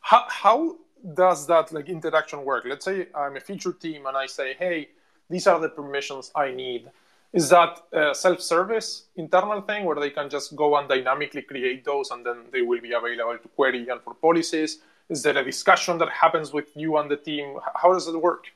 how, 0.00 0.24
how 0.28 0.76
does 1.22 1.46
that 1.48 1.70
like 1.72 1.88
interaction 1.88 2.44
work? 2.44 2.64
Let's 2.66 2.84
say 2.84 3.08
i'm 3.14 3.36
a 3.36 3.40
feature 3.40 3.72
team 3.72 4.06
and 4.06 4.16
i 4.16 4.26
say 4.26 4.54
hey 4.58 4.88
these 5.30 5.46
are 5.46 5.60
the 5.60 5.68
permissions 5.68 6.30
i 6.34 6.50
need. 6.50 6.90
Is 7.30 7.50
that 7.50 7.72
a 7.92 8.14
self-service 8.14 8.88
internal 9.16 9.60
thing 9.60 9.84
where 9.84 10.00
they 10.00 10.12
can 10.18 10.30
just 10.30 10.56
go 10.56 10.76
and 10.78 10.88
dynamically 10.88 11.42
create 11.42 11.84
those 11.84 12.10
and 12.10 12.24
then 12.24 12.38
they 12.52 12.62
will 12.62 12.80
be 12.80 12.92
available 12.92 13.36
to 13.42 13.48
query 13.48 13.86
and 13.90 14.00
for 14.00 14.14
policies? 14.14 14.78
Is 15.08 15.22
there 15.22 15.36
a 15.36 15.44
discussion 15.44 15.98
that 15.98 16.10
happens 16.10 16.52
with 16.52 16.68
you 16.76 16.98
and 16.98 17.10
the 17.10 17.16
team? 17.16 17.56
How 17.74 17.92
does 17.92 18.08
it 18.08 18.16
work? 18.20 18.46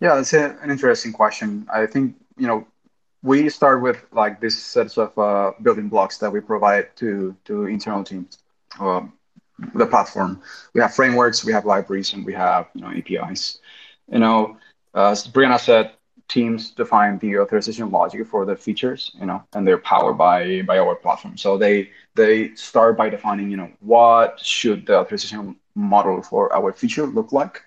Yeah, 0.00 0.16
that's 0.16 0.32
a, 0.32 0.56
an 0.62 0.70
interesting 0.70 1.12
question. 1.12 1.66
I 1.72 1.86
think, 1.86 2.16
you 2.36 2.46
know, 2.46 2.66
we 3.22 3.48
start 3.48 3.82
with 3.82 4.04
like 4.12 4.40
this 4.40 4.60
sets 4.60 4.98
of 4.98 5.16
uh, 5.18 5.52
building 5.62 5.88
blocks 5.88 6.18
that 6.18 6.30
we 6.30 6.40
provide 6.40 6.94
to, 6.96 7.34
to 7.46 7.66
internal 7.66 8.04
teams, 8.04 8.38
um, 8.78 9.12
the 9.74 9.86
platform. 9.86 10.42
We 10.74 10.80
have 10.80 10.94
frameworks, 10.94 11.44
we 11.44 11.52
have 11.52 11.64
libraries, 11.64 12.12
and 12.12 12.24
we 12.24 12.34
have, 12.34 12.68
you 12.74 12.82
know, 12.82 12.90
APIs. 12.90 13.58
You 14.12 14.18
know, 14.18 14.58
as 14.94 15.26
Brianna 15.26 15.58
said, 15.58 15.92
teams 16.28 16.70
define 16.70 17.18
the 17.18 17.38
authorization 17.38 17.90
logic 17.90 18.26
for 18.26 18.44
the 18.44 18.56
features, 18.56 19.12
you 19.20 19.26
know, 19.26 19.42
and 19.54 19.66
they're 19.66 19.78
powered 19.78 20.18
by 20.18 20.62
by 20.62 20.78
our 20.78 20.94
platform. 20.94 21.36
So 21.36 21.58
they 21.58 21.90
they 22.14 22.54
start 22.54 22.96
by 22.96 23.08
defining, 23.08 23.50
you 23.50 23.56
know, 23.56 23.70
what 23.80 24.40
should 24.40 24.86
the 24.86 24.98
authorization 24.98 25.56
model 25.74 26.22
for 26.22 26.52
our 26.54 26.72
feature 26.72 27.06
look 27.06 27.32
like. 27.32 27.62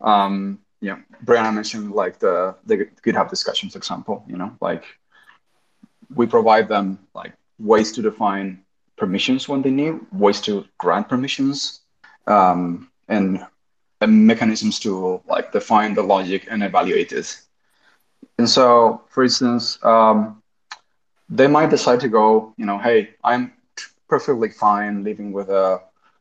Um, 0.00 0.60
yeah, 0.80 0.98
Brianna 1.24 1.54
mentioned 1.54 1.92
like 1.92 2.18
the 2.18 2.56
the 2.66 2.88
GitHub 3.04 3.30
discussions 3.30 3.76
example, 3.76 4.24
you 4.28 4.36
know, 4.36 4.56
like 4.60 4.84
we 6.14 6.26
provide 6.26 6.68
them 6.68 6.98
like 7.14 7.32
ways 7.58 7.92
to 7.92 8.02
define 8.02 8.62
permissions 8.96 9.48
when 9.48 9.62
they 9.62 9.70
need, 9.70 9.94
ways 10.12 10.40
to 10.42 10.64
grant 10.78 11.08
permissions, 11.08 11.80
um, 12.26 12.90
and 13.08 13.44
mechanisms 14.04 14.78
to 14.80 15.22
like 15.26 15.52
define 15.52 15.94
the 15.94 16.02
logic 16.02 16.46
and 16.50 16.62
evaluate 16.62 17.12
it. 17.12 17.40
And 18.38 18.48
so, 18.48 19.02
for 19.08 19.22
instance, 19.22 19.78
um, 19.82 20.42
they 21.28 21.46
might 21.46 21.70
decide 21.70 22.00
to 22.00 22.08
go, 22.08 22.52
you 22.56 22.66
know, 22.66 22.78
hey, 22.78 23.14
I'm 23.24 23.52
perfectly 24.08 24.50
fine 24.50 25.02
living 25.02 25.32
with 25.32 25.48
a, 25.48 25.80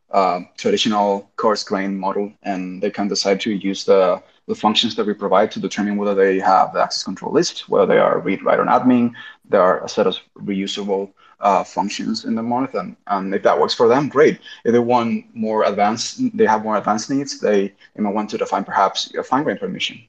a 0.10 0.42
traditional 0.58 1.30
coarse 1.36 1.64
grain 1.64 1.98
model, 1.98 2.32
and 2.44 2.82
they 2.82 2.90
can 2.90 3.08
decide 3.08 3.42
to 3.42 3.52
use 3.52 3.86
the 3.86 4.22
the 4.48 4.56
functions 4.56 4.96
that 4.96 5.08
we 5.08 5.14
provide 5.14 5.50
to 5.52 5.60
determine 5.60 5.98
whether 5.98 6.14
they 6.14 6.40
have 6.40 6.72
the 6.72 6.80
access 6.80 7.04
control 7.04 7.34
list, 7.34 7.68
whether 7.68 7.88
they 7.88 7.98
are 7.98 8.20
read, 8.20 8.44
write, 8.44 8.60
or 8.60 8.66
admin. 8.66 9.12
There 9.50 9.62
are 9.62 9.84
a 9.84 9.90
set 9.90 10.06
of 10.06 10.18
reusable 10.38 11.12
uh, 11.40 11.64
functions 11.64 12.26
in 12.26 12.36
the 12.36 12.44
month, 12.44 12.76
and, 12.76 13.34
if 13.34 13.44
that 13.44 13.60
works 13.60 13.74
for 13.74 13.88
them, 13.88 14.10
great. 14.10 14.40
If 14.64 14.72
they 14.74 14.80
want 14.80 15.26
more 15.36 15.64
advanced, 15.64 16.22
they 16.38 16.46
have 16.46 16.64
more 16.64 16.78
advanced 16.78 17.10
needs, 17.10 17.40
they, 17.40 17.74
they 17.96 18.04
might 18.04 18.14
want 18.14 18.30
to 18.32 18.38
define 18.38 18.64
perhaps 18.64 19.14
a 19.16 19.24
fine-grained 19.24 19.60
permission. 19.60 20.02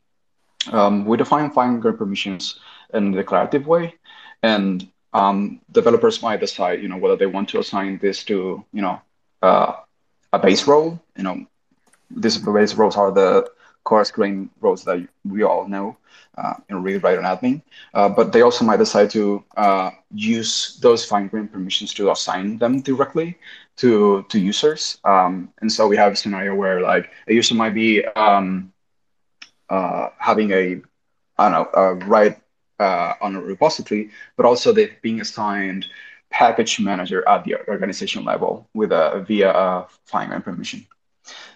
Um, 0.73 1.05
we 1.05 1.17
define 1.17 1.51
fine-grained 1.51 1.99
permissions 1.99 2.61
in 2.95 3.13
a 3.13 3.17
declarative 3.17 3.67
way, 3.67 3.95
and 4.43 4.89
um, 5.13 5.61
developers 5.73 6.23
might 6.23 6.41
decide, 6.41 6.83
you 6.83 6.89
know, 6.89 6.99
whether 6.99 7.17
they 7.17 7.27
want 7.27 7.49
to 7.51 7.59
assign 7.59 7.99
this 7.99 8.25
to, 8.25 8.65
you 8.73 8.83
know, 8.83 9.01
uh, 9.43 9.73
a 10.33 10.39
base 10.39 10.67
role. 10.67 11.01
You 11.17 11.25
know, 11.25 11.47
these 12.11 12.37
base 12.39 12.75
roles 12.75 12.97
are 12.97 13.11
the 13.11 13.49
coarse 13.87 14.11
grain 14.11 14.51
roles 14.61 14.85
that 14.85 14.99
we 15.25 15.45
all 15.45 15.69
know 15.69 15.97
uh, 16.37 16.55
in 16.69 16.83
read, 16.83 17.03
write, 17.03 17.19
and 17.19 17.27
admin. 17.27 17.63
Uh, 17.95 18.09
but 18.09 18.33
they 18.33 18.43
also 18.43 18.65
might 18.65 18.79
decide 18.79 19.09
to 19.11 19.43
uh, 19.57 19.91
use 20.13 20.79
those 20.83 21.05
fine 21.05 21.29
grained 21.29 21.53
permissions 21.53 21.95
to 21.95 22.11
assign 22.11 22.59
them 22.59 22.81
directly 22.83 23.39
to 23.77 24.25
to 24.29 24.39
users. 24.39 24.99
Um, 25.05 25.49
and 25.61 25.71
so 25.71 25.87
we 25.87 25.97
have 25.97 26.13
a 26.13 26.17
scenario 26.17 26.55
where 26.55 26.81
like 26.81 27.11
a 27.29 27.33
user 27.33 27.55
might 27.55 27.75
be 27.75 28.05
um, 28.17 28.73
uh, 29.71 30.09
having 30.19 30.51
a 30.51 30.83
I 31.39 31.49
don't 31.49 31.53
know 31.53 31.69
a 31.75 31.95
write 32.07 32.39
uh, 32.81 33.15
on 33.21 33.37
a 33.37 33.41
repository, 33.41 34.11
but 34.37 34.47
also 34.47 34.73
they're 34.73 34.97
being 35.03 35.21
assigned 35.21 35.87
package 36.31 36.81
manager 36.81 37.27
at 37.29 37.45
the 37.45 37.57
organization 37.69 38.25
level 38.25 38.69
with 38.75 38.93
a 38.93 39.25
via 39.27 39.51
a 39.53 39.87
fine 40.05 40.29
grained 40.29 40.45
permission. 40.45 40.87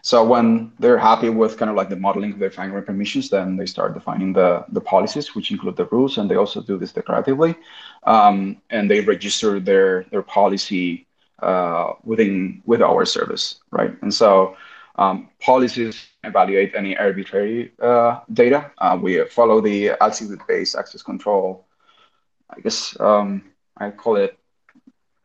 So 0.03 0.25
when 0.25 0.73
they're 0.79 0.99
happy 0.99 1.29
with 1.29 1.57
kind 1.59 1.71
of 1.71 1.77
like 1.77 1.89
the 1.89 1.97
modeling 1.97 2.33
of 2.33 2.39
their 2.39 2.51
grained 2.51 2.87
permissions, 2.87 3.31
then 3.31 3.57
they 3.57 3.67
start 3.67 3.95
defining 3.95 4.33
the, 4.33 4.65
the 4.71 4.81
policies, 4.81 5.35
which 5.35 5.51
include 5.51 5.77
the 5.77 5.87
rules, 5.87 6.19
and 6.19 6.31
they 6.31 6.37
also 6.37 6.61
do 6.61 6.79
this 6.79 6.93
declaratively. 6.93 7.57
Um, 8.05 8.61
and 8.71 8.91
they 8.91 9.01
register 9.01 9.61
their 9.61 10.05
their 10.11 10.23
policy 10.23 11.07
uh, 11.41 11.93
within 12.05 12.63
with 12.67 12.83
our 12.83 13.05
service, 13.05 13.61
right? 13.71 13.97
And 14.03 14.13
so 14.13 14.57
um, 14.97 15.29
policies 15.41 16.09
evaluate 16.25 16.75
any 16.75 16.97
arbitrary 16.97 17.73
uh, 17.81 18.21
data. 18.33 18.71
Uh, 18.79 18.99
we 19.01 19.25
follow 19.27 19.61
the 19.61 19.91
attribute-based 20.01 20.77
access 20.77 21.03
control. 21.03 21.67
I 22.51 22.61
guess 22.61 22.99
um, 23.01 23.53
I 23.77 23.91
call 23.91 24.17
it 24.17 24.39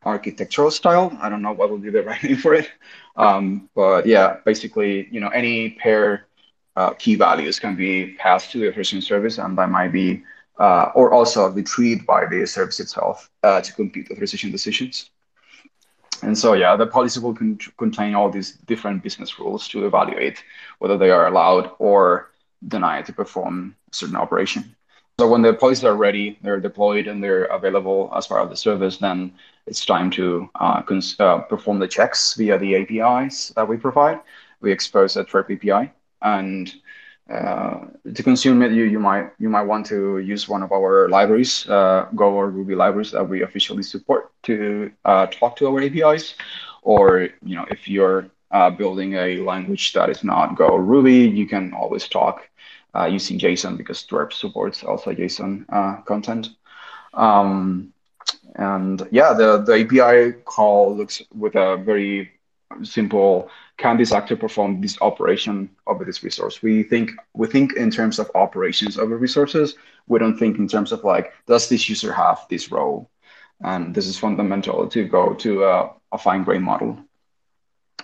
architectural 0.04 0.72
style. 0.72 1.18
I 1.22 1.30
don't 1.30 1.41
know 1.41 1.52
what 1.54 1.72
would 1.72 1.82
be 1.82 1.89
the 1.89 2.04
right 2.04 2.22
name 2.24 2.38
for 2.38 2.54
it. 2.54 2.70
Um, 3.18 3.70
but 3.76 4.05
yeah, 4.05 4.38
basically, 4.45 5.07
you 5.11 5.20
know, 5.20 5.30
any 5.30 5.72
pair 5.72 6.28
uh, 6.76 6.91
key 6.91 7.16
values 7.16 7.59
can 7.59 7.76
be 7.76 8.13
passed 8.13 8.51
to 8.51 8.59
the 8.59 8.68
authorization 8.70 9.01
service, 9.01 9.38
and 9.38 9.57
that 9.57 9.70
might 9.70 9.91
be, 9.91 10.24
uh, 10.59 10.91
or 10.95 11.13
also 11.13 11.49
retrieved 11.49 12.05
by 12.05 12.26
the 12.26 12.45
service 12.45 12.80
itself 12.80 13.30
uh, 13.43 13.61
to 13.61 13.74
compute 13.74 14.11
authorization 14.11 14.51
decisions. 14.51 15.09
And 16.22 16.38
so, 16.38 16.53
yeah, 16.53 16.76
the 16.76 16.88
policy 16.88 17.20
will 17.20 17.36
con- 17.36 17.59
contain 17.78 18.16
all 18.16 18.30
these 18.30 18.53
different 18.66 19.03
business 19.03 19.39
rules 19.39 19.68
to 19.70 19.86
evaluate 19.86 20.43
whether 20.80 20.97
they 20.97 21.11
are 21.11 21.28
allowed 21.28 21.72
or 21.80 22.32
denied 22.68 23.05
to 23.05 23.13
perform 23.13 23.76
a 23.91 23.95
certain 23.95 24.16
operation. 24.16 24.75
So 25.20 25.30
when 25.30 25.41
the 25.41 25.53
policies 25.53 25.86
are 25.86 25.95
ready, 25.95 26.38
they're 26.41 26.59
deployed 26.59 27.07
and 27.07 27.24
they're 27.24 27.45
available 27.45 28.11
as 28.16 28.28
part 28.28 28.41
of 28.41 28.49
the 28.49 28.55
service, 28.57 28.97
then 28.97 29.32
it's 29.66 29.86
time 29.86 30.11
to 30.11 30.49
uh, 30.59 30.82
cons- 30.82 31.16
uh, 31.20 31.39
perform 31.39 31.80
the 31.80 31.88
checks 31.88 32.34
via 32.34 32.57
the 32.57 32.76
APIs 32.76 33.53
that 33.55 33.68
we 33.68 33.78
provide. 33.78 34.20
We 34.59 34.72
expose 34.74 35.16
a 35.16 35.24
Twirp 35.24 35.49
API, 35.49 35.91
and 36.22 36.74
uh, 37.34 37.86
to 38.13 38.24
consume 38.24 38.61
it, 38.61 38.72
you, 38.74 38.84
you 38.84 38.99
might 38.99 39.32
you 39.39 39.49
might 39.49 39.63
want 39.63 39.86
to 39.88 40.18
use 40.20 40.49
one 40.49 40.61
of 40.63 40.72
our 40.74 41.07
libraries, 41.07 41.66
uh, 41.70 42.07
Go 42.16 42.34
or 42.34 42.49
Ruby 42.49 42.76
libraries 42.76 43.11
that 43.11 43.24
we 43.28 43.41
officially 43.41 43.84
support 43.84 44.32
to 44.43 44.91
uh, 45.05 45.28
talk 45.28 45.55
to 45.57 45.68
our 45.68 45.82
APIs, 45.82 46.36
or 46.82 47.30
you 47.41 47.55
know 47.55 47.66
if 47.70 47.88
you're 47.88 48.28
uh, 48.51 48.70
building 48.70 49.13
a 49.13 49.38
language 49.38 49.93
that 49.93 50.09
is 50.09 50.24
not 50.26 50.55
Go 50.57 50.68
or 50.68 50.82
Ruby, 50.84 51.30
you 51.39 51.47
can 51.47 51.74
always 51.74 52.07
talk 52.07 52.49
uh, 52.96 53.06
using 53.06 53.38
JSON 53.38 53.78
because 53.78 54.04
Twirp 54.04 54.34
supports 54.34 54.84
also 54.84 55.12
JSON 55.12 55.66
uh, 55.70 56.02
content. 56.02 56.50
Um, 57.14 57.93
and 58.56 59.08
yeah, 59.12 59.34
the, 59.34 59.58
the 59.58 59.84
API 59.84 60.34
call 60.46 60.96
looks 60.96 61.22
with 61.34 61.56
a 61.56 61.78
very 61.78 62.32
simple, 62.84 63.50
can 63.78 63.98
this 63.98 64.12
actor 64.12 64.36
perform 64.36 64.82
this 64.82 64.98
operation 65.02 65.70
over 65.88 66.06
this 66.06 66.24
resource? 66.24 66.62
We 66.62 66.84
think 66.84 67.12
we 67.34 67.48
think 67.48 67.74
in 67.74 67.91
terms 67.91 68.20
of 68.20 68.32
operations 68.36 68.98
over 68.98 69.18
resources. 69.18 69.76
We 70.08 70.20
don't 70.20 70.38
think 70.38 70.58
in 70.58 70.68
terms 70.68 70.91
of 70.91 71.04
like, 71.04 71.34
does 71.48 71.68
this 71.68 71.89
user 71.89 72.14
have 72.14 72.46
this 72.50 72.72
role? 72.72 73.10
And 73.62 73.93
this 73.93 74.08
is 74.08 74.18
fundamental 74.18 74.88
to 74.88 75.08
go 75.08 75.34
to 75.36 75.64
a, 75.64 75.91
a 76.12 76.18
fine 76.18 76.43
grain 76.43 76.62
model. 76.62 77.00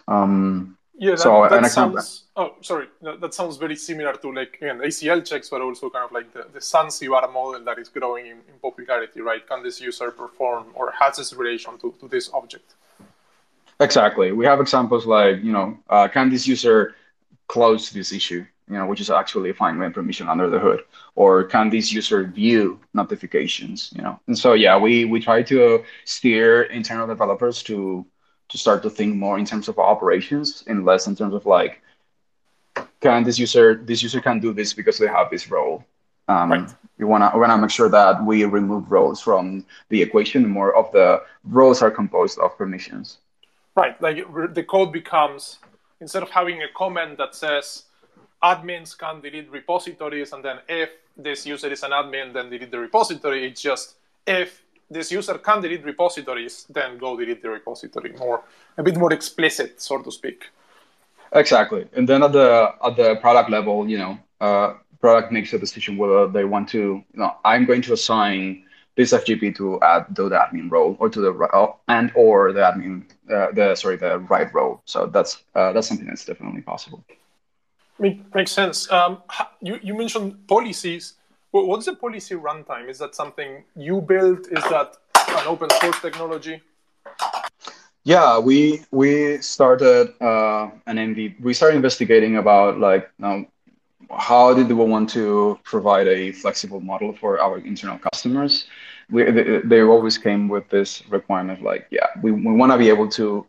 Um, 0.08 0.78
yeah, 1.02 1.12
that, 1.12 1.20
so 1.20 1.48
that 1.50 1.72
sounds. 1.72 2.26
Oh, 2.36 2.54
sorry. 2.62 2.86
That, 3.02 3.20
that, 3.22 3.34
sounds 3.34 3.58
very 3.58 3.76
similar 3.76 4.14
to 4.14 4.32
like 4.32 4.58
again 4.62 4.78
ACL 4.82 5.28
checks, 5.28 5.50
but 5.50 5.60
also 5.60 5.90
kind 5.90 6.06
of 6.06 6.12
like 6.12 6.32
the, 6.32 6.46
the 6.54 6.62
Zanzibar 6.62 7.28
model 7.32 7.64
that 7.64 7.80
is 7.80 7.90
growing 7.90 8.28
in, 8.28 8.38
in 8.50 8.60
popularity, 8.62 9.20
right? 9.20 9.46
Can 9.48 9.64
this 9.64 9.82
user 9.82 10.12
perform 10.12 10.68
or 10.76 10.92
has 10.92 11.18
this 11.18 11.34
relation 11.34 11.80
to, 11.80 11.92
to 12.00 12.08
this 12.08 12.30
object? 12.32 12.76
Exactly. 13.80 14.32
We 14.32 14.46
have 14.46 14.62
examples 14.62 15.08
like 15.08 15.42
you 15.42 15.52
know, 15.52 15.76
uh, 15.90 16.08
can 16.08 16.30
this 16.30 16.46
user 16.46 16.94
close 17.48 17.90
this 17.90 18.14
issue? 18.14 18.46
You 18.70 18.78
know, 18.78 18.86
which 18.86 19.02
is 19.02 19.10
actually 19.10 19.50
a 19.50 19.56
fine 19.56 19.78
grained 19.78 19.96
permission 19.96 20.30
under 20.30 20.52
the 20.52 20.60
hood, 20.60 20.82
or 21.16 21.46
can 21.46 21.72
this 21.72 21.92
user 21.92 22.26
view 22.26 22.80
notifications? 22.94 23.92
You 23.96 24.04
know, 24.04 24.20
and 24.28 24.38
so 24.38 24.54
yeah, 24.54 24.78
we 24.78 25.06
we 25.06 25.20
try 25.20 25.42
to 25.42 25.84
steer 26.06 26.62
internal 26.62 27.08
developers 27.08 27.64
to 27.64 28.06
to 28.52 28.58
start 28.58 28.84
to 28.84 28.90
think 28.90 29.16
more 29.16 29.40
in 29.40 29.46
terms 29.46 29.68
of 29.68 29.80
operations 29.80 30.64
and 30.68 30.86
less 30.86 31.08
in 31.08 31.16
terms 31.16 31.34
of 31.34 31.46
like 31.46 31.82
can 33.00 33.24
this 33.24 33.40
user 33.40 33.76
this 33.76 34.04
user 34.04 34.22
can 34.22 34.40
do 34.40 34.54
this 34.54 34.74
because 34.74 34.98
they 34.98 35.08
have 35.08 35.30
this 35.30 35.50
role? 35.50 35.84
Um, 36.28 36.52
right. 36.52 36.70
we 36.98 37.06
want 37.06 37.24
to 37.24 37.32
we 37.34 37.42
want 37.42 37.52
to 37.52 37.58
make 37.58 37.72
sure 37.72 37.90
that 37.90 38.24
we 38.24 38.46
remove 38.46 38.92
roles 38.92 39.20
from 39.22 39.66
the 39.90 40.02
equation. 40.02 40.48
More 40.48 40.76
of 40.76 40.92
the 40.92 41.24
roles 41.44 41.82
are 41.82 41.92
composed 41.92 42.40
of 42.40 42.58
permissions. 42.58 43.18
Right. 43.76 44.00
Like 44.02 44.18
the 44.54 44.64
code 44.64 44.92
becomes 44.94 45.58
instead 46.00 46.24
of 46.24 46.30
having 46.30 46.62
a 46.62 46.68
comment 46.76 47.18
that 47.18 47.36
says 47.36 47.86
admins 48.44 48.98
can 48.98 49.22
delete 49.22 49.50
repositories 49.52 50.34
and 50.34 50.44
then 50.44 50.60
if 50.68 50.90
this 51.16 51.46
user 51.46 51.68
is 51.68 51.84
an 51.84 51.92
admin 51.92 52.34
then 52.34 52.50
delete 52.50 52.72
the 52.72 52.80
repository. 52.80 53.48
It's 53.48 53.62
just 53.62 53.96
if 54.28 54.64
this 54.92 55.12
user 55.12 55.38
can 55.38 55.62
delete 55.62 55.84
repositories, 55.86 56.66
then 56.70 56.98
go 56.98 57.18
delete 57.18 57.42
the 57.42 57.50
repository 57.50 58.12
more, 58.20 58.44
a 58.78 58.84
bit 58.84 58.98
more 58.98 59.14
explicit, 59.14 59.82
so 59.82 60.02
to 60.02 60.12
speak. 60.12 60.46
Exactly. 61.34 61.88
And 61.94 62.08
then 62.08 62.24
at 62.24 62.34
the 62.34 62.74
at 62.84 62.96
the 62.98 63.16
product 63.16 63.50
level, 63.50 63.88
you 63.88 63.98
know, 63.98 64.20
uh, 64.42 64.74
product 65.00 65.32
makes 65.32 65.54
a 65.54 65.60
decision 65.60 65.98
whether 65.98 66.28
they 66.28 66.44
want 66.44 66.68
to, 66.70 66.78
you 66.78 67.06
know, 67.14 67.36
I'm 67.46 67.66
going 67.66 67.82
to 67.84 67.94
assign 67.94 68.64
this 68.96 69.14
FGP 69.14 69.56
to 69.56 69.80
add 69.82 70.14
to 70.16 70.28
the 70.30 70.36
admin 70.36 70.70
role 70.70 70.98
or 71.00 71.10
to 71.10 71.22
the 71.22 71.32
uh, 71.32 71.74
and 71.88 72.12
or 72.16 72.52
the 72.52 72.60
admin 72.60 73.06
uh, 73.32 73.52
the 73.54 73.76
sorry 73.76 73.96
the 73.96 74.20
write 74.20 74.54
role. 74.54 74.82
So 74.86 75.06
that's 75.06 75.44
uh, 75.56 75.72
that's 75.72 75.88
something 75.88 76.08
that's 76.08 76.26
definitely 76.26 76.62
possible. 76.62 77.04
makes 78.00 78.52
sense. 78.52 78.92
Um, 78.92 79.24
you 79.62 79.80
you 79.82 79.96
mentioned 79.96 80.48
policies. 80.48 81.14
What's 81.52 81.86
the 81.86 81.96
policy 81.96 82.36
runtime? 82.36 82.90
Is 82.90 83.00
that 83.00 83.14
something 83.14 83.64
you 83.76 84.02
built? 84.02 84.48
Is 84.52 84.64
that 84.70 84.96
an 85.16 85.48
open 85.48 85.70
source 85.82 86.00
technology? 86.00 86.62
Yeah, 88.04 88.40
we 88.40 88.82
we 88.92 89.38
started 89.42 90.14
uh, 90.22 90.72
an 90.88 90.98
MVP. 90.98 91.42
We 91.42 91.54
started 91.54 91.76
investigating 91.76 92.38
about 92.38 92.80
like 92.80 93.12
um, 93.22 93.48
how 94.18 94.54
did 94.54 94.68
we 94.70 94.74
want 94.74 95.10
to 95.10 95.60
provide 95.64 96.08
a 96.08 96.32
flexible 96.32 96.80
model 96.80 97.14
for 97.14 97.40
our 97.40 97.58
internal 97.60 98.00
customers. 98.00 98.68
We, 99.10 99.30
they, 99.30 99.60
they 99.60 99.82
always 99.82 100.18
came 100.18 100.48
with 100.48 100.70
this 100.70 101.04
requirement 101.10 101.62
like, 101.62 101.88
yeah, 101.92 102.08
we, 102.24 102.32
we 102.32 102.54
want 102.54 102.72
to 102.72 102.78
be 102.78 102.88
able 102.88 103.10
to 103.10 103.46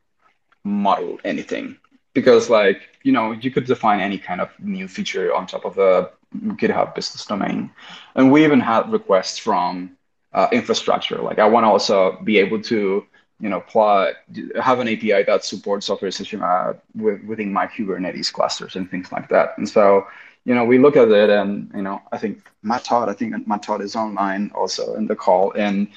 model 0.64 1.18
anything 1.24 1.76
because 2.14 2.50
like 2.50 2.82
you 3.02 3.12
know 3.12 3.32
you 3.32 3.50
could 3.50 3.64
define 3.64 4.00
any 4.00 4.18
kind 4.18 4.40
of 4.40 4.50
new 4.58 4.86
feature 4.88 5.34
on 5.34 5.46
top 5.46 5.64
of 5.64 5.74
the 5.76 6.10
GitHub 6.34 6.94
business 6.94 7.24
domain. 7.26 7.70
And 8.14 8.32
we 8.32 8.44
even 8.44 8.60
had 8.60 8.90
requests 8.90 9.38
from 9.38 9.96
uh, 10.32 10.48
infrastructure. 10.52 11.18
Like 11.18 11.38
I 11.38 11.46
want 11.46 11.64
to 11.64 11.68
also 11.68 12.18
be 12.24 12.38
able 12.38 12.62
to, 12.62 13.04
you 13.40 13.48
know, 13.48 13.60
plot, 13.60 14.14
have 14.60 14.78
an 14.78 14.88
API 14.88 15.24
that 15.24 15.44
supports 15.44 15.90
authorization 15.90 16.42
uh, 16.42 16.74
with, 16.94 17.22
within 17.24 17.52
my 17.52 17.66
Kubernetes 17.66 18.32
clusters 18.32 18.76
and 18.76 18.90
things 18.90 19.12
like 19.12 19.28
that. 19.28 19.58
And 19.58 19.68
so, 19.68 20.06
you 20.44 20.54
know, 20.54 20.64
we 20.64 20.78
look 20.78 20.96
at 20.96 21.08
it 21.08 21.30
and, 21.30 21.70
you 21.74 21.82
know, 21.82 22.02
I 22.10 22.18
think 22.18 22.48
Matt 22.62 22.84
Todd, 22.84 23.08
I 23.08 23.12
think 23.12 23.46
Matt 23.46 23.62
Todd 23.62 23.80
is 23.80 23.94
online 23.94 24.50
also 24.54 24.94
in 24.94 25.06
the 25.06 25.14
call. 25.14 25.52
And, 25.52 25.88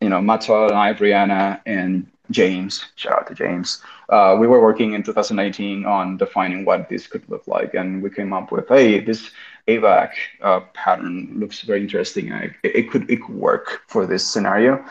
you 0.00 0.08
know, 0.08 0.20
Matt 0.20 0.42
Todd 0.42 0.70
and 0.70 0.78
I, 0.78 0.94
Brianna, 0.94 1.60
and 1.66 2.06
James, 2.30 2.86
shout 2.96 3.18
out 3.18 3.26
to 3.28 3.34
James. 3.34 3.82
Uh, 4.08 4.36
we 4.38 4.46
were 4.46 4.60
working 4.60 4.94
in 4.94 5.02
2018 5.02 5.84
on 5.84 6.16
defining 6.16 6.64
what 6.64 6.88
this 6.88 7.06
could 7.06 7.28
look 7.28 7.46
like, 7.46 7.74
and 7.74 8.02
we 8.02 8.10
came 8.10 8.32
up 8.32 8.50
with, 8.50 8.68
hey, 8.68 9.00
this 9.00 9.30
ABAC 9.68 10.10
uh, 10.42 10.60
pattern 10.74 11.32
looks 11.36 11.62
very 11.62 11.80
interesting. 11.80 12.30
It, 12.30 12.52
it, 12.62 12.90
could 12.90 13.10
it 13.10 13.22
could 13.22 13.34
work 13.34 13.82
for 13.86 14.06
this 14.06 14.26
scenario. 14.26 14.84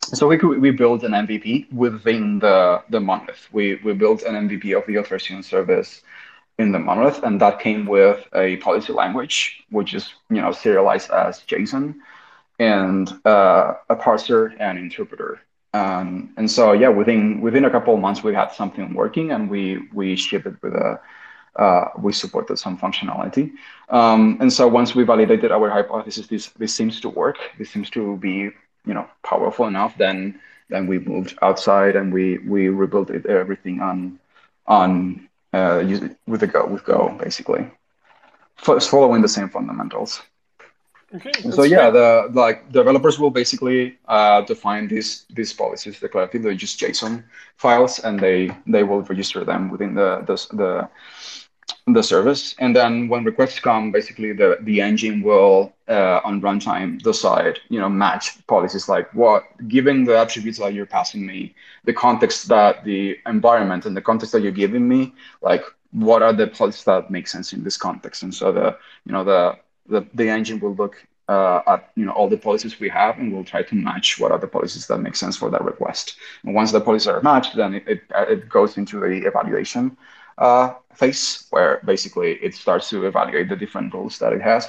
So 0.00 0.26
we 0.26 0.38
could, 0.38 0.60
we 0.60 0.70
built 0.70 1.02
an 1.02 1.12
MVP 1.12 1.72
within 1.72 2.38
the 2.38 2.82
the 2.88 3.00
monolith. 3.00 3.48
We 3.52 3.76
we 3.84 3.92
built 3.92 4.22
an 4.22 4.48
MVP 4.48 4.76
of 4.76 4.86
the 4.86 4.98
authorization 4.98 5.42
service 5.42 6.02
in 6.58 6.72
the 6.72 6.78
monolith, 6.78 7.22
and 7.22 7.40
that 7.40 7.60
came 7.60 7.86
with 7.86 8.26
a 8.34 8.56
policy 8.56 8.92
language, 8.92 9.64
which 9.70 9.92
is 9.92 10.14
you 10.30 10.40
know 10.40 10.52
serialized 10.52 11.10
as 11.10 11.40
JSON, 11.40 11.96
and 12.58 13.12
uh, 13.26 13.74
a 13.90 13.96
parser 13.96 14.56
and 14.58 14.78
interpreter. 14.78 15.40
Um, 15.74 16.32
and 16.38 16.50
so 16.50 16.72
yeah, 16.72 16.88
within 16.88 17.42
within 17.42 17.66
a 17.66 17.70
couple 17.70 17.94
of 17.94 18.00
months, 18.00 18.22
we 18.22 18.34
had 18.34 18.52
something 18.52 18.94
working, 18.94 19.32
and 19.32 19.50
we 19.50 19.86
we 19.92 20.16
shipped 20.16 20.46
it 20.46 20.54
with 20.62 20.74
a 20.74 20.98
uh, 21.56 21.86
we 21.98 22.12
supported 22.12 22.58
some 22.58 22.78
functionality. 22.78 23.52
Um, 23.88 24.38
and 24.40 24.52
so 24.52 24.68
once 24.68 24.94
we 24.94 25.04
validated 25.04 25.50
our 25.50 25.70
hypothesis, 25.70 26.26
this 26.26 26.48
this 26.58 26.74
seems 26.74 27.00
to 27.00 27.08
work. 27.08 27.38
This 27.58 27.70
seems 27.70 27.90
to 27.90 28.16
be 28.16 28.50
you 28.86 28.94
know 28.94 29.06
powerful 29.22 29.66
enough. 29.66 29.96
Then 29.98 30.40
then 30.68 30.86
we 30.86 30.98
moved 30.98 31.38
outside 31.42 31.96
and 31.96 32.12
we 32.12 32.38
we 32.38 32.68
rebuilt 32.68 33.10
it, 33.10 33.26
everything 33.26 33.80
on 33.80 34.18
on 34.66 35.28
uh, 35.52 35.82
with 36.26 36.40
the 36.40 36.46
Go 36.46 36.66
with 36.66 36.84
Go 36.84 37.16
basically, 37.18 37.70
following 38.56 39.22
the 39.22 39.28
same 39.28 39.48
fundamentals. 39.48 40.22
Okay, 41.14 41.32
so 41.50 41.62
yeah, 41.62 41.88
the 41.88 42.28
like 42.34 42.70
developers 42.70 43.18
will 43.18 43.30
basically 43.30 43.98
uh, 44.08 44.42
define 44.42 44.88
these 44.88 45.24
these 45.30 45.54
policies 45.54 45.98
declaratively, 46.00 46.54
just 46.54 46.78
JSON 46.78 47.24
files, 47.56 47.98
and 48.00 48.20
they 48.20 48.50
they 48.66 48.82
will 48.82 49.00
register 49.02 49.42
them 49.42 49.70
within 49.70 49.94
the 49.94 50.20
the, 50.26 50.34
the 50.56 50.88
the 51.94 52.02
service. 52.02 52.54
And 52.58 52.76
then 52.76 53.08
when 53.08 53.24
requests 53.24 53.60
come, 53.60 53.90
basically 53.90 54.32
the, 54.32 54.58
the 54.60 54.80
engine 54.80 55.22
will 55.22 55.72
uh, 55.88 56.20
on 56.24 56.40
runtime 56.40 57.00
decide, 57.00 57.58
you 57.68 57.80
know, 57.80 57.88
match 57.88 58.46
policies 58.46 58.88
like 58.88 59.12
what, 59.14 59.44
given 59.68 60.04
the 60.04 60.18
attributes 60.18 60.58
that 60.58 60.74
you're 60.74 60.86
passing 60.86 61.26
me, 61.26 61.54
the 61.84 61.92
context 61.92 62.48
that 62.48 62.84
the 62.84 63.18
environment 63.26 63.86
and 63.86 63.96
the 63.96 64.02
context 64.02 64.32
that 64.32 64.42
you're 64.42 64.52
giving 64.52 64.86
me, 64.86 65.14
like 65.40 65.64
what 65.92 66.22
are 66.22 66.32
the 66.32 66.46
policies 66.46 66.84
that 66.84 67.10
make 67.10 67.26
sense 67.26 67.52
in 67.52 67.64
this 67.64 67.76
context? 67.76 68.22
And 68.22 68.34
so 68.34 68.52
the, 68.52 68.76
you 69.06 69.12
know, 69.12 69.24
the 69.24 69.56
the, 69.88 70.06
the 70.14 70.28
engine 70.28 70.60
will 70.60 70.74
look 70.74 71.06
uh, 71.28 71.60
at 71.66 71.90
you 71.94 72.04
know 72.04 72.12
all 72.12 72.28
the 72.28 72.36
policies 72.36 72.80
we 72.80 72.88
have 72.88 73.18
and 73.18 73.32
we'll 73.32 73.44
try 73.44 73.62
to 73.62 73.74
match 73.74 74.18
what 74.18 74.32
are 74.32 74.38
the 74.38 74.46
policies 74.46 74.86
that 74.86 74.98
make 74.98 75.16
sense 75.16 75.36
for 75.36 75.50
that 75.50 75.64
request. 75.64 76.16
And 76.44 76.54
once 76.54 76.72
the 76.72 76.80
policies 76.80 77.08
are 77.08 77.20
matched, 77.22 77.56
then 77.56 77.74
it, 77.74 77.84
it, 77.86 78.02
it 78.10 78.48
goes 78.48 78.76
into 78.78 79.00
the 79.00 79.26
evaluation 79.26 79.96
uh, 80.38 80.74
phase 80.94 81.46
where 81.50 81.80
basically 81.84 82.32
it 82.42 82.54
starts 82.54 82.88
to 82.90 83.04
evaluate 83.06 83.48
the 83.48 83.56
different 83.56 83.92
rules 83.92 84.18
that 84.18 84.32
it 84.32 84.40
has 84.40 84.66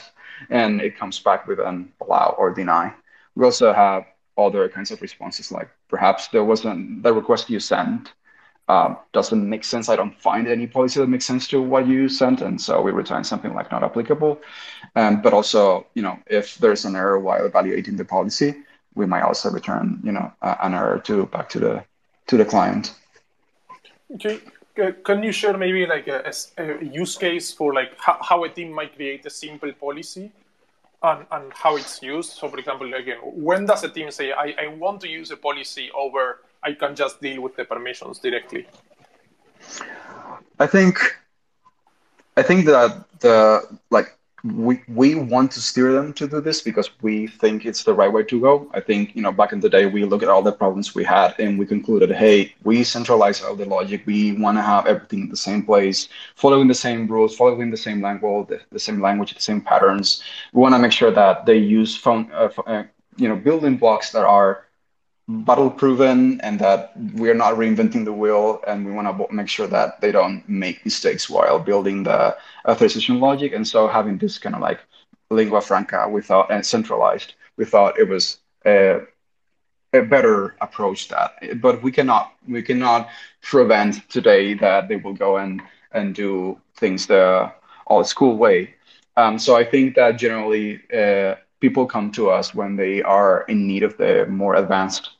and 0.50 0.82
it 0.82 0.98
comes 0.98 1.20
back 1.20 1.48
with 1.48 1.60
an 1.60 1.92
allow 2.02 2.36
or 2.38 2.54
deny. 2.54 2.94
We 3.36 3.46
also 3.46 3.74
have 3.74 4.06
other 4.38 4.70
kinds 4.70 4.92
of 4.92 5.02
responses 5.02 5.52
like 5.52 5.70
perhaps 5.90 6.30
there 6.30 6.44
wasn't 6.44 7.04
the 7.04 7.14
request 7.14 7.50
you 7.50 7.60
sent 7.60 8.14
um, 8.70 8.98
doesn't 9.14 9.50
make 9.50 9.64
sense. 9.64 9.90
I 9.90 9.96
don't 9.96 10.16
find 10.22 10.48
any 10.48 10.68
policy 10.68 11.00
that 11.00 11.08
makes 11.08 11.26
sense 11.26 11.48
to 11.48 11.60
what 11.60 11.88
you 11.88 12.08
sent, 12.08 12.42
and 12.42 12.62
so 12.62 12.82
we 12.82 12.92
return 12.92 13.24
something 13.24 13.56
like 13.56 13.72
not 13.72 13.84
applicable. 13.84 14.40
Um, 14.96 15.22
but 15.22 15.34
also, 15.34 15.88
you 15.96 16.04
know, 16.04 16.20
if 16.28 16.58
there's 16.60 16.86
an 16.86 16.96
error 16.96 17.20
while 17.20 17.44
evaluating 17.44 17.98
the 17.98 18.06
policy, 18.06 18.54
we 18.94 19.08
might 19.08 19.24
also 19.24 19.50
return, 19.50 20.00
you 20.04 20.12
know, 20.12 20.32
uh, 20.44 20.56
an 20.62 20.76
error 20.76 21.00
to 21.00 21.26
back 21.26 21.50
to 21.50 21.60
the 21.60 21.84
to 22.28 22.38
the 22.38 22.46
client. 22.46 22.94
Okay, 24.14 24.40
can 25.04 25.24
you 25.24 25.32
share 25.32 25.58
maybe 25.58 25.88
like 25.88 26.08
a, 26.08 26.32
a, 26.58 26.86
use 26.86 27.18
case 27.18 27.52
for 27.52 27.74
like 27.74 27.92
how, 27.98 28.18
how, 28.22 28.44
a 28.44 28.50
team 28.50 28.72
might 28.72 28.96
create 28.96 29.26
a 29.26 29.30
simple 29.30 29.72
policy 29.74 30.32
and, 31.02 31.26
and 31.32 31.52
how 31.54 31.76
it's 31.76 32.02
used? 32.04 32.32
So, 32.32 32.50
for 32.50 32.60
example, 32.60 32.94
again, 32.94 33.18
when 33.24 33.66
does 33.66 33.84
a 33.84 33.90
team 33.90 34.12
say, 34.12 34.32
I, 34.32 34.54
I 34.60 34.68
want 34.68 35.02
to 35.02 35.08
use 35.08 35.32
a 35.32 35.38
policy 35.38 35.90
over 35.96 36.40
I 36.64 36.74
can 36.74 36.96
just 36.96 37.22
deal 37.22 37.42
with 37.42 37.56
the 37.56 37.66
permissions 37.66 38.20
directly? 38.20 38.68
I 40.60 40.68
think 40.68 41.00
I 42.38 42.44
think 42.44 42.66
that 42.66 43.06
the 43.20 43.80
like 43.92 44.18
we 44.44 44.82
we 44.88 45.16
want 45.16 45.52
to 45.52 45.62
steer 45.62 45.92
them 45.92 46.14
to 46.14 46.28
do 46.28 46.40
this 46.40 46.62
because 46.62 46.90
we 47.02 47.28
think 47.28 47.66
it's 47.66 47.84
the 47.84 47.94
right 47.94 48.12
way 48.12 48.24
to 48.24 48.40
go. 48.40 48.70
I 48.74 48.80
think 48.80 49.16
you 49.16 49.22
know 49.22 49.32
back 49.32 49.52
in 49.52 49.60
the 49.60 49.70
day 49.70 49.86
we 49.86 50.06
look 50.06 50.24
at 50.24 50.30
all 50.30 50.42
the 50.42 50.52
problems 50.52 50.96
we 50.96 51.04
had 51.04 51.36
and 51.40 51.60
we 51.60 51.66
concluded, 51.66 52.12
hey, 52.12 52.54
we 52.64 52.84
centralize 52.84 53.42
all 53.42 53.56
the 53.56 53.66
logic. 53.66 54.04
We 54.06 54.34
want 54.34 54.58
to 54.58 54.62
have 54.62 54.86
everything 54.86 55.22
in 55.24 55.30
the 55.30 55.38
same 55.38 55.64
place, 55.64 56.08
following 56.36 56.68
the 56.68 56.76
same 56.76 57.08
rules, 57.08 57.36
following 57.36 57.72
the 57.72 57.78
same 57.78 58.02
language, 58.02 58.48
the, 58.48 58.62
the 58.72 58.80
same 58.80 59.02
language, 59.02 59.34
the 59.34 59.42
same 59.42 59.62
patterns. 59.62 60.24
We 60.54 60.62
want 60.62 60.76
to 60.76 60.80
make 60.80 60.94
sure 60.94 61.12
that 61.12 61.46
they 61.46 61.58
use 61.58 61.98
phone, 61.98 62.32
uh, 62.34 62.50
uh, 62.66 62.84
you 63.18 63.28
know, 63.28 63.36
building 63.36 63.78
blocks 63.78 64.12
that 64.12 64.24
are 64.26 64.66
battle 65.30 65.70
proven 65.70 66.42
and 66.42 66.60
that 66.60 66.94
we're 67.16 67.36
not 67.36 67.54
reinventing 67.56 68.06
the 68.06 68.14
wheel 68.14 68.62
and 68.68 68.86
we 68.86 68.92
want 68.92 69.08
to 69.08 69.34
make 69.36 69.48
sure 69.48 69.68
that 69.68 70.02
they 70.02 70.12
don't 70.12 70.48
make 70.50 70.84
mistakes 70.86 71.30
while 71.30 71.60
building 71.60 72.04
the 72.04 72.36
authorization 72.68 73.20
logic. 73.20 73.54
And 73.54 73.68
so 73.68 73.88
having 73.88 74.18
this 74.18 74.40
kind 74.40 74.56
of 74.56 74.62
like 74.62 74.80
lingua 75.30 75.62
franca 75.62 76.08
without 76.10 76.52
and 76.52 76.66
centralized 76.66 77.36
we 77.58 77.66
thought 77.66 78.00
it 78.00 78.10
was 78.10 78.40
a, 78.66 79.02
a 79.94 80.02
better 80.02 80.56
approach 80.62 81.08
that 81.10 81.32
but 81.62 81.82
we 81.84 81.92
cannot 81.92 82.34
we 82.48 82.62
cannot 82.62 83.10
prevent 83.42 84.08
today 84.10 84.54
that 84.56 84.88
they 84.88 84.96
will 84.98 85.14
go 85.14 85.38
and 85.38 85.62
and 85.92 86.16
do 86.16 86.60
things 86.76 87.08
the 87.08 87.52
old 87.88 88.08
school 88.08 88.38
way. 88.38 88.74
Um, 89.18 89.38
so 89.40 89.56
i 89.56 89.64
think 89.64 89.96
that 89.96 90.18
generally 90.18 90.82
uh, 90.94 91.36
people 91.60 91.86
come 91.86 92.12
to 92.12 92.30
us 92.30 92.54
when 92.56 92.76
they 92.76 93.02
are 93.04 93.44
in 93.48 93.68
need 93.68 93.84
of 93.84 93.98
the 93.98 94.26
more 94.28 94.56
advanced 94.56 95.12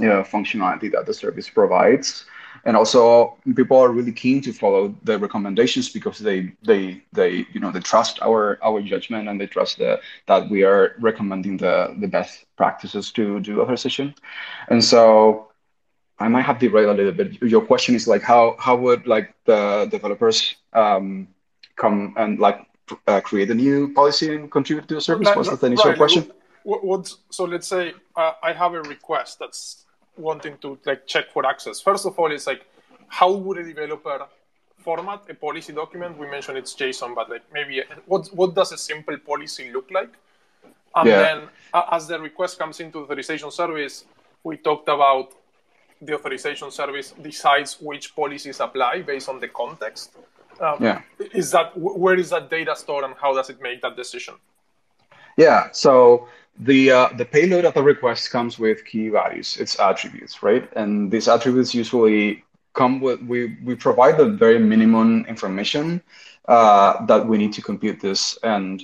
uh, 0.00 0.24
functionality 0.24 0.90
that 0.92 1.06
the 1.06 1.14
service 1.14 1.48
provides. 1.48 2.26
And 2.64 2.76
also 2.76 3.36
people 3.54 3.78
are 3.78 3.90
really 3.90 4.12
keen 4.12 4.40
to 4.42 4.52
follow 4.52 4.94
the 5.04 5.18
recommendations 5.18 5.88
because 5.88 6.18
they 6.18 6.52
they 6.62 7.02
they 7.12 7.46
you 7.52 7.60
know 7.60 7.70
they 7.70 7.80
trust 7.80 8.20
our 8.22 8.58
our 8.60 8.82
judgment 8.82 9.28
and 9.28 9.40
they 9.40 9.46
trust 9.46 9.78
the, 9.78 10.00
that 10.26 10.50
we 10.50 10.64
are 10.64 10.96
recommending 10.98 11.58
the 11.58 11.94
the 12.00 12.08
best 12.08 12.46
practices 12.56 13.12
to 13.12 13.38
do 13.40 13.60
authorization 13.60 14.14
and 14.68 14.82
so 14.82 15.46
i 16.18 16.26
might 16.26 16.42
have 16.42 16.58
derailed 16.58 16.94
a 16.94 16.98
little 16.98 17.12
bit. 17.12 17.40
Your 17.42 17.60
question 17.60 17.94
is 17.94 18.08
like 18.08 18.22
how 18.22 18.56
how 18.58 18.74
would 18.74 19.06
like 19.06 19.34
the 19.44 19.86
developers 19.90 20.56
um, 20.72 21.28
come 21.76 22.14
and 22.16 22.38
like 22.38 22.66
uh, 23.06 23.20
create 23.20 23.50
a 23.50 23.54
new 23.54 23.92
policy 23.92 24.34
and 24.34 24.50
contribute 24.50 24.88
to 24.88 24.94
the 24.94 25.00
service? 25.00 25.28
Was 25.36 25.50
that 25.50 25.60
the 25.60 25.66
initial 25.66 25.90
right. 25.90 25.98
question? 25.98 26.32
What, 26.62 26.84
what, 26.84 27.14
so 27.30 27.44
let's 27.44 27.68
say 27.68 27.94
uh, 28.16 28.32
I 28.42 28.52
have 28.52 28.74
a 28.74 28.82
request 28.82 29.38
that's 29.38 29.85
wanting 30.16 30.58
to 30.58 30.78
like 30.84 31.06
check 31.06 31.30
for 31.32 31.46
access. 31.46 31.80
First 31.80 32.06
of 32.06 32.18
all, 32.18 32.32
it's 32.32 32.46
like 32.46 32.66
how 33.08 33.32
would 33.32 33.58
a 33.58 33.64
developer 33.64 34.26
format 34.78 35.22
a 35.28 35.34
policy 35.34 35.72
document? 35.72 36.18
We 36.18 36.26
mentioned 36.28 36.58
it's 36.58 36.74
JSON, 36.74 37.14
but 37.14 37.30
like 37.30 37.42
maybe 37.52 37.82
what 38.06 38.28
what 38.28 38.54
does 38.54 38.72
a 38.72 38.78
simple 38.78 39.16
policy 39.18 39.70
look 39.72 39.90
like? 39.90 40.12
And 40.94 41.08
yeah. 41.08 41.22
then 41.22 41.48
as 41.92 42.08
the 42.08 42.18
request 42.18 42.58
comes 42.58 42.80
into 42.80 42.98
the 42.98 43.04
authorization 43.04 43.50
service, 43.50 44.04
we 44.44 44.56
talked 44.56 44.88
about 44.88 45.32
the 46.00 46.14
authorization 46.14 46.70
service 46.70 47.12
decides 47.22 47.80
which 47.80 48.14
policies 48.14 48.60
apply 48.60 49.02
based 49.02 49.28
on 49.28 49.40
the 49.40 49.48
context. 49.48 50.16
Um, 50.60 50.76
yeah. 50.80 51.02
Is 51.34 51.50
that 51.50 51.76
where 51.76 52.18
is 52.18 52.30
that 52.30 52.48
data 52.48 52.74
stored 52.76 53.04
and 53.04 53.14
how 53.20 53.34
does 53.34 53.50
it 53.50 53.60
make 53.60 53.82
that 53.82 53.96
decision? 53.96 54.34
Yeah. 55.36 55.70
So 55.72 56.28
the 56.58 56.90
uh, 56.90 57.08
the 57.16 57.24
payload 57.24 57.64
of 57.64 57.74
the 57.74 57.82
request 57.82 58.30
comes 58.30 58.58
with 58.58 58.84
key 58.84 59.08
values. 59.08 59.56
It's 59.58 59.78
attributes, 59.78 60.42
right? 60.42 60.68
And 60.76 61.10
these 61.10 61.28
attributes 61.28 61.74
usually 61.74 62.44
come 62.74 63.00
with 63.00 63.20
we 63.22 63.56
we 63.64 63.74
provide 63.74 64.16
the 64.18 64.26
very 64.26 64.58
minimum 64.58 65.24
information 65.26 66.02
uh, 66.48 67.04
that 67.06 67.26
we 67.26 67.38
need 67.38 67.52
to 67.54 67.62
compute 67.62 68.00
this 68.00 68.38
and. 68.42 68.82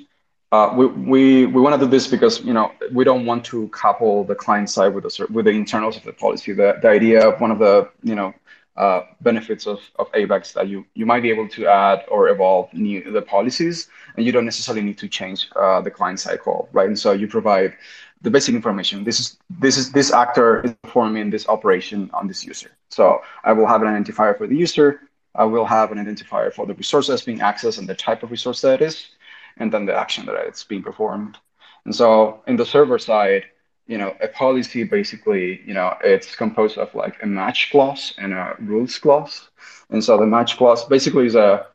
Uh, 0.53 0.70
we 0.77 0.85
we, 0.85 1.47
we 1.47 1.62
want 1.62 1.75
to 1.75 1.87
do 1.87 1.91
this 1.91 2.07
because 2.07 2.45
you 2.45 2.53
know 2.53 2.70
we 2.93 3.05
don't 3.05 3.25
want 3.25 3.43
to 3.43 3.68
couple 3.68 4.23
the 4.25 4.35
client 4.35 4.68
side 4.68 4.93
with 4.95 5.03
the 5.05 5.27
with 5.31 5.47
the 5.47 5.51
internals 5.51 5.97
of 5.97 6.03
the 6.05 6.12
policy. 6.12 6.53
The, 6.53 6.79
the 6.83 6.89
idea 6.91 7.27
of 7.27 7.41
one 7.41 7.51
of 7.51 7.59
the 7.59 7.89
you 8.03 8.14
know 8.14 8.35
uh, 8.77 9.03
benefits 9.20 9.66
of, 9.66 9.81
of 9.97 10.11
ABAC 10.12 10.55
that 10.55 10.68
you, 10.68 10.87
you 10.95 11.05
might 11.05 11.23
be 11.23 11.31
able 11.31 11.49
to 11.49 11.66
add 11.66 12.05
or 12.09 12.29
evolve 12.29 12.73
new 12.73 13.12
the 13.12 13.23
policies, 13.23 13.89
and 14.16 14.25
you 14.25 14.33
don't 14.33 14.45
necessarily 14.45 14.83
need 14.83 14.99
to 14.99 15.09
change 15.09 15.49
uh, 15.57 15.81
the 15.81 15.91
client 15.91 16.27
call, 16.43 16.68
right? 16.73 16.89
And 16.89 16.99
so 16.99 17.12
you 17.12 17.29
provide 17.29 17.77
the 18.23 18.31
basic 18.31 18.55
information. 18.55 19.05
This 19.05 19.20
is 19.20 19.39
this 19.51 19.77
is 19.77 19.93
this 19.93 20.12
actor 20.12 20.62
is 20.62 20.75
performing 20.83 21.31
this 21.31 21.49
operation 21.49 22.11
on 22.14 22.29
this 22.29 22.45
user. 22.45 22.70
So 22.89 23.23
I 23.45 23.53
will 23.53 23.66
have 23.66 23.83
an 23.83 23.89
identifier 23.89 24.37
for 24.39 24.47
the 24.47 24.57
user. 24.57 25.01
I 25.35 25.45
will 25.45 25.64
have 25.64 25.93
an 25.93 25.99
identifier 25.99 26.53
for 26.53 26.66
the 26.66 26.75
resource 26.75 27.09
that's 27.09 27.23
being 27.23 27.41
accessed 27.41 27.79
and 27.79 27.89
the 27.89 27.95
type 27.95 28.23
of 28.23 28.31
resource 28.31 28.61
that 28.62 28.81
it 28.81 28.85
is, 28.85 29.09
and 29.57 29.73
then 29.73 29.87
the 29.87 29.95
action 29.95 30.27
that 30.27 30.37
it's 30.47 30.64
being 30.64 30.83
performed. 30.83 31.39
And 31.85 31.95
so 31.95 32.43
in 32.47 32.57
the 32.57 32.66
server 32.66 32.99
side, 32.99 33.45
you 33.87 33.99
know, 33.99 34.14
a 34.20 34.28
policy 34.28 34.85
basically, 34.85 35.61
you 35.66 35.74
know, 35.74 35.95
it's 36.03 36.37
composed 36.37 36.78
of 36.78 36.95
like 36.95 37.22
a 37.22 37.26
match 37.26 37.70
clause 37.70 38.14
and 38.18 38.33
a 38.33 38.57
rules 38.61 38.99
clause. 38.99 39.51
And 39.91 40.03
so 40.03 40.16
the 40.16 40.26
match 40.26 40.57
clause 40.57 40.85
basically 40.85 41.26
is 41.26 41.35
a, 41.35 41.66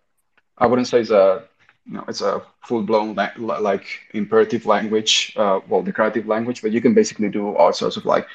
I 0.58 0.68
wouldn't 0.68 0.88
say 0.88 1.02
it's 1.02 1.12
a, 1.12 1.44
you 1.86 1.94
know, 1.94 2.06
it's 2.08 2.22
a 2.22 2.42
full-blown 2.64 3.16
la- 3.16 3.60
like 3.60 3.86
imperative 4.14 4.66
language, 4.66 5.34
uh, 5.38 5.60
well, 5.68 5.84
declarative 5.84 6.28
language, 6.28 6.62
but 6.62 6.72
you 6.72 6.82
can 6.82 6.94
basically 6.94 7.30
do 7.30 7.56
all 7.56 7.74
sorts 7.74 7.98
of 7.98 8.06
like, 8.06 8.28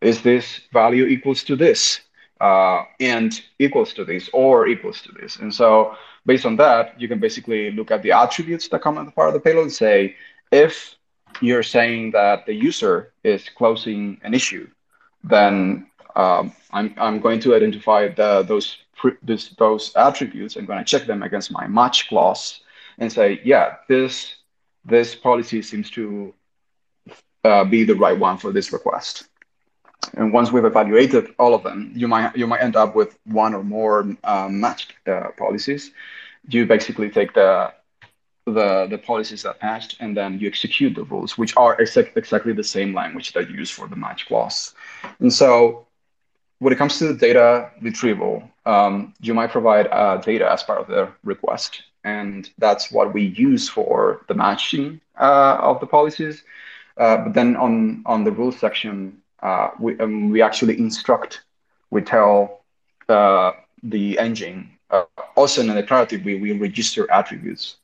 is 0.00 0.22
this 0.22 0.62
value 0.72 1.04
equals 1.04 1.44
to 1.44 1.56
this, 1.56 2.00
uh, 2.40 2.82
and 3.00 3.42
equals 3.58 3.92
to 3.94 4.04
this, 4.04 4.30
or 4.32 4.68
equals 4.68 5.02
to 5.02 5.12
this. 5.12 5.36
And 5.36 5.52
so 5.52 5.96
based 6.24 6.46
on 6.46 6.56
that, 6.56 7.00
you 7.00 7.08
can 7.08 7.18
basically 7.18 7.72
look 7.72 7.90
at 7.90 8.02
the 8.02 8.12
attributes 8.12 8.68
that 8.68 8.82
come 8.82 8.96
as 8.98 9.12
part 9.12 9.28
of 9.28 9.34
the 9.34 9.40
payload 9.40 9.64
and 9.64 9.72
say, 9.72 10.16
if 10.52 10.94
you're 11.40 11.62
saying 11.62 12.12
that 12.12 12.46
the 12.46 12.54
user 12.54 13.12
is 13.24 13.48
closing 13.48 14.20
an 14.22 14.34
issue, 14.34 14.68
then 15.24 15.86
um, 16.16 16.52
I'm, 16.72 16.94
I'm 16.96 17.20
going 17.20 17.40
to 17.40 17.54
identify 17.54 18.08
the, 18.08 18.42
those, 18.42 18.78
this, 19.22 19.50
those 19.50 19.94
attributes. 19.96 20.56
I'm 20.56 20.66
going 20.66 20.78
to 20.78 20.84
check 20.84 21.06
them 21.06 21.22
against 21.22 21.52
my 21.52 21.66
match 21.66 22.08
clause 22.08 22.60
and 22.98 23.12
say, 23.12 23.40
yeah, 23.44 23.76
this, 23.88 24.36
this 24.84 25.14
policy 25.14 25.62
seems 25.62 25.90
to 25.90 26.34
uh, 27.44 27.64
be 27.64 27.84
the 27.84 27.94
right 27.94 28.18
one 28.18 28.36
for 28.36 28.52
this 28.52 28.72
request. 28.72 29.28
And 30.14 30.32
once 30.32 30.50
we've 30.52 30.64
evaluated 30.64 31.34
all 31.38 31.54
of 31.54 31.62
them, 31.62 31.92
you 31.94 32.08
might 32.08 32.36
you 32.36 32.46
might 32.46 32.60
end 32.60 32.76
up 32.76 32.94
with 32.94 33.18
one 33.24 33.54
or 33.54 33.62
more 33.62 34.06
uh, 34.24 34.48
matched 34.48 34.94
uh, 35.06 35.28
policies. 35.36 35.92
You 36.48 36.66
basically 36.66 37.10
take 37.10 37.34
the 37.34 37.72
the, 38.52 38.86
the 38.90 38.98
policies 38.98 39.42
that 39.42 39.62
matched, 39.62 39.96
and 40.00 40.16
then 40.16 40.38
you 40.38 40.48
execute 40.48 40.94
the 40.94 41.04
rules, 41.04 41.38
which 41.38 41.56
are 41.56 41.80
ex- 41.80 41.96
exactly 41.96 42.52
the 42.52 42.64
same 42.64 42.94
language 42.94 43.32
that 43.32 43.48
you 43.48 43.56
use 43.56 43.70
for 43.70 43.88
the 43.88 43.96
match 43.96 44.26
clause. 44.26 44.74
And 45.20 45.32
so 45.32 45.86
when 46.58 46.72
it 46.72 46.76
comes 46.76 46.98
to 46.98 47.12
the 47.12 47.14
data 47.14 47.70
retrieval, 47.80 48.42
um, 48.66 49.14
you 49.20 49.34
might 49.34 49.50
provide 49.50 49.86
uh, 49.88 50.16
data 50.18 50.50
as 50.50 50.62
part 50.62 50.80
of 50.80 50.86
the 50.88 51.08
request. 51.24 51.82
And 52.04 52.48
that's 52.58 52.90
what 52.90 53.12
we 53.12 53.22
use 53.22 53.68
for 53.68 54.24
the 54.28 54.34
matching 54.34 55.00
uh, 55.20 55.58
of 55.60 55.80
the 55.80 55.86
policies. 55.86 56.42
Uh, 56.96 57.16
but 57.18 57.34
then 57.34 57.56
on, 57.56 58.02
on 58.06 58.24
the 58.24 58.32
rules 58.32 58.58
section, 58.58 59.20
uh, 59.42 59.70
we, 59.78 59.98
um, 60.00 60.30
we 60.30 60.42
actually 60.42 60.78
instruct, 60.78 61.42
we 61.90 62.02
tell 62.02 62.60
uh, 63.08 63.52
the 63.82 64.18
engine, 64.18 64.70
uh, 64.90 65.04
also 65.36 65.60
in 65.60 65.70
a 65.70 65.74
declarative 65.74 66.24
way, 66.24 66.38
we 66.38 66.52
register 66.52 67.10
attributes 67.10 67.76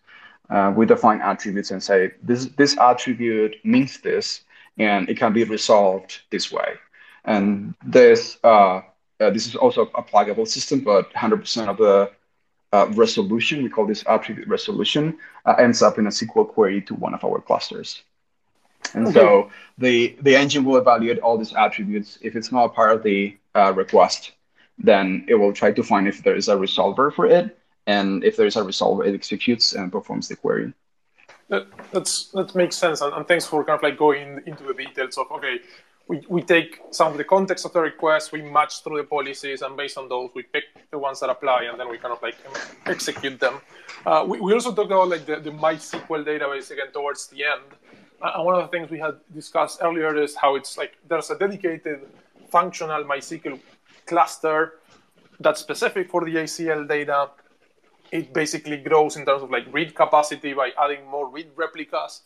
uh, 0.51 0.73
we 0.77 0.87
define 0.87 1.21
attributes 1.21 1.71
and 1.71 1.83
say 1.83 2.13
this 2.23 2.47
this 2.57 2.77
attribute 2.79 3.57
means 3.65 4.01
this, 4.01 4.43
and 4.79 5.09
it 5.09 5.17
can 5.17 5.33
be 5.33 5.45
resolved 5.45 6.21
this 6.31 6.53
way. 6.53 6.75
And 7.25 7.75
this 7.85 8.39
uh, 8.45 8.83
uh, 9.21 9.31
this 9.31 9.47
is 9.47 9.57
also 9.57 9.83
a 9.95 10.03
pluggable 10.03 10.47
system, 10.47 10.81
but 10.81 11.13
100% 11.15 11.69
of 11.69 11.79
the 11.79 12.11
uh, 12.73 12.87
resolution, 12.95 13.63
we 13.63 13.71
call 13.71 13.87
this 13.87 14.05
attribute 14.07 14.49
resolution, 14.49 15.17
uh, 15.47 15.55
ends 15.59 15.81
up 15.81 15.99
in 15.99 16.07
a 16.07 16.11
SQL 16.11 16.47
query 16.47 16.83
to 16.83 16.95
one 16.95 17.15
of 17.15 17.25
our 17.25 17.41
clusters. 17.41 18.03
And 18.93 19.07
okay. 19.07 19.15
so 19.15 19.51
the 19.79 20.17
the 20.21 20.37
engine 20.37 20.65
will 20.65 20.77
evaluate 20.77 21.21
all 21.21 21.39
these 21.39 21.55
attributes. 21.55 22.19
If 22.21 22.37
it's 22.37 22.53
not 22.53 22.75
part 22.75 22.93
of 22.93 23.03
the 23.03 23.37
uh, 23.55 23.73
request, 23.73 24.33
then 24.79 25.25
it 25.27 25.37
will 25.37 25.55
try 25.55 25.73
to 25.73 25.83
find 25.83 26.07
if 26.07 26.23
there 26.23 26.37
is 26.37 26.49
a 26.49 26.57
resolver 26.57 27.15
for 27.15 27.25
it 27.25 27.57
and 27.87 28.25
if 28.25 28.37
there 28.37 28.47
is 28.47 28.57
a 28.57 28.63
resolver, 28.63 29.07
it 29.07 29.15
executes 29.15 29.73
and 29.75 29.93
performs 29.93 30.29
the 30.29 30.37
query. 30.37 30.73
That 31.49 31.67
that's 31.93 32.29
that 32.29 32.55
makes 32.55 32.77
sense, 32.77 33.01
and, 33.01 33.13
and 33.13 33.29
thanks 33.29 33.47
for 33.47 33.65
kind 33.65 33.77
of 33.77 33.83
like 33.83 33.99
going 33.99 34.41
into 34.47 34.65
the 34.65 34.75
details 34.75 35.19
of 35.19 35.31
okay, 35.31 35.61
we, 36.09 36.23
we 36.29 36.43
take 36.43 36.81
some 36.91 37.13
of 37.13 37.19
the 37.19 37.25
context 37.25 37.65
of 37.65 37.73
the 37.73 37.81
request, 37.81 38.33
we 38.33 38.43
match 38.43 38.83
through 38.83 38.99
the 38.99 39.05
policies, 39.05 39.63
and 39.63 39.77
based 39.77 39.97
on 39.97 40.09
those, 40.09 40.31
we 40.35 40.43
pick 40.43 40.65
the 40.91 40.99
ones 40.99 41.21
that 41.21 41.31
apply, 41.31 41.65
and 41.65 41.79
then 41.81 41.89
we 41.89 41.99
kind 41.99 42.13
of 42.13 42.23
like 42.23 42.37
execute 42.87 43.41
them. 43.41 43.61
Uh, 44.05 44.25
we, 44.27 44.41
we 44.41 44.53
also 44.53 44.75
talked 44.75 44.91
about 44.91 45.09
like 45.09 45.25
the, 45.27 45.37
the 45.37 45.51
MySQL 45.51 46.25
database 46.25 46.71
again 46.71 46.93
towards 46.93 47.27
the 47.29 47.45
end. 47.45 47.63
Uh, 48.23 48.33
and 48.37 48.45
one 48.45 48.55
of 48.55 48.63
the 48.63 48.69
things 48.69 48.91
we 48.91 48.99
had 48.99 49.15
discussed 49.35 49.81
earlier 49.83 50.17
is 50.17 50.35
how 50.35 50.57
it's 50.57 50.77
like 50.77 50.93
there's 51.09 51.31
a 51.31 51.39
dedicated 51.39 52.01
functional 52.51 53.05
MySQL 53.05 53.59
cluster 54.07 54.81
that's 55.41 55.61
specific 55.61 56.11
for 56.11 56.25
the 56.25 56.35
ACL 56.35 56.87
data 56.87 57.31
it 58.15 58.33
basically 58.33 58.77
grows 58.77 59.17
in 59.17 59.27
terms 59.27 59.43
of 59.43 59.51
like 59.51 59.67
read 59.73 59.93
capacity 59.93 60.55
by 60.55 60.71
adding 60.81 61.05
more 61.11 61.29
read 61.29 61.49
replicas. 61.57 62.23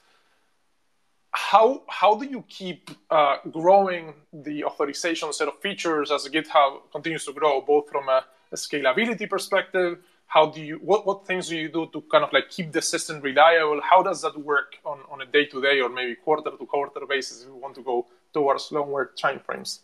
How 1.30 1.82
how 1.88 2.14
do 2.20 2.26
you 2.26 2.44
keep 2.46 2.90
uh, 3.10 3.36
growing 3.50 4.12
the 4.32 4.64
authorization 4.64 5.32
set 5.32 5.48
of 5.48 5.58
features 5.60 6.10
as 6.10 6.28
GitHub 6.28 6.70
continues 6.92 7.24
to 7.24 7.32
grow, 7.32 7.62
both 7.62 7.88
from 7.88 8.08
a, 8.08 8.20
a 8.52 8.56
scalability 8.56 9.26
perspective? 9.28 9.98
How 10.26 10.44
do 10.54 10.60
you 10.60 10.76
what 10.88 11.06
what 11.06 11.26
things 11.26 11.48
do 11.48 11.56
you 11.56 11.70
do 11.70 11.86
to 11.94 12.02
kind 12.12 12.22
of 12.22 12.34
like 12.34 12.50
keep 12.50 12.70
the 12.70 12.82
system 12.82 13.22
reliable? 13.22 13.80
How 13.80 14.02
does 14.02 14.20
that 14.22 14.36
work 14.38 14.76
on, 14.84 14.98
on 15.10 15.22
a 15.22 15.26
day 15.26 15.46
to 15.46 15.62
day 15.62 15.80
or 15.80 15.88
maybe 15.88 16.16
quarter 16.16 16.50
to 16.50 16.66
quarter 16.66 17.06
basis 17.08 17.42
if 17.42 17.48
you 17.48 17.56
want 17.56 17.74
to 17.76 17.82
go 17.82 18.06
towards 18.34 18.70
longer 18.72 19.12
time 19.16 19.40
frames? 19.40 19.80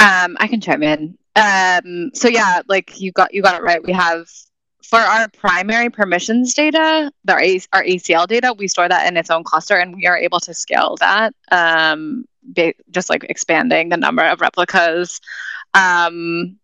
Um, 0.00 0.36
I 0.40 0.46
can 0.48 0.60
chime 0.60 0.82
in. 0.82 1.16
Um, 1.36 2.10
so 2.14 2.28
yeah, 2.28 2.62
like 2.68 3.00
you 3.00 3.12
got 3.12 3.32
you 3.32 3.42
got 3.42 3.54
it 3.54 3.62
right. 3.62 3.82
We 3.82 3.92
have 3.92 4.26
for 4.82 4.98
our 4.98 5.28
primary 5.28 5.88
permissions 5.88 6.52
data, 6.52 7.12
our, 7.28 7.40
our 7.72 7.84
ACL 7.84 8.26
data, 8.26 8.52
we 8.52 8.66
store 8.66 8.88
that 8.88 9.06
in 9.06 9.16
its 9.16 9.30
own 9.30 9.44
cluster, 9.44 9.76
and 9.76 9.94
we 9.94 10.06
are 10.06 10.18
able 10.18 10.40
to 10.40 10.52
scale 10.52 10.96
that, 10.98 11.32
um, 11.52 12.24
just 12.90 13.08
like 13.08 13.24
expanding 13.28 13.90
the 13.90 13.96
number 13.96 14.24
of 14.24 14.40
replicas. 14.40 15.20
Um, 15.74 16.58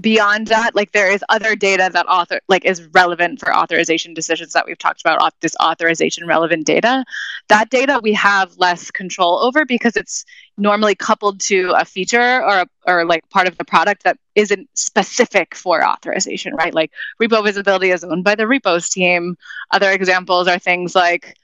beyond 0.00 0.48
that 0.48 0.74
like 0.74 0.92
there 0.92 1.10
is 1.10 1.24
other 1.28 1.56
data 1.56 1.88
that 1.92 2.06
author 2.06 2.40
like 2.48 2.64
is 2.64 2.82
relevant 2.92 3.40
for 3.40 3.54
authorization 3.54 4.12
decisions 4.12 4.52
that 4.52 4.66
we've 4.66 4.78
talked 4.78 5.00
about 5.00 5.32
this 5.40 5.56
authorization 5.62 6.26
relevant 6.26 6.66
data. 6.66 7.04
That 7.48 7.70
data 7.70 8.00
we 8.02 8.12
have 8.12 8.56
less 8.58 8.90
control 8.90 9.38
over 9.38 9.64
because 9.64 9.96
it's 9.96 10.24
normally 10.58 10.94
coupled 10.94 11.40
to 11.40 11.72
a 11.76 11.84
feature 11.84 12.42
or 12.42 12.60
a, 12.60 12.66
or 12.86 13.04
like 13.06 13.28
part 13.30 13.48
of 13.48 13.56
the 13.56 13.64
product 13.64 14.04
that 14.04 14.18
isn't 14.34 14.68
specific 14.74 15.54
for 15.54 15.84
authorization 15.86 16.54
right? 16.54 16.74
Like 16.74 16.92
repo 17.20 17.42
visibility 17.42 17.90
is 17.90 18.04
owned 18.04 18.24
by 18.24 18.34
the 18.34 18.46
repos 18.46 18.90
team. 18.90 19.36
Other 19.70 19.90
examples 19.90 20.46
are 20.48 20.58
things 20.58 20.94
like 20.94 21.36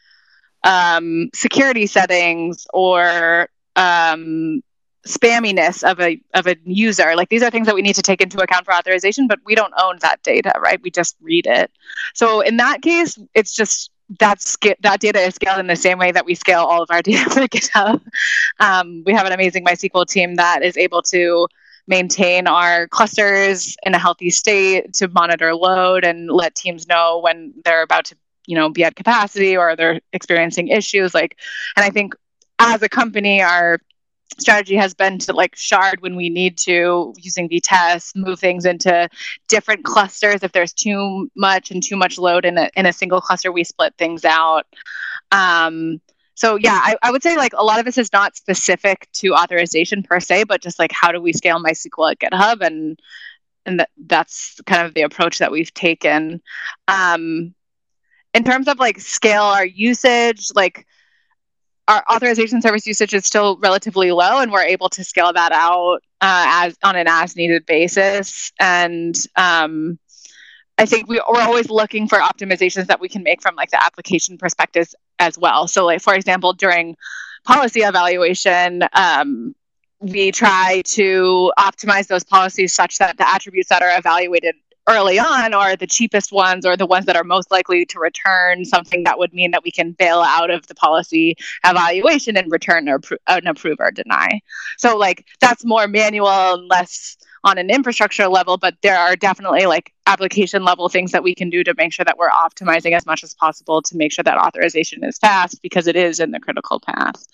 um, 0.64 1.30
security 1.34 1.86
settings 1.86 2.66
or 2.72 3.48
um, 3.76 4.62
spamminess 5.06 5.82
of 5.82 6.00
a 6.00 6.20
of 6.34 6.46
a 6.46 6.56
user. 6.64 7.14
Like 7.16 7.28
these 7.28 7.42
are 7.42 7.50
things 7.50 7.66
that 7.66 7.74
we 7.74 7.82
need 7.82 7.94
to 7.96 8.02
take 8.02 8.20
into 8.20 8.40
account 8.40 8.64
for 8.64 8.74
authorization 8.74 9.26
but 9.26 9.40
we 9.44 9.54
don't 9.54 9.74
own 9.80 9.98
that 10.00 10.22
data 10.22 10.52
right? 10.60 10.80
We 10.82 10.90
just 10.90 11.16
read 11.20 11.46
it. 11.46 11.70
So 12.14 12.40
in 12.40 12.56
that 12.58 12.82
case 12.82 13.18
it's 13.34 13.54
just 13.54 13.90
that's 14.18 14.56
that 14.80 15.00
data 15.00 15.20
is 15.20 15.34
scaled 15.34 15.58
in 15.58 15.66
the 15.66 15.76
same 15.76 15.98
way 15.98 16.12
that 16.12 16.24
we 16.24 16.34
scale 16.34 16.60
all 16.60 16.82
of 16.82 16.90
our 16.90 17.02
data 17.10 17.28
for 17.30 17.40
github. 17.40 18.00
Um, 18.60 19.02
we 19.04 19.12
have 19.12 19.26
an 19.26 19.32
amazing 19.32 19.64
mysql 19.64 20.06
team 20.06 20.36
that 20.36 20.62
is 20.62 20.76
able 20.76 21.02
to 21.02 21.48
maintain 21.88 22.46
our 22.46 22.86
clusters 22.88 23.76
in 23.84 23.94
a 23.94 23.98
healthy 23.98 24.30
state 24.30 24.92
to 24.94 25.08
monitor 25.08 25.54
load 25.54 26.04
and 26.04 26.30
let 26.30 26.54
teams 26.54 26.86
know 26.86 27.18
when 27.18 27.52
they're 27.64 27.82
about 27.82 28.04
to 28.04 28.16
you 28.46 28.56
know 28.56 28.68
be 28.68 28.84
at 28.84 28.94
capacity 28.94 29.56
or 29.56 29.74
they're 29.76 30.00
experiencing 30.12 30.68
issues 30.68 31.14
like 31.14 31.38
and 31.76 31.84
i 31.84 31.90
think 31.90 32.14
as 32.58 32.82
a 32.82 32.88
company 32.88 33.42
our 33.42 33.78
strategy 34.38 34.76
has 34.76 34.94
been 34.94 35.18
to 35.18 35.32
like 35.32 35.56
shard 35.56 36.00
when 36.00 36.16
we 36.16 36.28
need 36.28 36.58
to 36.58 37.12
using 37.18 37.48
Vitess 37.48 38.14
move 38.14 38.38
things 38.38 38.64
into 38.64 39.08
different 39.48 39.84
clusters. 39.84 40.42
If 40.42 40.52
there's 40.52 40.72
too 40.72 41.30
much 41.36 41.70
and 41.70 41.82
too 41.82 41.96
much 41.96 42.18
load 42.18 42.44
in 42.44 42.58
a, 42.58 42.70
in 42.76 42.86
a 42.86 42.92
single 42.92 43.20
cluster 43.20 43.52
we 43.52 43.64
split 43.64 43.94
things 43.98 44.24
out. 44.24 44.66
Um, 45.30 46.00
so 46.34 46.56
yeah 46.56 46.80
I, 46.82 46.96
I 47.02 47.10
would 47.10 47.22
say 47.22 47.36
like 47.36 47.52
a 47.54 47.64
lot 47.64 47.78
of 47.78 47.84
this 47.84 47.98
is 47.98 48.12
not 48.12 48.36
specific 48.36 49.08
to 49.14 49.34
authorization 49.34 50.02
per 50.02 50.18
se 50.18 50.44
but 50.44 50.62
just 50.62 50.78
like 50.78 50.92
how 50.92 51.12
do 51.12 51.20
we 51.20 51.32
scale 51.32 51.62
mysql 51.62 52.10
at 52.12 52.18
github? 52.18 52.60
And 52.66 52.98
and 53.64 53.80
that, 53.80 53.90
that's 54.06 54.60
kind 54.66 54.86
of 54.86 54.94
the 54.94 55.02
approach 55.02 55.38
that 55.38 55.52
we've 55.52 55.72
taken. 55.72 56.42
Um, 56.88 57.54
in 58.34 58.44
terms 58.44 58.66
of 58.66 58.78
like 58.78 58.98
scale 58.98 59.42
our 59.42 59.66
usage 59.66 60.48
like 60.54 60.86
our 61.88 62.04
authorization 62.10 62.62
service 62.62 62.86
usage 62.86 63.14
is 63.14 63.26
still 63.26 63.58
relatively 63.58 64.12
low, 64.12 64.40
and 64.40 64.52
we're 64.52 64.62
able 64.62 64.88
to 64.90 65.04
scale 65.04 65.32
that 65.32 65.52
out 65.52 66.00
uh, 66.20 66.46
as 66.48 66.76
on 66.82 66.96
an 66.96 67.06
as 67.08 67.36
needed 67.36 67.66
basis. 67.66 68.52
And 68.60 69.16
um, 69.36 69.98
I 70.78 70.86
think 70.86 71.08
we, 71.08 71.20
we're 71.28 71.42
always 71.42 71.70
looking 71.70 72.08
for 72.08 72.18
optimizations 72.18 72.86
that 72.86 73.00
we 73.00 73.08
can 73.08 73.22
make 73.22 73.42
from 73.42 73.56
like 73.56 73.70
the 73.70 73.84
application 73.84 74.38
perspective 74.38 74.88
as 75.18 75.36
well. 75.36 75.66
So, 75.68 75.86
like 75.86 76.00
for 76.00 76.14
example, 76.14 76.52
during 76.52 76.96
policy 77.44 77.80
evaluation, 77.80 78.82
um, 78.92 79.54
we 80.00 80.32
try 80.32 80.82
to 80.84 81.52
optimize 81.58 82.08
those 82.08 82.24
policies 82.24 82.72
such 82.72 82.98
that 82.98 83.18
the 83.18 83.28
attributes 83.28 83.68
that 83.68 83.82
are 83.82 83.96
evaluated 83.96 84.56
early 84.88 85.18
on 85.18 85.54
are 85.54 85.76
the 85.76 85.86
cheapest 85.86 86.32
ones 86.32 86.66
or 86.66 86.76
the 86.76 86.86
ones 86.86 87.06
that 87.06 87.16
are 87.16 87.24
most 87.24 87.50
likely 87.50 87.84
to 87.86 87.98
return 87.98 88.64
something 88.64 89.04
that 89.04 89.18
would 89.18 89.32
mean 89.32 89.52
that 89.52 89.62
we 89.62 89.70
can 89.70 89.92
bail 89.92 90.20
out 90.20 90.50
of 90.50 90.66
the 90.66 90.74
policy 90.74 91.36
evaluation 91.64 92.36
and 92.36 92.50
return 92.50 92.88
or 92.88 93.00
an 93.28 93.46
approve 93.46 93.76
or 93.78 93.90
deny. 93.90 94.40
So 94.78 94.96
like 94.96 95.26
that's 95.40 95.64
more 95.64 95.86
manual 95.86 96.28
and 96.28 96.68
less 96.68 97.16
on 97.44 97.58
an 97.58 97.70
infrastructure 97.70 98.28
level, 98.28 98.56
but 98.56 98.74
there 98.82 98.96
are 98.96 99.16
definitely 99.16 99.66
like 99.66 99.92
application 100.06 100.64
level 100.64 100.88
things 100.88 101.12
that 101.12 101.22
we 101.22 101.34
can 101.34 101.50
do 101.50 101.64
to 101.64 101.74
make 101.76 101.92
sure 101.92 102.04
that 102.04 102.18
we're 102.18 102.28
optimizing 102.28 102.96
as 102.96 103.06
much 103.06 103.24
as 103.24 103.34
possible 103.34 103.82
to 103.82 103.96
make 103.96 104.12
sure 104.12 104.22
that 104.22 104.38
authorization 104.38 105.04
is 105.04 105.18
fast 105.18 105.60
because 105.62 105.86
it 105.86 105.96
is 105.96 106.20
in 106.20 106.30
the 106.30 106.40
critical 106.40 106.80
path. 106.80 107.24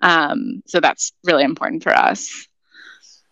Um, 0.00 0.62
so 0.66 0.80
that's 0.80 1.12
really 1.24 1.44
important 1.44 1.82
for 1.82 1.94
us. 1.94 2.46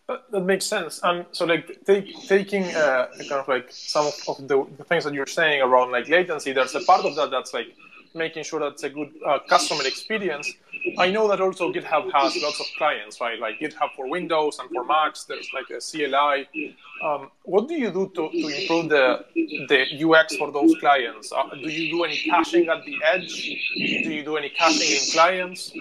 That, 0.09 0.45
makes 0.45 0.67
sense. 0.67 1.01
And 1.03 1.27
so, 1.33 1.45
like, 1.47 1.85
take, 1.87 2.15
taking 2.27 2.65
uh, 2.75 3.07
kind 3.19 3.33
of 3.33 3.49
like 3.49 3.67
some 3.71 4.07
of, 4.29 4.49
the, 4.49 4.67
the, 4.77 4.85
things 4.85 5.05
that 5.05 5.15
you're 5.15 5.27
saying 5.27 5.63
around 5.63 5.93
like 5.93 6.09
latency, 6.09 6.53
there's 6.53 6.75
a 6.75 6.81
part 6.81 7.05
of 7.05 7.15
that 7.17 7.31
that's 7.31 7.55
like 7.55 7.69
making 8.15 8.43
sure 8.43 8.61
that 8.61 8.73
it's 8.73 8.83
a 8.83 8.91
good 8.91 9.11
uh, 9.27 9.39
customer 9.49 9.87
experience. 9.87 10.53
I 10.99 11.11
know 11.11 11.29
that 11.29 11.41
also 11.41 11.73
GitHub 11.73 12.13
has 12.13 12.37
lots 12.43 12.61
of 12.61 12.67
clients, 12.77 13.21
right? 13.21 13.39
Like 13.39 13.61
GitHub 13.61 13.95
for 13.97 14.09
Windows 14.09 14.59
and 14.59 14.69
for 14.71 14.85
Macs. 14.85 15.25
There's 15.25 15.49
like 15.55 15.71
a 15.71 15.81
CLI. 15.81 16.77
Um, 17.05 17.31
what 17.45 17.69
do 17.69 17.75
you 17.75 17.91
do 17.91 18.11
to, 18.15 18.31
to 18.31 18.49
improve 18.49 18.89
the 18.89 19.25
the 19.69 20.05
UX 20.05 20.37
for 20.37 20.51
those 20.51 20.75
clients? 20.81 21.33
Uh, 21.33 21.49
do 21.55 21.71
you 21.71 21.93
do 21.93 22.05
any 22.05 22.17
caching 22.17 22.69
at 22.69 22.85
the 22.85 22.97
edge? 23.05 23.45
Do 23.77 24.13
you 24.13 24.25
do 24.25 24.37
any 24.37 24.51
caching 24.51 24.91
in 24.91 25.13
clients? 25.13 25.73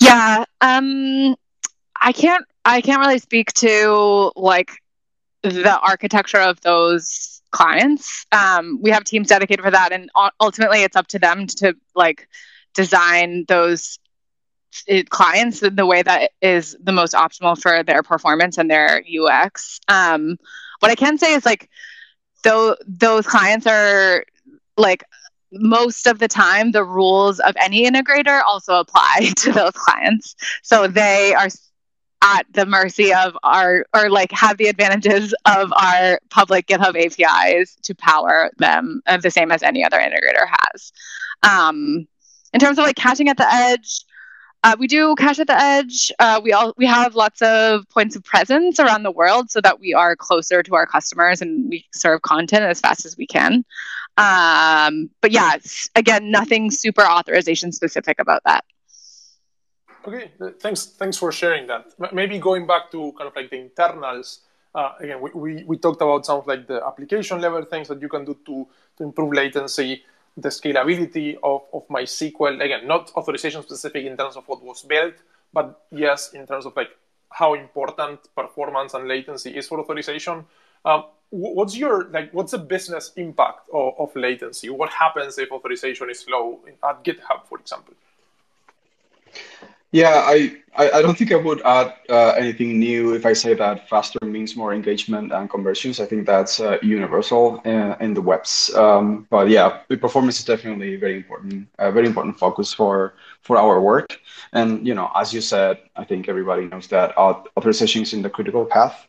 Yeah, 0.00 0.44
um, 0.60 1.36
I 2.02 2.12
can't. 2.12 2.44
I 2.64 2.80
can't 2.80 3.00
really 3.00 3.18
speak 3.18 3.52
to 3.54 4.32
like 4.36 4.72
the 5.42 5.78
architecture 5.80 6.40
of 6.40 6.60
those 6.60 7.42
clients. 7.50 8.26
Um, 8.32 8.80
we 8.82 8.90
have 8.90 9.04
teams 9.04 9.28
dedicated 9.28 9.64
for 9.64 9.70
that, 9.70 9.92
and 9.92 10.10
ultimately, 10.40 10.82
it's 10.82 10.96
up 10.96 11.06
to 11.08 11.18
them 11.18 11.46
to 11.46 11.74
like 11.94 12.28
design 12.74 13.44
those 13.46 13.98
clients 15.10 15.62
in 15.62 15.76
the 15.76 15.86
way 15.86 16.02
that 16.02 16.32
is 16.40 16.76
the 16.82 16.92
most 16.92 17.14
optimal 17.14 17.60
for 17.60 17.82
their 17.82 18.02
performance 18.02 18.58
and 18.58 18.70
their 18.70 19.02
UX. 19.02 19.80
Um, 19.88 20.38
what 20.80 20.90
I 20.90 20.94
can 20.94 21.18
say 21.18 21.34
is 21.34 21.44
like, 21.44 21.68
though 22.42 22.76
those 22.86 23.26
clients 23.26 23.66
are 23.66 24.24
like 24.76 25.04
most 25.52 26.06
of 26.06 26.18
the 26.18 26.28
time 26.28 26.72
the 26.72 26.84
rules 26.84 27.38
of 27.38 27.54
any 27.60 27.88
integrator 27.88 28.42
also 28.46 28.80
apply 28.80 29.30
to 29.36 29.52
those 29.52 29.72
clients 29.72 30.34
so 30.62 30.86
they 30.88 31.34
are 31.34 31.48
at 32.22 32.46
the 32.52 32.64
mercy 32.64 33.12
of 33.12 33.36
our 33.42 33.84
or 33.94 34.08
like 34.08 34.30
have 34.32 34.56
the 34.56 34.68
advantages 34.68 35.34
of 35.46 35.72
our 35.72 36.20
public 36.30 36.66
github 36.66 36.96
apis 36.96 37.76
to 37.82 37.94
power 37.94 38.50
them 38.58 39.02
uh, 39.06 39.16
the 39.16 39.30
same 39.30 39.50
as 39.50 39.62
any 39.62 39.84
other 39.84 39.98
integrator 39.98 40.46
has 40.46 40.92
um, 41.42 42.06
in 42.52 42.60
terms 42.60 42.78
of 42.78 42.84
like 42.84 42.96
caching 42.96 43.28
at 43.28 43.36
the 43.36 43.52
edge 43.52 44.04
uh, 44.64 44.76
we 44.78 44.86
do 44.86 45.14
cache 45.16 45.40
at 45.40 45.48
the 45.48 45.60
edge. 45.60 46.12
Uh, 46.20 46.40
we 46.42 46.52
all 46.52 46.72
we 46.76 46.86
have 46.86 47.14
lots 47.16 47.42
of 47.42 47.88
points 47.88 48.14
of 48.14 48.22
presence 48.22 48.78
around 48.78 49.02
the 49.02 49.10
world 49.10 49.50
so 49.50 49.60
that 49.60 49.80
we 49.80 49.92
are 49.92 50.14
closer 50.14 50.62
to 50.62 50.74
our 50.76 50.86
customers 50.86 51.42
and 51.42 51.68
we 51.68 51.84
serve 51.92 52.22
content 52.22 52.62
as 52.62 52.80
fast 52.80 53.04
as 53.04 53.16
we 53.16 53.26
can. 53.26 53.64
Um, 54.18 55.10
but 55.20 55.32
yeah, 55.32 55.56
again, 55.96 56.30
nothing 56.30 56.70
super 56.70 57.02
authorization 57.02 57.72
specific 57.72 58.20
about 58.20 58.42
that. 58.44 58.64
Okay, 60.06 60.32
thanks. 60.58 60.86
Thanks 60.86 61.16
for 61.16 61.30
sharing 61.30 61.66
that. 61.68 61.94
Maybe 62.12 62.38
going 62.38 62.66
back 62.66 62.90
to 62.90 63.12
kind 63.16 63.28
of 63.28 63.36
like 63.36 63.50
the 63.50 63.58
internals. 63.58 64.40
Uh, 64.74 64.92
again, 64.98 65.20
we, 65.20 65.30
we, 65.34 65.64
we 65.64 65.76
talked 65.76 66.02
about 66.02 66.26
some 66.26 66.38
of 66.38 66.46
like 66.46 66.66
the 66.66 66.84
application 66.84 67.40
level 67.40 67.62
things 67.64 67.88
that 67.88 68.00
you 68.00 68.08
can 68.08 68.24
do 68.24 68.36
to, 68.46 68.66
to 68.96 69.04
improve 69.04 69.32
latency, 69.32 70.02
the 70.36 70.48
scalability 70.48 71.36
of, 71.42 71.62
of 71.72 71.86
MySQL. 71.88 72.60
Again, 72.64 72.88
not 72.88 73.12
authorization 73.14 73.62
specific 73.62 74.04
in 74.04 74.16
terms 74.16 74.36
of 74.36 74.48
what 74.48 74.62
was 74.64 74.82
built, 74.82 75.14
but 75.52 75.82
yes, 75.92 76.32
in 76.32 76.46
terms 76.46 76.66
of 76.66 76.74
like 76.74 76.90
how 77.30 77.54
important 77.54 78.20
performance 78.34 78.94
and 78.94 79.06
latency 79.06 79.56
is 79.56 79.68
for 79.68 79.78
authorization. 79.78 80.44
Um, 80.84 81.04
what's 81.30 81.76
your 81.76 82.08
like? 82.08 82.32
What's 82.32 82.52
the 82.52 82.58
business 82.58 83.12
impact 83.16 83.68
of, 83.72 83.94
of 83.98 84.16
latency? 84.16 84.68
What 84.68 84.90
happens 84.90 85.38
if 85.38 85.52
authorization 85.52 86.10
is 86.10 86.20
slow 86.20 86.60
at 86.82 87.04
GitHub, 87.04 87.46
for 87.48 87.60
example? 87.60 87.94
Yeah, 89.92 90.22
I, 90.24 90.56
I, 90.74 91.02
don't 91.02 91.18
think 91.18 91.32
I 91.32 91.36
would 91.36 91.60
add 91.66 91.92
uh, 92.08 92.30
anything 92.30 92.78
new 92.78 93.12
if 93.14 93.26
I 93.26 93.34
say 93.34 93.52
that 93.52 93.90
faster 93.90 94.18
means 94.24 94.56
more 94.56 94.72
engagement 94.72 95.30
and 95.30 95.50
conversions. 95.50 96.00
I 96.00 96.06
think 96.06 96.24
that's 96.24 96.60
uh, 96.60 96.78
universal 96.82 97.60
in, 97.66 97.76
uh, 97.76 97.96
in 98.00 98.14
the 98.14 98.22
webs. 98.22 98.74
Um, 98.74 99.26
but 99.28 99.50
yeah, 99.50 99.80
performance 100.00 100.38
is 100.38 100.46
definitely 100.46 100.96
very 100.96 101.16
important, 101.16 101.68
a 101.78 101.92
very 101.92 102.06
important 102.06 102.38
focus 102.38 102.72
for 102.72 103.14
for 103.42 103.58
our 103.58 103.82
work. 103.82 104.18
And 104.54 104.86
you 104.86 104.94
know, 104.94 105.10
as 105.14 105.34
you 105.34 105.42
said, 105.42 105.78
I 105.94 106.04
think 106.04 106.26
everybody 106.26 106.64
knows 106.64 106.86
that 106.86 107.14
authorization 107.18 108.00
is 108.02 108.14
in 108.14 108.22
the 108.22 108.30
critical 108.30 108.64
path. 108.64 109.06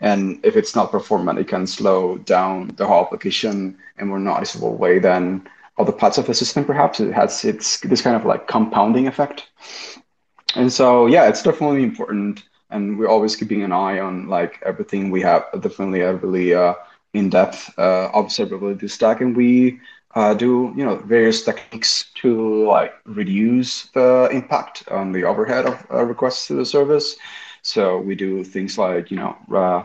And 0.00 0.44
if 0.44 0.56
it's 0.56 0.74
not 0.74 0.90
performant, 0.90 1.38
it 1.38 1.46
can 1.46 1.64
slow 1.68 2.18
down 2.18 2.74
the 2.76 2.86
whole 2.86 3.04
application 3.04 3.78
in 3.98 4.02
a 4.02 4.06
more 4.06 4.18
noticeable 4.18 4.74
way 4.76 4.98
than 4.98 5.46
other 5.78 5.92
parts 5.92 6.18
of 6.18 6.26
the 6.26 6.34
system. 6.34 6.64
Perhaps 6.64 6.98
it 6.98 7.12
has 7.12 7.44
its 7.44 7.78
this 7.80 8.02
kind 8.02 8.16
of 8.16 8.24
like 8.24 8.48
compounding 8.48 9.06
effect 9.06 9.50
and 10.56 10.72
so 10.72 11.06
yeah 11.06 11.28
it's 11.28 11.42
definitely 11.42 11.82
important 11.82 12.44
and 12.70 12.98
we're 12.98 13.08
always 13.08 13.36
keeping 13.36 13.62
an 13.62 13.72
eye 13.72 13.98
on 13.98 14.28
like 14.28 14.60
everything 14.66 15.10
we 15.10 15.20
have 15.20 15.44
definitely 15.60 16.00
a 16.00 16.14
really 16.14 16.54
uh, 16.54 16.74
in-depth 17.14 17.78
uh, 17.78 18.10
observability 18.12 18.90
stack. 18.90 19.20
And 19.20 19.36
we 19.36 19.80
uh, 20.14 20.34
do 20.34 20.72
you 20.76 20.84
know 20.84 20.96
various 20.96 21.44
techniques 21.44 22.10
to 22.16 22.66
like 22.66 22.94
reduce 23.04 23.86
the 23.88 24.28
impact 24.32 24.88
on 24.90 25.12
the 25.12 25.24
overhead 25.24 25.66
of 25.66 25.86
uh, 25.90 26.04
requests 26.04 26.46
to 26.48 26.54
the 26.54 26.66
service. 26.66 27.16
So 27.62 27.98
we 27.98 28.14
do 28.14 28.44
things 28.44 28.76
like 28.76 29.10
you 29.10 29.16
know 29.16 29.36
uh, 29.54 29.84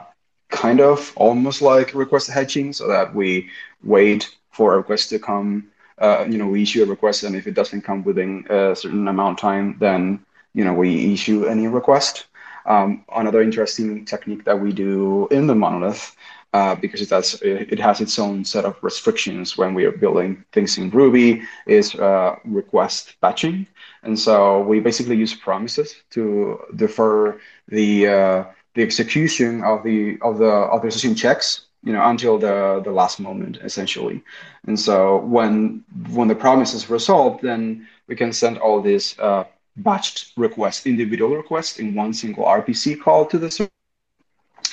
kind 0.50 0.82
of 0.82 1.14
almost 1.16 1.62
like 1.62 1.94
request 1.94 2.30
hedging 2.30 2.74
so 2.74 2.88
that 2.88 3.14
we 3.14 3.50
wait 3.84 4.36
for 4.52 4.74
a 4.74 4.78
request 4.78 5.10
to 5.10 5.20
come 5.20 5.70
uh, 6.00 6.26
you 6.28 6.38
know 6.38 6.48
we 6.48 6.64
issue 6.64 6.84
a 6.84 6.86
request 6.86 7.24
and 7.24 7.36
if 7.36 7.48
it 7.48 7.54
doesn't 7.54 7.82
come 7.82 8.04
within 8.04 8.46
a 8.50 8.76
certain 8.76 9.08
amount 9.08 9.38
of 9.38 9.42
time 9.42 9.78
then 9.80 10.20
you 10.54 10.64
know, 10.64 10.74
we 10.74 11.14
issue 11.14 11.46
any 11.46 11.68
request. 11.68 12.26
Um, 12.66 13.04
another 13.16 13.42
interesting 13.42 14.06
technique 14.06 14.46
that 14.46 14.60
we 14.60 14.72
do 14.72 15.28
in 15.32 15.48
the 15.48 15.56
monolith, 15.56 16.16
uh, 16.54 16.76
because 16.76 17.02
it 17.02 17.10
has, 17.10 17.40
it 17.42 17.80
has 17.80 18.02
its 18.02 18.20
own 18.20 18.44
set 18.46 18.66
of 18.66 18.76
restrictions 18.84 19.58
when 19.58 19.74
we 19.74 19.86
are 19.86 19.92
building 19.92 20.44
things 20.52 20.78
in 20.78 20.90
Ruby, 20.90 21.42
is 21.66 21.96
uh, 21.96 22.36
request 22.46 23.16
batching. 23.22 23.66
And 24.04 24.18
so 24.20 24.62
we 24.62 24.80
basically 24.80 25.16
use 25.16 25.34
promises 25.34 25.96
to 26.12 26.60
defer 26.76 27.40
the 27.68 28.08
uh, 28.08 28.44
the 28.76 28.84
execution 28.84 29.64
of 29.64 29.84
the 29.84 30.18
of 30.22 30.38
the 30.38 30.52
authorization 30.52 31.16
checks 31.16 31.68
you 31.84 31.94
know 31.94 32.04
until 32.10 32.38
the 32.38 32.82
the 32.84 32.92
last 32.92 33.20
moment 33.20 33.58
essentially 33.64 34.24
and 34.68 34.80
so 34.80 35.18
when 35.18 35.84
when 36.12 36.28
the 36.28 36.36
promise 36.36 36.74
is 36.74 36.90
resolved 36.90 37.42
then 37.42 37.88
we 38.08 38.16
can 38.16 38.32
send 38.32 38.58
all 38.58 38.82
these 38.82 39.18
uh, 39.20 39.44
batched 39.84 40.32
requests, 40.38 40.86
individual 40.86 41.36
requests 41.36 41.80
in 41.80 41.96
one 41.96 42.14
single 42.14 42.46
RPC 42.46 43.00
call 43.02 43.26
to 43.28 43.38
the 43.38 43.52
server. 43.52 43.70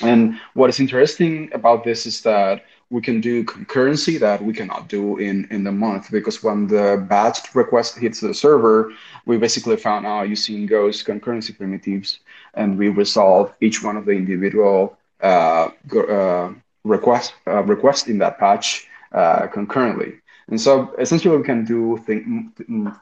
And 0.01 0.39
what 0.53 0.69
is 0.69 0.79
interesting 0.79 1.49
about 1.53 1.83
this 1.83 2.05
is 2.05 2.21
that 2.21 2.65
we 2.89 3.01
can 3.01 3.19
do 3.19 3.43
concurrency 3.43 4.19
that 4.19 4.41
we 4.43 4.53
cannot 4.53 4.87
do 4.87 5.17
in, 5.17 5.47
in 5.51 5.63
the 5.63 5.71
month 5.71 6.09
because 6.11 6.41
when 6.43 6.67
the 6.67 7.05
batched 7.09 7.53
request 7.55 7.97
hits 7.97 8.21
the 8.21 8.33
server, 8.33 8.91
we 9.25 9.37
basically 9.37 9.75
found 9.75 10.05
out 10.05 10.29
using 10.29 10.65
Go's 10.65 11.03
concurrency 11.03 11.57
primitives 11.57 12.19
and 12.53 12.77
we 12.77 12.89
resolve 12.89 13.53
each 13.59 13.83
one 13.83 13.97
of 13.97 14.05
the 14.05 14.11
individual 14.11 14.97
uh, 15.21 15.69
uh, 16.09 16.53
request, 16.83 17.33
uh, 17.47 17.63
request 17.63 18.07
in 18.07 18.19
that 18.19 18.39
patch 18.39 18.87
uh, 19.11 19.47
concurrently. 19.47 20.19
And 20.49 20.59
so 20.59 20.93
essentially 20.97 21.37
we 21.37 21.43
can 21.43 21.65
do 21.65 21.97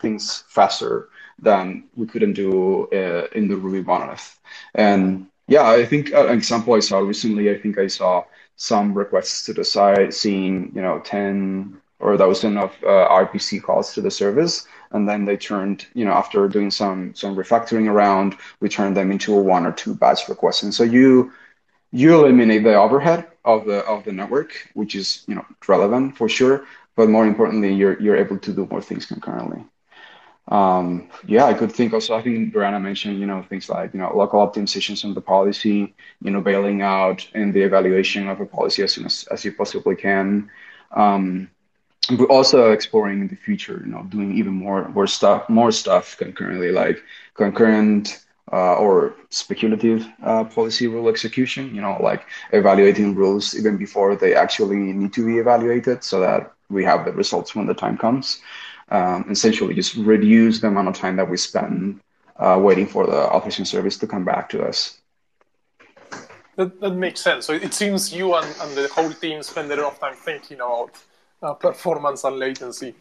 things 0.01 0.43
faster 0.47 1.09
than 1.39 1.83
we 1.95 2.07
couldn't 2.07 2.33
do 2.33 2.87
uh, 2.91 3.27
in 3.33 3.47
the 3.47 3.55
Ruby 3.55 3.83
monolith. 3.83 4.39
And 4.73 5.27
yeah, 5.47 5.69
I 5.69 5.85
think 5.85 6.11
an 6.13 6.29
example 6.29 6.73
I 6.73 6.79
saw 6.79 6.99
recently, 6.99 7.51
I 7.51 7.57
think 7.57 7.77
I 7.77 7.87
saw 7.87 8.23
some 8.55 8.93
requests 8.93 9.45
to 9.45 9.53
the 9.53 9.63
site 9.63 10.13
seeing, 10.13 10.71
you 10.73 10.81
know, 10.81 10.99
10 10.99 11.79
or 11.99 12.17
dozen 12.17 12.57
of 12.57 12.71
uh, 12.83 13.07
RPC 13.09 13.61
calls 13.61 13.93
to 13.93 14.01
the 14.01 14.11
service. 14.11 14.67
And 14.91 15.07
then 15.07 15.25
they 15.25 15.37
turned, 15.37 15.85
you 15.93 16.05
know, 16.05 16.13
after 16.13 16.47
doing 16.47 16.71
some 16.71 17.13
some 17.15 17.35
refactoring 17.35 17.89
around, 17.89 18.35
we 18.59 18.69
turned 18.69 18.95
them 18.95 19.11
into 19.11 19.37
a 19.37 19.41
one 19.41 19.65
or 19.65 19.71
two 19.71 19.93
batch 19.93 20.27
requests. 20.29 20.63
And 20.63 20.73
so 20.73 20.83
you 20.83 21.31
you 21.91 22.13
eliminate 22.15 22.63
the 22.63 22.75
overhead 22.75 23.25
of 23.45 23.65
the 23.65 23.79
of 23.85 24.03
the 24.03 24.11
network, 24.11 24.69
which 24.73 24.95
is 24.95 25.23
you 25.27 25.35
know 25.35 25.45
relevant 25.67 26.17
for 26.17 26.29
sure. 26.29 26.65
But 26.95 27.09
more 27.09 27.27
importantly, 27.27 27.73
you're 27.73 27.99
you're 28.01 28.17
able 28.17 28.39
to 28.39 28.53
do 28.53 28.67
more 28.71 28.81
things 28.81 29.05
concurrently. 29.05 29.63
Um, 30.47 31.09
yeah, 31.25 31.45
I 31.45 31.55
could 31.55 31.71
think 31.71 31.91
also, 31.93 32.15
I 32.15 32.21
think 32.21 32.53
Brianna 32.53 32.79
mentioned, 32.81 33.19
you 33.19 33.25
know, 33.25 33.41
things 33.49 33.67
like, 33.67 33.93
you 33.93 33.99
know, 33.99 34.15
local 34.15 34.45
optimizations 34.45 35.03
on 35.03 35.15
the 35.15 35.21
policy, 35.21 35.95
you 36.21 36.31
know, 36.31 36.39
bailing 36.39 36.83
out 36.83 37.27
in 37.33 37.51
the 37.51 37.63
evaluation 37.63 38.27
of 38.27 38.39
a 38.39 38.45
policy 38.45 38.83
as 38.83 38.93
soon 38.93 39.05
as, 39.05 39.27
as 39.31 39.43
you 39.43 39.53
possibly 39.53 39.95
can. 39.95 40.49
Um, 40.95 41.49
but 42.17 42.29
also 42.29 42.71
exploring 42.71 43.21
in 43.21 43.27
the 43.27 43.35
future, 43.35 43.81
you 43.83 43.91
know, 43.91 44.03
doing 44.03 44.37
even 44.37 44.53
more 44.53 44.87
more 44.89 45.07
stuff, 45.07 45.49
more 45.49 45.71
stuff 45.71 46.15
concurrently, 46.17 46.71
like 46.71 47.01
concurrent 47.33 48.23
uh, 48.53 48.75
or 48.75 49.15
speculative 49.31 50.05
uh, 50.21 50.43
policy 50.43 50.85
rule 50.85 51.09
execution. 51.09 51.73
You 51.73 51.81
know, 51.81 51.97
like 51.99 52.27
evaluating 52.53 53.15
rules 53.15 53.55
even 53.55 53.77
before 53.77 54.15
they 54.15 54.35
actually 54.35 54.77
need 54.77 55.13
to 55.13 55.25
be 55.25 55.39
evaluated, 55.39 56.03
so 56.03 56.19
that 56.19 56.54
we 56.69 56.83
have 56.83 57.05
the 57.05 57.11
results 57.11 57.55
when 57.55 57.67
the 57.67 57.73
time 57.73 57.97
comes. 57.97 58.41
Um, 58.89 59.25
essentially, 59.29 59.73
just 59.73 59.95
reduce 59.95 60.59
the 60.59 60.67
amount 60.67 60.87
of 60.87 60.95
time 60.95 61.15
that 61.15 61.29
we 61.29 61.37
spend 61.37 61.99
uh, 62.37 62.59
waiting 62.61 62.87
for 62.87 63.05
the 63.05 63.17
authorization 63.17 63.65
service 63.65 63.97
to 63.97 64.07
come 64.07 64.25
back 64.25 64.49
to 64.49 64.63
us. 64.63 64.99
That, 66.55 66.79
that 66.79 66.91
makes 66.91 67.21
sense. 67.21 67.45
So 67.45 67.53
it 67.53 67.73
seems 67.73 68.13
you 68.13 68.35
and, 68.35 68.47
and 68.61 68.77
the 68.77 68.87
whole 68.89 69.11
team 69.11 69.43
spend 69.43 69.71
a 69.71 69.75
lot 69.75 69.93
of 69.93 69.99
time 69.99 70.15
thinking 70.15 70.57
about 70.57 70.91
uh, 71.41 71.53
performance 71.53 72.23
and 72.23 72.37
latency. 72.39 72.95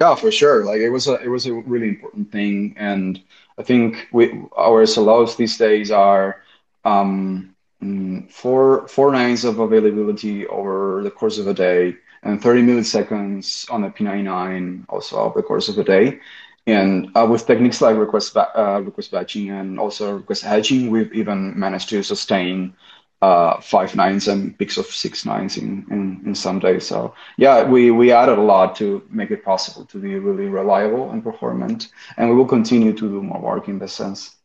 Yeah, 0.00 0.14
for 0.14 0.30
sure. 0.30 0.64
Like 0.64 0.80
it 0.80 0.88
was 0.88 1.08
a 1.08 1.20
it 1.20 1.28
was 1.28 1.46
a 1.46 1.52
really 1.52 1.88
important 1.88 2.32
thing, 2.32 2.74
and 2.78 3.20
I 3.58 3.62
think 3.62 4.08
we 4.12 4.32
our 4.56 4.84
SLOs 4.84 5.36
these 5.36 5.58
days 5.58 5.90
are 5.90 6.42
um, 6.86 7.54
mm, 7.82 8.30
four 8.30 8.86
four 8.88 9.12
nines 9.12 9.44
of 9.44 9.58
availability 9.58 10.46
over 10.46 11.02
the 11.02 11.10
course 11.10 11.38
of 11.38 11.46
a 11.46 11.54
day, 11.54 11.96
and 12.22 12.42
30 12.42 12.62
milliseconds 12.62 13.70
on 13.70 13.84
a 13.84 13.90
P99 13.90 14.84
also 14.88 15.16
over 15.16 15.40
the 15.40 15.46
course 15.46 15.68
of 15.68 15.78
a 15.78 15.84
day. 15.84 16.20
And 16.66 17.10
uh, 17.16 17.26
with 17.28 17.46
techniques 17.46 17.80
like 17.80 17.96
request 17.96 18.36
uh, 18.36 18.82
request 18.84 19.10
batching 19.10 19.50
and 19.50 19.78
also 19.78 20.16
request 20.16 20.42
hedging, 20.44 20.90
we've 20.90 21.12
even 21.12 21.58
managed 21.58 21.88
to 21.90 22.02
sustain 22.02 22.74
uh, 23.22 23.60
five 23.60 23.94
nines 23.94 24.28
and 24.28 24.56
peaks 24.58 24.78
of 24.78 24.86
six 24.86 25.26
nines 25.26 25.56
in, 25.56 25.84
in, 25.90 26.22
in 26.26 26.34
some 26.34 26.58
days. 26.58 26.86
So 26.86 27.14
yeah, 27.36 27.64
we, 27.64 27.90
we 27.90 28.12
added 28.12 28.38
a 28.38 28.42
lot 28.42 28.76
to 28.76 29.02
make 29.10 29.30
it 29.30 29.44
possible 29.44 29.84
to 29.86 29.98
be 29.98 30.18
really 30.18 30.46
reliable 30.46 31.10
and 31.10 31.22
performant. 31.22 31.88
And 32.16 32.30
we 32.30 32.36
will 32.36 32.46
continue 32.46 32.92
to 32.92 33.08
do 33.08 33.22
more 33.22 33.40
work 33.40 33.68
in 33.68 33.78
this 33.78 33.92
sense. 33.92 34.36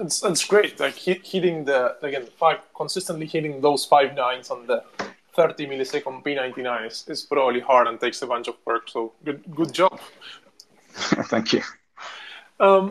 That's, 0.00 0.20
that's 0.20 0.44
great. 0.46 0.80
Like 0.80 0.94
hit, 0.94 1.26
hitting 1.26 1.64
the, 1.64 1.96
again, 2.02 2.26
five, 2.38 2.60
consistently 2.74 3.26
hitting 3.26 3.60
those 3.60 3.84
five 3.84 4.14
nines 4.14 4.50
on 4.50 4.66
the 4.66 4.82
30 5.34 5.66
millisecond 5.66 6.24
P99 6.24 6.86
is, 6.86 7.04
is 7.06 7.22
probably 7.22 7.60
hard 7.60 7.86
and 7.86 8.00
takes 8.00 8.22
a 8.22 8.26
bunch 8.26 8.48
of 8.48 8.56
work. 8.64 8.88
So 8.88 9.12
good, 9.24 9.42
good 9.54 9.72
job. 9.74 10.00
Thank 10.92 11.52
you. 11.52 11.62
Um, 12.58 12.90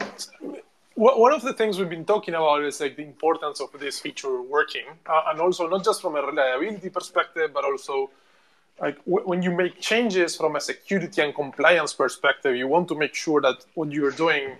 one 0.95 1.33
of 1.33 1.41
the 1.41 1.53
things 1.53 1.79
we've 1.79 1.89
been 1.89 2.05
talking 2.05 2.35
about 2.35 2.63
is 2.63 2.79
like 2.79 2.95
the 2.95 3.03
importance 3.03 3.59
of 3.61 3.71
this 3.79 3.99
feature 3.99 4.41
working, 4.41 4.85
uh, 5.05 5.23
and 5.27 5.39
also 5.39 5.67
not 5.67 5.83
just 5.83 6.01
from 6.01 6.15
a 6.15 6.21
reliability 6.21 6.89
perspective, 6.89 7.51
but 7.53 7.63
also 7.63 8.09
like 8.81 8.97
w- 9.05 9.25
when 9.25 9.41
you 9.41 9.51
make 9.51 9.79
changes 9.79 10.35
from 10.35 10.57
a 10.57 10.61
security 10.61 11.21
and 11.21 11.33
compliance 11.33 11.93
perspective, 11.93 12.55
you 12.55 12.67
want 12.67 12.89
to 12.89 12.95
make 12.95 13.15
sure 13.15 13.39
that 13.41 13.65
what 13.75 13.91
you're 13.91 14.11
doing 14.11 14.57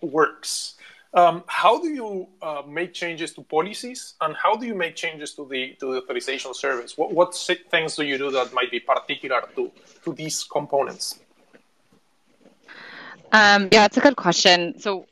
works. 0.00 0.74
Um, 1.12 1.42
how 1.46 1.80
do 1.80 1.88
you 1.88 2.28
uh, 2.40 2.62
make 2.68 2.94
changes 2.94 3.32
to 3.34 3.42
policies, 3.42 4.14
and 4.20 4.36
how 4.36 4.54
do 4.54 4.64
you 4.64 4.76
make 4.76 4.94
changes 4.94 5.34
to 5.34 5.44
the 5.44 5.74
to 5.80 5.92
the 5.92 6.02
authorization 6.02 6.54
service? 6.54 6.96
What 6.96 7.12
what 7.12 7.34
things 7.70 7.96
do 7.96 8.04
you 8.04 8.16
do 8.16 8.30
that 8.30 8.52
might 8.52 8.70
be 8.70 8.78
particular 8.78 9.42
to 9.56 9.72
to 10.04 10.12
these 10.12 10.44
components? 10.44 11.18
Um, 13.32 13.68
yeah, 13.72 13.86
it's 13.86 13.96
a 13.96 14.00
good 14.00 14.16
question. 14.16 14.78
So 14.78 15.06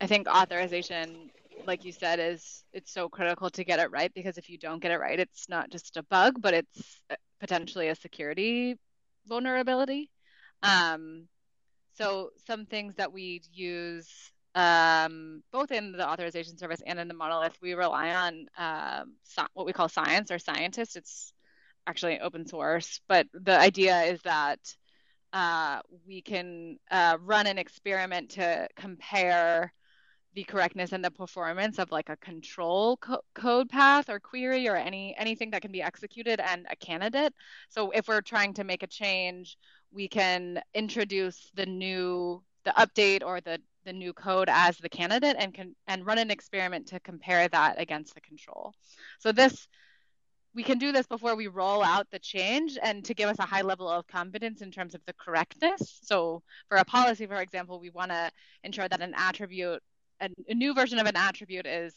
I 0.00 0.06
think 0.06 0.28
authorization, 0.28 1.30
like 1.66 1.84
you 1.84 1.92
said, 1.92 2.18
is 2.18 2.64
it's 2.72 2.92
so 2.92 3.08
critical 3.08 3.50
to 3.50 3.64
get 3.64 3.78
it 3.78 3.90
right 3.90 4.12
because 4.14 4.38
if 4.38 4.48
you 4.48 4.56
don't 4.58 4.80
get 4.80 4.92
it 4.92 4.98
right, 4.98 5.20
it's 5.20 5.48
not 5.48 5.70
just 5.70 5.96
a 5.98 6.02
bug, 6.04 6.40
but 6.40 6.54
it's 6.54 7.00
uh, 7.10 7.16
potentially 7.38 7.88
a 7.88 7.94
security 7.94 8.78
vulnerability. 9.26 10.10
Um, 10.62 11.28
so 11.94 12.30
some 12.46 12.66
things 12.66 12.94
that 12.96 13.12
we 13.12 13.42
use 13.52 14.08
um, 14.56 15.42
both 15.52 15.70
in 15.70 15.92
the 15.92 16.08
authorization 16.08 16.58
service 16.58 16.82
and 16.86 16.98
in 16.98 17.08
the 17.08 17.14
monolith, 17.14 17.58
we 17.62 17.74
rely 17.74 18.14
on 18.14 18.46
um, 18.58 19.14
so- 19.24 19.46
what 19.54 19.66
we 19.66 19.74
call 19.74 19.88
science 19.88 20.32
or 20.32 20.40
scientists. 20.40 20.96
It's 20.96 21.34
actually 21.86 22.20
open 22.20 22.46
source, 22.46 23.00
but 23.08 23.28
the 23.34 23.58
idea 23.58 24.02
is 24.04 24.22
that 24.22 24.60
uh, 25.32 25.80
we 26.06 26.22
can 26.22 26.78
uh, 26.90 27.18
run 27.22 27.46
an 27.46 27.58
experiment 27.58 28.30
to 28.32 28.68
compare 28.76 29.72
the 30.34 30.44
correctness 30.44 30.92
and 30.92 31.04
the 31.04 31.10
performance 31.10 31.78
of 31.78 31.90
like 31.90 32.10
a 32.10 32.16
control 32.16 32.98
co- 32.98 33.22
code 33.34 33.70
path 33.70 34.10
or 34.10 34.20
query 34.20 34.68
or 34.68 34.76
any 34.76 35.14
anything 35.18 35.50
that 35.50 35.62
can 35.62 35.72
be 35.72 35.82
executed 35.82 36.40
and 36.40 36.66
a 36.70 36.76
candidate. 36.76 37.34
So 37.70 37.90
if 37.90 38.08
we're 38.08 38.20
trying 38.20 38.54
to 38.54 38.64
make 38.64 38.82
a 38.82 38.86
change, 38.88 39.56
we 39.92 40.08
can 40.08 40.62
introduce 40.74 41.50
the 41.54 41.66
new 41.66 42.42
the 42.64 42.72
update 42.72 43.22
or 43.24 43.40
the 43.40 43.60
the 43.86 43.92
new 43.92 44.12
code 44.12 44.48
as 44.50 44.76
the 44.76 44.88
candidate 44.88 45.36
and 45.38 45.54
can 45.54 45.74
and 45.86 46.04
run 46.04 46.18
an 46.18 46.30
experiment 46.30 46.88
to 46.88 47.00
compare 47.00 47.48
that 47.48 47.80
against 47.80 48.14
the 48.14 48.20
control. 48.20 48.74
So 49.18 49.32
this 49.32 49.66
we 50.54 50.62
can 50.62 50.78
do 50.78 50.90
this 50.90 51.06
before 51.06 51.36
we 51.36 51.48
roll 51.48 51.82
out 51.82 52.06
the 52.10 52.18
change 52.18 52.78
and 52.82 53.04
to 53.04 53.14
give 53.14 53.28
us 53.28 53.38
a 53.38 53.42
high 53.42 53.60
level 53.60 53.88
of 53.88 54.06
confidence 54.06 54.62
in 54.62 54.70
terms 54.70 54.94
of 54.94 55.02
the 55.06 55.12
correctness. 55.14 56.00
So 56.02 56.42
for 56.68 56.78
a 56.78 56.84
policy, 56.84 57.26
for 57.26 57.36
example, 57.36 57.78
we 57.78 57.90
want 57.90 58.10
to 58.10 58.30
ensure 58.64 58.88
that 58.88 59.02
an 59.02 59.14
attribute 59.16 59.82
a, 60.20 60.30
a 60.48 60.54
new 60.54 60.74
version 60.74 60.98
of 60.98 61.06
an 61.06 61.16
attribute 61.16 61.66
is 61.66 61.94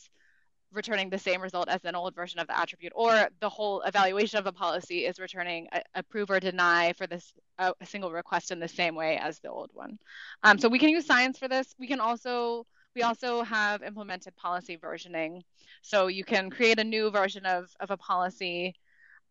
returning 0.72 1.09
the 1.09 1.17
same 1.17 1.41
result 1.41 1.67
as 1.67 1.84
an 1.84 1.95
old 1.95 2.15
version 2.15 2.39
of 2.39 2.47
the 2.47 2.57
attribute, 2.57 2.93
or 2.95 3.30
the 3.39 3.49
whole 3.49 3.82
evaluation 3.82 4.38
of 4.39 4.45
a 4.45 4.51
policy 4.51 5.05
is 5.05 5.20
returning 5.20 5.67
a, 5.72 5.82
approve 5.95 6.30
or 6.30 6.39
deny 6.39 6.93
for 6.93 7.07
this 7.07 7.34
a, 7.57 7.74
a, 7.82 7.86
single 7.86 8.11
request 8.11 8.51
in 8.51 8.59
the 8.59 8.67
same 8.67 8.95
way 8.95 9.17
as 9.17 9.39
the 9.39 9.49
old 9.49 9.70
one. 9.74 9.97
Um, 10.43 10.59
so 10.59 10.70
we 10.70 10.80
can 10.80 10.89
use 10.89 11.05
science 11.05 11.38
for 11.38 11.47
this. 11.47 11.74
We 11.80 11.88
can 11.88 11.99
also 11.99 12.65
we 12.95 13.03
also 13.03 13.43
have 13.43 13.84
implemented 13.84 14.36
policy 14.36 14.78
versioning. 14.78 15.41
So 15.82 16.07
you 16.07 16.24
can 16.24 16.49
create 16.49 16.80
a 16.80 16.84
new 16.84 17.11
version 17.11 17.45
of, 17.45 17.70
of 17.80 17.91
a 17.91 17.97
policy 17.97 18.76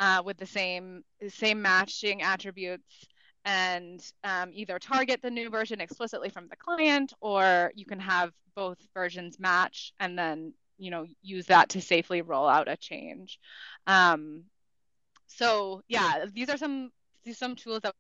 uh, 0.01 0.22
with 0.24 0.36
the 0.36 0.47
same 0.47 1.03
same 1.28 1.61
matching 1.61 2.22
attributes 2.22 3.07
and 3.45 4.01
um, 4.24 4.51
either 4.53 4.78
target 4.78 5.20
the 5.22 5.30
new 5.30 5.51
version 5.51 5.80
explicitly 5.80 6.28
from 6.28 6.49
the 6.49 6.57
client 6.57 7.12
or 7.20 7.72
you 7.74 7.84
can 7.84 7.99
have 7.99 8.32
both 8.55 8.78
versions 8.95 9.39
match 9.39 9.93
and 10.01 10.18
then 10.18 10.53
you 10.79 10.91
know 10.91 11.07
use 11.22 11.47
that 11.47 11.68
to 11.70 11.81
safely 11.81 12.22
roll 12.22 12.49
out 12.49 12.68
a 12.68 12.76
change 12.76 13.39
um, 13.87 14.45
so 15.26 15.83
yeah 15.89 16.24
these 16.33 16.49
are 16.49 16.57
some 16.57 16.91
these 17.24 17.39
some 17.39 17.57
tools 17.57 17.81
that 17.83 17.95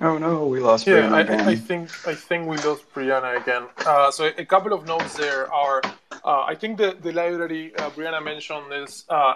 Oh 0.00 0.18
no, 0.18 0.46
we 0.46 0.60
lost 0.60 0.86
yeah, 0.86 1.02
Brianna 1.02 1.12
I, 1.12 1.20
again. 1.20 1.48
I 1.48 1.54
think 1.54 2.06
I 2.06 2.14
think 2.14 2.48
we 2.48 2.56
lost 2.58 2.92
Brianna 2.92 3.40
again. 3.40 3.64
Uh, 3.86 4.10
so 4.10 4.30
a 4.36 4.44
couple 4.44 4.72
of 4.72 4.86
notes 4.86 5.14
there 5.16 5.50
are. 5.52 5.80
Uh, 6.24 6.42
I 6.42 6.54
think 6.54 6.78
the 6.78 6.96
the 7.00 7.12
library 7.12 7.72
uh, 7.76 7.90
Brianna 7.90 8.22
mentioned 8.22 8.72
is 8.72 9.04
uh, 9.08 9.34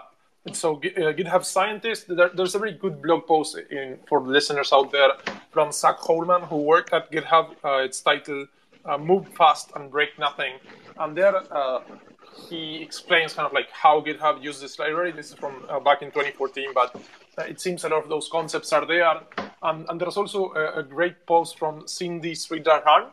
so 0.55 0.76
uh, 0.76 1.12
GitHub 1.12 1.44
scientist, 1.44 2.07
there, 2.09 2.30
there's 2.34 2.55
a 2.55 2.59
very 2.59 2.72
good 2.72 3.03
blog 3.03 3.26
post 3.26 3.59
in, 3.70 3.99
for 4.09 4.20
listeners 4.20 4.72
out 4.72 4.92
there 4.92 5.12
from 5.51 5.72
Zach 5.72 5.99
Holman, 5.99 6.42
who 6.42 6.59
worked 6.59 6.92
at 6.92 7.11
GitHub. 7.11 7.57
Uh, 7.64 7.78
it's 7.78 8.01
titled 8.01 8.49
uh, 8.84 8.99
"Move 8.99 9.28
Fast 9.28 9.72
and 9.74 9.90
Break 9.90 10.18
Nothing," 10.18 10.55
and 10.99 11.16
there 11.16 11.36
uh, 11.53 11.80
he 12.49 12.82
explains 12.82 13.34
kind 13.34 13.46
of 13.46 13.53
like 13.53 13.70
how 13.70 14.01
GitHub 14.01 14.42
uses 14.42 14.62
this 14.62 14.78
library. 14.78 15.12
This 15.12 15.30
is 15.30 15.34
from 15.34 15.64
uh, 15.68 15.80
back 15.80 16.03
in 16.03 16.09
2014, 16.09 16.68
but 16.74 16.94
uh, 17.38 17.42
it 17.42 17.61
seems 17.61 17.84
a 17.84 17.88
lot 17.88 18.03
of 18.03 18.09
those 18.09 18.28
concepts 18.30 18.72
are 18.72 18.86
there. 18.86 19.20
And, 19.62 20.01
there's 20.01 20.16
also 20.16 20.53
a, 20.53 20.80
a, 20.80 20.82
great 20.82 21.26
post 21.26 21.59
from 21.59 21.88
Cindy 21.88 22.34
Sridharan. 22.34 23.11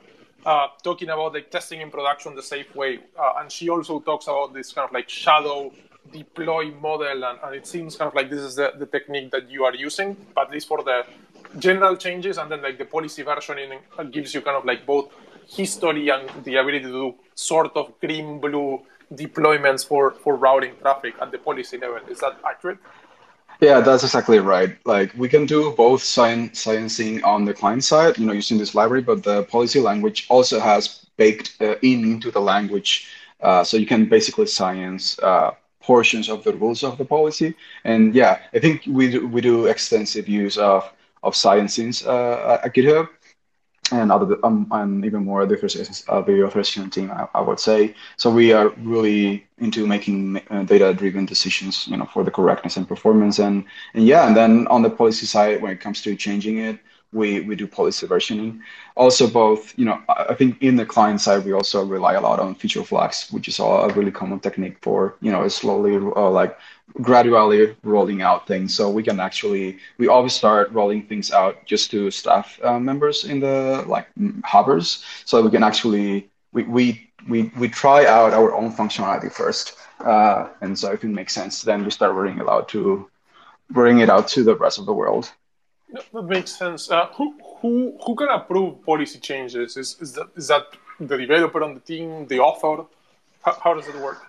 Talking 0.83 1.09
about 1.09 1.33
like 1.33 1.49
testing 1.49 1.81
in 1.81 1.89
production 1.89 2.35
the 2.35 2.43
safe 2.43 2.75
way, 2.75 2.99
and 3.39 3.51
she 3.51 3.69
also 3.69 3.99
talks 3.99 4.27
about 4.27 4.53
this 4.53 4.71
kind 4.73 4.87
of 4.87 4.93
like 4.93 5.09
shadow 5.09 5.71
deploy 6.11 6.71
model, 6.71 7.23
and, 7.23 7.39
and, 7.43 7.55
it 7.55 7.67
seems 7.67 7.95
kind 7.95 8.07
of 8.07 8.15
like 8.15 8.29
this 8.29 8.39
is 8.39 8.55
the, 8.55 8.73
the 8.77 8.85
technique 8.85 9.31
that 9.31 9.49
you 9.49 9.65
are 9.65 9.75
using, 9.75 10.15
but 10.33 10.47
at 10.47 10.53
least 10.53 10.67
for 10.67 10.83
the 10.83 11.05
general 11.59 11.95
changes, 11.95 12.37
and 12.37 12.51
then 12.51 12.61
like 12.61 12.77
the 12.77 12.85
policy 12.85 13.23
versioning 13.23 13.79
gives 14.11 14.33
you 14.33 14.41
kind 14.41 14.57
of 14.57 14.65
like 14.65 14.85
both 14.85 15.11
history 15.47 16.09
and 16.09 16.29
the 16.43 16.55
ability 16.55 16.81
to 16.81 16.91
do 16.91 17.15
sort 17.35 17.75
of 17.75 17.93
green 17.99 18.39
blue 18.39 18.81
deployments 19.13 19.87
for 19.87 20.11
for 20.11 20.35
routing 20.35 20.73
traffic 20.81 21.13
at 21.21 21.31
the 21.31 21.37
policy 21.37 21.77
level. 21.77 21.99
Is 22.09 22.19
that 22.19 22.37
accurate? 22.45 22.79
Yeah, 23.61 23.79
that's 23.79 24.03
exactly 24.03 24.39
right. 24.39 24.75
Like 24.85 25.13
we 25.15 25.29
can 25.29 25.45
do 25.45 25.71
both 25.71 26.03
science, 26.03 26.65
sciencing 26.65 27.23
on 27.23 27.45
the 27.45 27.53
client 27.53 27.83
side, 27.83 28.17
you 28.17 28.25
know, 28.25 28.33
using 28.33 28.57
this 28.57 28.75
library, 28.75 29.01
but 29.01 29.23
the 29.23 29.43
policy 29.43 29.79
language 29.79 30.25
also 30.29 30.59
has 30.59 31.05
baked 31.15 31.55
uh, 31.61 31.75
in 31.81 32.03
into 32.03 32.31
the 32.31 32.41
language, 32.41 33.07
uh, 33.41 33.63
so 33.63 33.77
you 33.77 33.85
can 33.85 34.09
basically 34.09 34.47
science 34.47 35.17
uh, 35.19 35.51
portions 35.85 36.29
of 36.29 36.43
the 36.43 36.53
rules 36.53 36.83
of 36.83 36.97
the 36.97 37.05
policy. 37.05 37.53
And 37.83 38.15
yeah, 38.15 38.39
I 38.53 38.59
think 38.59 38.83
we 38.87 39.11
do, 39.11 39.27
we 39.27 39.41
do 39.41 39.67
extensive 39.67 40.27
use 40.27 40.57
of 40.57 40.91
of 41.23 41.35
science 41.35 42.05
uh, 42.05 42.59
at 42.63 42.73
GitHub 42.75 43.09
and 43.91 44.11
other 44.11 44.37
um, 44.43 44.67
and 44.71 45.05
even 45.05 45.25
more 45.25 45.45
the 45.45 45.55
uh, 45.55 46.45
authorization 46.47 46.89
team, 46.89 47.11
I, 47.11 47.27
I, 47.35 47.41
would 47.41 47.59
say. 47.59 47.95
So 48.17 48.29
we 48.29 48.51
are 48.51 48.69
really 48.77 49.45
into 49.59 49.85
making 49.85 50.41
uh, 50.49 50.63
data-driven 50.63 51.25
decisions, 51.25 51.87
you 51.87 51.97
know, 51.97 52.05
for 52.05 52.23
the 52.23 52.31
correctness 52.31 52.77
and 52.77 52.87
performance, 52.87 53.39
and 53.39 53.63
and 53.93 54.05
yeah, 54.05 54.27
and 54.27 54.35
then 54.35 54.67
on 54.67 54.81
the 54.81 54.89
policy 54.89 55.25
side, 55.25 55.61
when 55.61 55.71
it 55.71 55.81
comes 55.81 56.01
to 56.01 56.15
changing 56.15 56.57
it, 56.59 56.79
we 57.15 57.27
we 57.47 57.55
do 57.55 57.67
policy 57.67 58.05
versioning. 58.07 58.59
Also, 58.95 59.27
both, 59.27 59.73
you 59.79 59.85
know, 59.85 59.97
I 60.31 60.35
think 60.39 60.61
in 60.61 60.75
the 60.75 60.85
client 60.85 61.19
side, 61.21 61.45
we 61.45 61.53
also 61.53 61.85
rely 61.85 62.13
a 62.13 62.21
lot 62.21 62.39
on 62.39 62.55
feature 62.55 62.83
flags, 62.83 63.27
which 63.31 63.47
is 63.47 63.59
a 63.59 63.87
really 63.95 64.11
common 64.11 64.39
technique 64.39 64.77
for, 64.81 65.15
you 65.21 65.31
know, 65.31 65.47
slowly 65.47 65.95
uh, 65.95 66.29
like 66.29 66.57
gradually 67.01 67.75
rolling 67.83 68.21
out 68.21 68.47
things. 68.47 68.75
So 68.75 68.89
we 68.89 69.03
can 69.03 69.19
actually, 69.19 69.79
we 69.97 70.07
always 70.07 70.33
start 70.33 70.71
rolling 70.71 71.07
things 71.07 71.31
out 71.31 71.65
just 71.65 71.91
to 71.91 72.11
staff 72.11 72.59
uh, 72.63 72.79
members 72.79 73.23
in 73.23 73.39
the 73.39 73.83
like 73.87 74.07
hubbers. 74.43 75.03
So 75.25 75.41
we 75.41 75.51
can 75.51 75.63
actually, 75.63 76.29
we, 76.53 76.63
we, 76.63 77.09
we, 77.29 77.51
we 77.57 77.67
try 77.69 78.05
out 78.05 78.33
our 78.33 78.53
own 78.53 78.71
functionality 78.71 79.31
first. 79.31 79.77
Uh, 79.99 80.49
and 80.61 80.77
so 80.77 80.91
if 80.91 81.03
it 81.03 81.09
makes 81.09 81.33
sense, 81.33 81.63
then 81.63 81.83
we 81.83 81.91
start 81.91 82.13
rolling 82.13 82.39
it 82.39 82.47
out 82.47 82.69
to, 82.69 83.09
bring 83.71 83.99
it 83.99 84.09
out 84.09 84.27
to 84.27 84.43
the 84.43 84.55
rest 84.55 84.77
of 84.77 84.85
the 84.85 84.93
world. 84.93 85.31
That 86.13 86.23
makes 86.23 86.57
sense. 86.57 86.89
Uh, 86.89 87.07
who, 87.13 87.35
who, 87.61 87.97
who 88.05 88.15
can 88.15 88.29
approve 88.29 88.83
policy 88.85 89.19
changes? 89.19 89.77
Is, 89.77 89.97
is, 90.01 90.13
that, 90.13 90.27
is 90.35 90.47
that 90.47 90.63
the 90.99 91.17
developer 91.17 91.63
on 91.63 91.73
the 91.73 91.79
team, 91.79 92.27
the 92.27 92.39
author? 92.39 92.85
How, 93.41 93.57
how 93.63 93.73
does 93.73 93.87
it 93.87 93.95
work? 93.95 94.21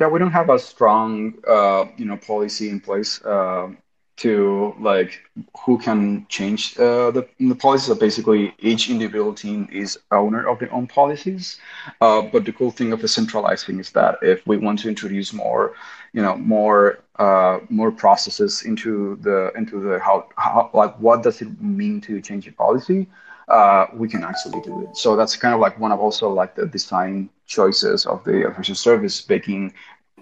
Yeah, 0.00 0.08
we 0.08 0.18
don't 0.18 0.32
have 0.32 0.50
a 0.50 0.58
strong, 0.58 1.34
uh, 1.46 1.84
you 1.96 2.04
know, 2.04 2.16
policy 2.16 2.68
in 2.68 2.80
place 2.80 3.22
uh, 3.24 3.68
to 4.16 4.74
like 4.78 5.20
who 5.64 5.76
can 5.78 6.26
change 6.28 6.78
uh, 6.78 7.10
the 7.10 7.26
the 7.40 7.54
policies. 7.54 7.88
So 7.88 7.94
basically, 7.94 8.54
each 8.58 8.88
individual 8.88 9.34
team 9.34 9.68
is 9.72 9.98
owner 10.12 10.46
of 10.48 10.58
their 10.60 10.72
own 10.72 10.86
policies. 10.86 11.60
Uh, 12.00 12.22
but 12.22 12.44
the 12.44 12.52
cool 12.52 12.70
thing 12.70 12.92
of 12.92 13.00
the 13.00 13.08
centralizing 13.08 13.80
is 13.80 13.90
that 13.92 14.18
if 14.22 14.46
we 14.46 14.56
want 14.56 14.78
to 14.80 14.88
introduce 14.88 15.32
more, 15.32 15.74
you 16.12 16.22
know, 16.22 16.36
more 16.36 17.00
uh, 17.18 17.58
more 17.68 17.90
processes 17.90 18.62
into 18.62 19.16
the 19.22 19.52
into 19.56 19.80
the 19.80 19.98
how, 19.98 20.28
how 20.36 20.70
like 20.72 20.94
what 20.98 21.22
does 21.22 21.42
it 21.42 21.60
mean 21.60 22.00
to 22.02 22.20
change 22.20 22.46
a 22.46 22.52
policy, 22.52 23.08
uh, 23.48 23.86
we 23.94 24.08
can 24.08 24.24
actually 24.24 24.60
do 24.62 24.82
it. 24.82 24.96
So 24.96 25.16
that's 25.16 25.36
kind 25.36 25.54
of 25.54 25.60
like 25.60 25.78
one 25.78 25.92
of 25.92 26.00
also 26.00 26.30
like 26.30 26.54
the 26.54 26.66
design 26.66 27.30
choices 27.46 28.06
of 28.06 28.24
the 28.24 28.46
official 28.46 28.74
service, 28.74 29.28
making 29.28 29.74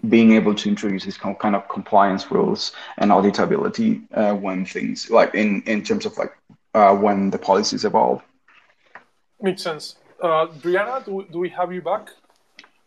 being 0.09 0.33
able 0.33 0.55
to 0.55 0.69
introduce 0.69 1.05
these 1.05 1.17
kind 1.17 1.55
of 1.55 1.69
compliance 1.69 2.31
rules 2.31 2.73
and 2.99 3.11
auditability 3.11 4.03
uh, 4.15 4.35
when 4.35 4.67
things 4.67 5.11
like 5.11 5.35
in 5.35 5.63
in 5.67 5.83
terms 5.83 6.07
of 6.07 6.17
like 6.19 6.37
uh, 6.75 6.95
when 6.95 7.31
the 7.31 7.39
policies 7.39 7.85
evolve. 7.85 8.23
Makes 9.41 9.63
sense. 9.63 9.97
Uh, 10.21 10.47
Brianna, 10.47 11.05
do, 11.05 11.27
do 11.31 11.39
we 11.39 11.49
have 11.49 11.73
you 11.73 11.83
back? 11.83 12.11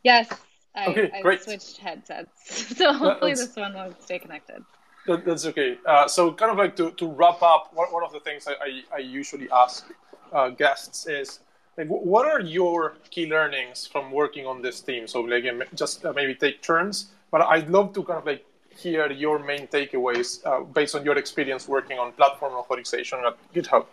Yes. 0.03 0.29
I, 0.73 0.87
okay, 0.87 1.11
I 1.13 1.21
great. 1.21 1.41
switched 1.41 1.77
headsets, 1.77 2.75
so 2.77 2.91
hopefully 2.91 3.33
this 3.33 3.55
one 3.55 3.73
will 3.73 3.95
stay 3.99 4.19
connected. 4.19 4.63
That, 5.07 5.23
that's 5.23 5.45
okay. 5.45 5.77
Uh, 5.85 6.07
so, 6.07 6.33
kind 6.33 6.51
of 6.51 6.57
like 6.57 6.75
to, 6.77 6.91
to 6.91 7.07
wrap 7.07 7.41
up, 7.41 7.71
one, 7.73 7.91
one 7.93 8.03
of 8.03 8.11
the 8.11 8.19
things 8.19 8.45
I, 8.47 8.53
I, 8.53 8.95
I 8.95 8.97
usually 8.97 9.49
ask 9.51 9.85
uh, 10.33 10.49
guests 10.49 11.07
is 11.07 11.39
like 11.77 11.87
what 11.87 12.25
are 12.25 12.39
your 12.39 12.95
key 13.09 13.29
learnings 13.29 13.85
from 13.85 14.11
working 14.11 14.45
on 14.45 14.61
this 14.61 14.81
team? 14.81 15.07
So 15.07 15.21
like 15.21 15.45
just 15.75 16.05
uh, 16.05 16.13
maybe 16.13 16.35
take 16.35 16.61
turns 16.61 17.11
but 17.35 17.41
i'd 17.53 17.69
love 17.69 17.93
to 17.93 18.01
kind 18.03 18.19
of 18.19 18.25
like 18.25 18.45
hear 18.69 19.11
your 19.11 19.39
main 19.39 19.67
takeaways 19.67 20.45
uh, 20.45 20.61
based 20.77 20.95
on 20.95 21.03
your 21.03 21.17
experience 21.17 21.67
working 21.67 21.97
on 21.97 22.11
platform 22.13 22.53
authorization 22.53 23.19
at 23.25 23.35
github. 23.53 23.85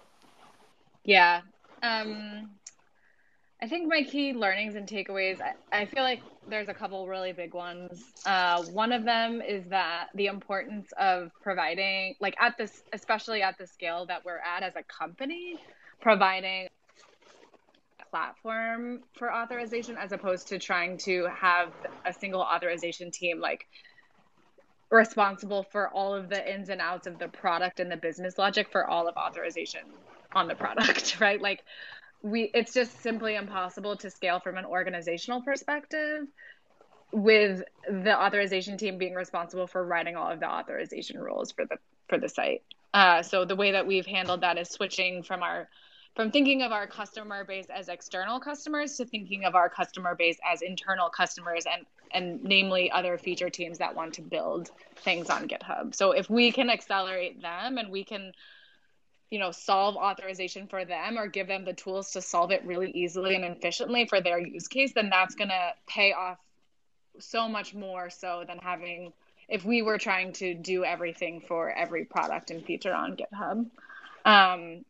Yeah 1.04 1.40
um, 1.82 2.50
i 3.60 3.66
think 3.66 3.88
my 3.88 4.02
key 4.02 4.32
learnings 4.32 4.74
and 4.76 4.86
takeaways 4.88 5.40
I, 5.40 5.52
I 5.80 5.86
feel 5.86 6.04
like 6.04 6.22
there's 6.48 6.68
a 6.68 6.74
couple 6.74 7.06
really 7.06 7.32
big 7.32 7.54
ones. 7.54 8.02
Uh, 8.26 8.64
one 8.64 8.90
of 8.90 9.04
them 9.04 9.40
is 9.40 9.64
that 9.66 10.08
the 10.16 10.26
importance 10.26 10.88
of 10.98 11.30
providing 11.40 12.16
like 12.20 12.34
at 12.40 12.58
this 12.58 12.82
especially 12.92 13.42
at 13.42 13.58
the 13.58 13.66
scale 13.66 14.06
that 14.06 14.24
we're 14.24 14.44
at 14.54 14.64
as 14.64 14.74
a 14.74 14.82
company 14.82 15.56
providing 16.00 16.66
platform 18.12 19.00
for 19.14 19.34
authorization 19.34 19.96
as 19.96 20.12
opposed 20.12 20.48
to 20.48 20.58
trying 20.58 20.98
to 20.98 21.26
have 21.34 21.72
a 22.04 22.12
single 22.12 22.42
authorization 22.42 23.10
team 23.10 23.40
like 23.40 23.66
responsible 24.90 25.62
for 25.72 25.88
all 25.88 26.14
of 26.14 26.28
the 26.28 26.54
ins 26.54 26.68
and 26.68 26.82
outs 26.82 27.06
of 27.06 27.18
the 27.18 27.26
product 27.26 27.80
and 27.80 27.90
the 27.90 27.96
business 27.96 28.36
logic 28.36 28.68
for 28.70 28.86
all 28.86 29.08
of 29.08 29.16
authorization 29.16 29.80
on 30.34 30.46
the 30.46 30.54
product 30.54 31.16
right? 31.20 31.40
Like 31.40 31.64
we 32.22 32.50
it's 32.52 32.74
just 32.74 33.00
simply 33.02 33.34
impossible 33.34 33.96
to 33.96 34.10
scale 34.10 34.40
from 34.40 34.58
an 34.58 34.66
organizational 34.66 35.40
perspective 35.42 36.26
with 37.12 37.62
the 37.88 38.14
authorization 38.14 38.76
team 38.76 38.98
being 38.98 39.14
responsible 39.14 39.66
for 39.66 39.82
writing 39.82 40.16
all 40.16 40.30
of 40.30 40.38
the 40.38 40.48
authorization 40.48 41.18
rules 41.18 41.50
for 41.50 41.64
the 41.64 41.78
for 42.08 42.18
the 42.18 42.28
site. 42.28 42.62
Uh, 42.92 43.22
so 43.22 43.46
the 43.46 43.56
way 43.56 43.72
that 43.72 43.86
we've 43.86 44.04
handled 44.04 44.42
that 44.42 44.58
is 44.58 44.68
switching 44.68 45.22
from 45.22 45.42
our 45.42 45.66
from 46.14 46.30
thinking 46.30 46.62
of 46.62 46.72
our 46.72 46.86
customer 46.86 47.44
base 47.44 47.66
as 47.74 47.88
external 47.88 48.38
customers 48.38 48.96
to 48.96 49.04
thinking 49.04 49.44
of 49.44 49.54
our 49.54 49.68
customer 49.68 50.14
base 50.14 50.38
as 50.50 50.62
internal 50.62 51.08
customers 51.08 51.64
and 51.70 51.86
and 52.14 52.44
namely 52.44 52.90
other 52.90 53.16
feature 53.16 53.48
teams 53.48 53.78
that 53.78 53.94
want 53.94 54.12
to 54.14 54.20
build 54.22 54.70
things 54.96 55.30
on 55.30 55.48
GitHub. 55.48 55.94
So 55.94 56.12
if 56.12 56.28
we 56.28 56.52
can 56.52 56.68
accelerate 56.68 57.40
them 57.40 57.78
and 57.78 57.90
we 57.90 58.04
can 58.04 58.32
you 59.30 59.38
know 59.38 59.50
solve 59.50 59.96
authorization 59.96 60.66
for 60.66 60.84
them 60.84 61.18
or 61.18 61.26
give 61.26 61.46
them 61.46 61.64
the 61.64 61.72
tools 61.72 62.12
to 62.12 62.20
solve 62.20 62.50
it 62.50 62.64
really 62.66 62.90
easily 62.90 63.34
and 63.34 63.44
efficiently 63.44 64.06
for 64.06 64.20
their 64.20 64.38
use 64.38 64.68
case 64.68 64.92
then 64.94 65.08
that's 65.08 65.34
going 65.34 65.48
to 65.48 65.70
pay 65.86 66.12
off 66.12 66.38
so 67.18 67.48
much 67.48 67.74
more 67.74 68.10
so 68.10 68.44
than 68.46 68.58
having 68.58 69.12
if 69.48 69.64
we 69.64 69.82
were 69.82 69.98
trying 69.98 70.32
to 70.32 70.54
do 70.54 70.84
everything 70.84 71.40
for 71.40 71.70
every 71.70 72.04
product 72.04 72.50
and 72.50 72.64
feature 72.64 72.94
on 72.94 73.16
GitHub. 73.16 73.66
Um, 74.24 74.84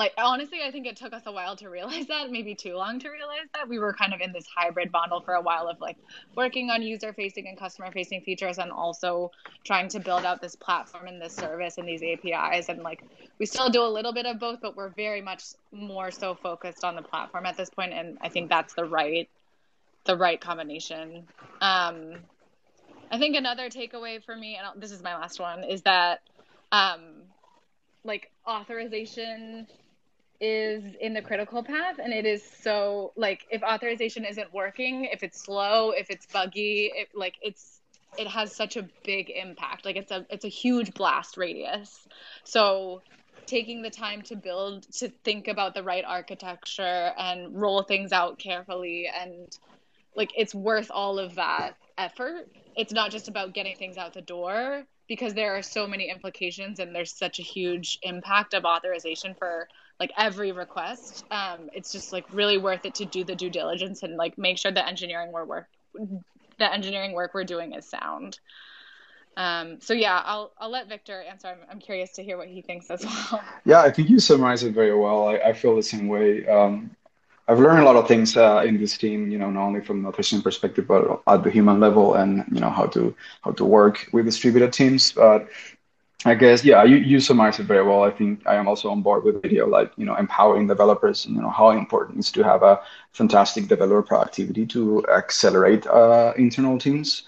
like 0.00 0.14
honestly 0.16 0.60
i 0.64 0.70
think 0.70 0.86
it 0.86 0.96
took 0.96 1.12
us 1.12 1.22
a 1.26 1.32
while 1.32 1.54
to 1.54 1.68
realize 1.68 2.06
that 2.06 2.30
maybe 2.30 2.54
too 2.54 2.74
long 2.74 2.98
to 2.98 3.10
realize 3.10 3.46
that. 3.54 3.68
We 3.68 3.78
were 3.78 3.92
kind 3.92 4.14
of 4.14 4.20
in 4.20 4.32
this 4.32 4.46
hybrid 4.56 4.90
model 4.90 5.20
for 5.20 5.34
a 5.34 5.42
while 5.42 5.68
of 5.68 5.78
like 5.80 5.96
working 6.34 6.70
on 6.70 6.82
user 6.82 7.12
facing 7.12 7.46
and 7.46 7.58
customer 7.58 7.92
facing 7.92 8.22
features 8.22 8.56
and 8.58 8.72
also 8.72 9.30
trying 9.64 9.88
to 9.90 10.00
build 10.00 10.24
out 10.24 10.40
this 10.40 10.56
platform 10.56 11.06
and 11.06 11.20
this 11.20 11.34
service 11.34 11.76
and 11.76 11.86
these 11.86 12.02
apis 12.02 12.70
and 12.70 12.82
like 12.82 13.04
we 13.38 13.44
still 13.44 13.68
do 13.68 13.82
a 13.82 13.92
little 13.96 14.14
bit 14.14 14.24
of 14.24 14.40
both 14.40 14.58
but 14.62 14.74
we're 14.74 14.88
very 14.88 15.20
much 15.20 15.42
more 15.70 16.10
so 16.10 16.34
focused 16.34 16.82
on 16.82 16.96
the 16.96 17.02
platform 17.02 17.44
at 17.44 17.56
this 17.58 17.68
point. 17.68 17.92
And 17.92 18.16
i 18.22 18.30
think 18.30 18.48
that's 18.48 18.72
the 18.74 18.84
right 18.84 19.28
the 20.06 20.16
right 20.16 20.40
combination. 20.40 21.28
Um 21.60 22.14
i 23.10 23.18
think 23.18 23.36
another 23.36 23.68
takeaway 23.68 24.24
for 24.24 24.34
me 24.34 24.56
and 24.56 24.82
this 24.82 24.92
is 24.92 25.02
my 25.02 25.14
last 25.16 25.38
one 25.38 25.62
is 25.62 25.82
that 25.82 26.20
um 26.72 27.24
like 28.04 28.30
authorization 28.48 29.66
is 30.40 30.82
in 31.00 31.12
the 31.12 31.22
critical 31.22 31.62
path 31.62 31.96
and 32.02 32.12
it 32.12 32.24
is 32.24 32.42
so 32.62 33.12
like 33.16 33.46
if 33.50 33.62
authorization 33.62 34.24
isn't 34.24 34.52
working 34.54 35.04
if 35.04 35.22
it's 35.22 35.44
slow 35.44 35.90
if 35.90 36.08
it's 36.08 36.26
buggy 36.32 36.90
it 36.94 37.08
like 37.14 37.34
it's 37.42 37.80
it 38.18 38.26
has 38.26 38.54
such 38.54 38.76
a 38.76 38.88
big 39.04 39.30
impact. 39.30 39.84
Like 39.84 39.96
it's 39.96 40.10
a 40.10 40.26
it's 40.30 40.44
a 40.44 40.48
huge 40.48 40.94
blast 40.94 41.36
radius. 41.36 42.06
So 42.44 43.02
taking 43.46 43.82
the 43.82 43.90
time 43.90 44.22
to 44.22 44.36
build 44.36 44.90
to 44.98 45.08
think 45.24 45.48
about 45.48 45.74
the 45.74 45.82
right 45.82 46.04
architecture 46.06 47.12
and 47.16 47.60
roll 47.60 47.82
things 47.82 48.12
out 48.12 48.38
carefully 48.38 49.08
and 49.20 49.48
like 50.14 50.30
it's 50.36 50.54
worth 50.54 50.90
all 50.92 51.18
of 51.18 51.36
that 51.36 51.72
effort. 51.98 52.48
It's 52.76 52.92
not 52.92 53.10
just 53.10 53.28
about 53.28 53.54
getting 53.54 53.76
things 53.76 53.96
out 53.96 54.12
the 54.12 54.20
door 54.20 54.84
because 55.08 55.34
there 55.34 55.56
are 55.56 55.62
so 55.62 55.86
many 55.86 56.10
implications 56.10 56.78
and 56.78 56.94
there's 56.94 57.16
such 57.16 57.38
a 57.38 57.42
huge 57.42 57.98
impact 58.02 58.54
of 58.54 58.64
authorization 58.64 59.34
for 59.38 59.68
like 60.00 60.12
every 60.16 60.50
request. 60.50 61.24
Um, 61.30 61.68
it's 61.74 61.92
just 61.92 62.10
like 62.10 62.24
really 62.32 62.58
worth 62.58 62.84
it 62.86 62.94
to 62.96 63.04
do 63.04 63.22
the 63.22 63.36
due 63.36 63.50
diligence 63.50 64.02
and 64.02 64.16
like 64.16 64.38
make 64.38 64.58
sure 64.58 64.72
the 64.72 64.86
engineering 64.86 65.30
work 65.30 65.68
the 66.58 66.72
engineering 66.72 67.12
work 67.12 67.34
we're 67.34 67.44
doing 67.44 67.74
is 67.74 67.86
sound. 67.88 68.40
Um, 69.36 69.80
so 69.80 69.94
yeah 69.94 70.20
i'll 70.24 70.52
i'll 70.58 70.70
let 70.70 70.88
victor 70.88 71.22
answer. 71.22 71.48
I'm, 71.48 71.58
I'm 71.70 71.78
curious 71.78 72.12
to 72.12 72.24
hear 72.24 72.36
what 72.36 72.48
he 72.48 72.62
thinks 72.62 72.90
as 72.90 73.04
well. 73.04 73.42
Yeah 73.64 73.80
i 73.82 73.90
think 73.90 74.08
you 74.08 74.18
summarized 74.18 74.64
it 74.64 74.72
very 74.72 74.96
well. 74.98 75.28
I, 75.28 75.36
I 75.36 75.52
feel 75.52 75.76
the 75.76 75.82
same 75.82 76.08
way. 76.08 76.46
Um, 76.46 76.90
I've 77.50 77.58
learned 77.58 77.80
a 77.80 77.84
lot 77.84 77.96
of 77.96 78.06
things 78.06 78.36
uh, 78.36 78.62
in 78.64 78.78
this 78.78 78.96
team, 78.96 79.28
you 79.28 79.36
know, 79.36 79.50
not 79.50 79.64
only 79.64 79.80
from 79.80 80.02
the 80.02 80.08
nutrition 80.08 80.40
perspective, 80.40 80.86
but 80.86 81.20
at 81.26 81.42
the 81.42 81.50
human 81.50 81.80
level, 81.80 82.14
and 82.14 82.44
you 82.52 82.60
know 82.60 82.70
how 82.70 82.86
to 82.86 83.12
how 83.42 83.50
to 83.52 83.64
work 83.64 84.06
with 84.12 84.24
distributed 84.24 84.72
teams. 84.72 85.10
But 85.10 85.48
I 86.24 86.34
guess 86.34 86.64
yeah, 86.64 86.84
you, 86.84 86.96
you 86.96 87.18
summarized 87.20 87.60
it 87.60 87.64
very 87.64 87.82
well. 87.82 88.02
I 88.02 88.10
think 88.10 88.46
I 88.46 88.56
am 88.56 88.68
also 88.68 88.90
on 88.90 89.02
board 89.02 89.24
with 89.24 89.40
video, 89.42 89.66
like 89.66 89.92
you 89.96 90.04
know, 90.04 90.16
empowering 90.16 90.66
developers. 90.66 91.24
You 91.26 91.40
know 91.40 91.48
how 91.50 91.70
important 91.70 92.18
it 92.18 92.20
is 92.20 92.32
to 92.32 92.42
have 92.44 92.62
a 92.62 92.80
fantastic 93.12 93.68
developer 93.68 94.02
productivity 94.02 94.66
to 94.66 95.06
accelerate 95.08 95.86
uh, 95.86 96.32
internal 96.36 96.78
teams. 96.78 97.22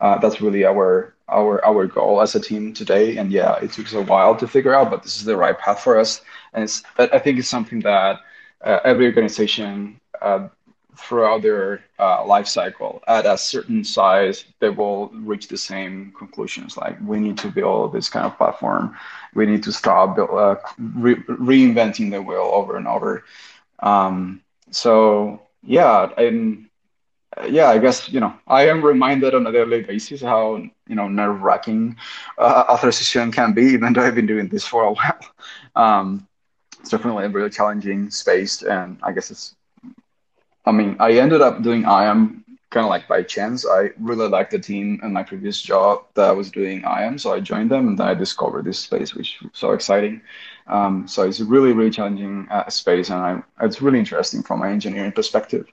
uh, 0.00 0.18
that's 0.18 0.40
really 0.40 0.64
our 0.64 1.14
our 1.28 1.64
our 1.64 1.86
goal 1.86 2.20
as 2.22 2.34
a 2.34 2.40
team 2.40 2.72
today. 2.74 3.16
And 3.16 3.32
yeah, 3.32 3.56
it 3.62 3.72
took 3.72 3.86
us 3.86 3.94
a 3.94 4.02
while 4.02 4.36
to 4.36 4.46
figure 4.48 4.74
out, 4.74 4.90
but 4.90 5.02
this 5.02 5.16
is 5.16 5.24
the 5.24 5.36
right 5.36 5.58
path 5.58 5.80
for 5.80 5.98
us. 5.98 6.22
And 6.52 6.64
it's, 6.64 6.82
I 6.98 7.18
think 7.18 7.38
it's 7.38 7.48
something 7.48 7.80
that 7.80 8.20
uh, 8.64 8.80
every 8.84 9.06
organization 9.06 10.00
uh, 10.20 10.48
throughout 10.96 11.42
their 11.42 11.82
uh, 11.98 12.24
life 12.26 12.46
cycle 12.46 13.02
at 13.06 13.26
a 13.26 13.36
certain 13.38 13.84
size, 13.84 14.44
they 14.60 14.70
will 14.70 15.08
reach 15.08 15.48
the 15.48 15.56
same 15.56 16.12
conclusions. 16.18 16.76
Like 16.76 16.96
we 17.04 17.20
need 17.20 17.38
to 17.38 17.48
build 17.48 17.92
this 17.92 18.08
kind 18.08 18.26
of 18.26 18.36
platform. 18.36 18.96
We 19.34 19.46
need 19.46 19.62
to 19.64 19.72
stop 19.72 20.16
build, 20.16 20.30
uh, 20.30 20.56
re- 20.78 21.22
reinventing 21.28 22.10
the 22.10 22.22
wheel 22.22 22.50
over 22.52 22.76
and 22.76 22.86
over. 22.88 23.24
Um, 23.80 24.40
so 24.70 25.40
yeah, 25.62 26.08
and 26.16 26.66
yeah, 27.48 27.68
I 27.68 27.78
guess 27.78 28.10
you 28.10 28.20
know 28.20 28.32
I 28.46 28.68
am 28.68 28.82
reminded 28.84 29.34
on 29.34 29.46
a 29.46 29.52
daily 29.52 29.82
basis 29.82 30.20
how 30.22 30.56
you 30.56 30.94
know 30.94 31.08
nerve 31.08 31.42
wracking 31.42 31.96
uh, 32.38 32.64
authorization 32.68 33.30
can 33.32 33.52
be, 33.52 33.62
even 33.62 33.92
though 33.92 34.02
I've 34.02 34.14
been 34.14 34.26
doing 34.26 34.48
this 34.48 34.66
for 34.66 34.84
a 34.84 34.92
while. 34.94 35.20
Um, 35.74 36.26
it's 36.80 36.90
definitely 36.90 37.24
a 37.24 37.28
really 37.28 37.50
challenging 37.50 38.10
space, 38.10 38.62
and 38.62 38.98
I 39.02 39.12
guess 39.12 39.30
it's 39.30 39.54
I 40.66 40.72
mean, 40.72 40.96
I 40.98 41.12
ended 41.12 41.40
up 41.42 41.62
doing 41.62 41.84
IAM 41.84 42.44
kind 42.70 42.84
of 42.84 42.90
like 42.90 43.06
by 43.08 43.22
chance. 43.22 43.64
I 43.66 43.90
really 43.98 44.28
liked 44.28 44.50
the 44.50 44.58
team 44.58 45.00
and 45.02 45.14
my 45.14 45.22
previous 45.22 45.62
job 45.62 46.04
that 46.14 46.28
I 46.28 46.32
was 46.32 46.50
doing 46.50 46.82
IAM, 46.82 47.18
so 47.18 47.32
I 47.32 47.40
joined 47.40 47.70
them 47.70 47.88
and 47.88 47.98
then 47.98 48.08
I 48.08 48.14
discovered 48.14 48.64
this 48.64 48.80
space, 48.80 49.14
which 49.14 49.38
was 49.40 49.52
so 49.54 49.72
exciting. 49.72 50.20
Um, 50.66 51.06
so 51.06 51.22
it's 51.22 51.40
a 51.40 51.44
really, 51.44 51.72
really 51.72 51.90
challenging 51.90 52.48
uh, 52.50 52.68
space, 52.68 53.10
and 53.10 53.20
I, 53.20 53.42
it's 53.64 53.80
really 53.80 54.00
interesting 54.00 54.42
from 54.42 54.60
my 54.60 54.70
engineering 54.70 55.12
perspective. 55.12 55.66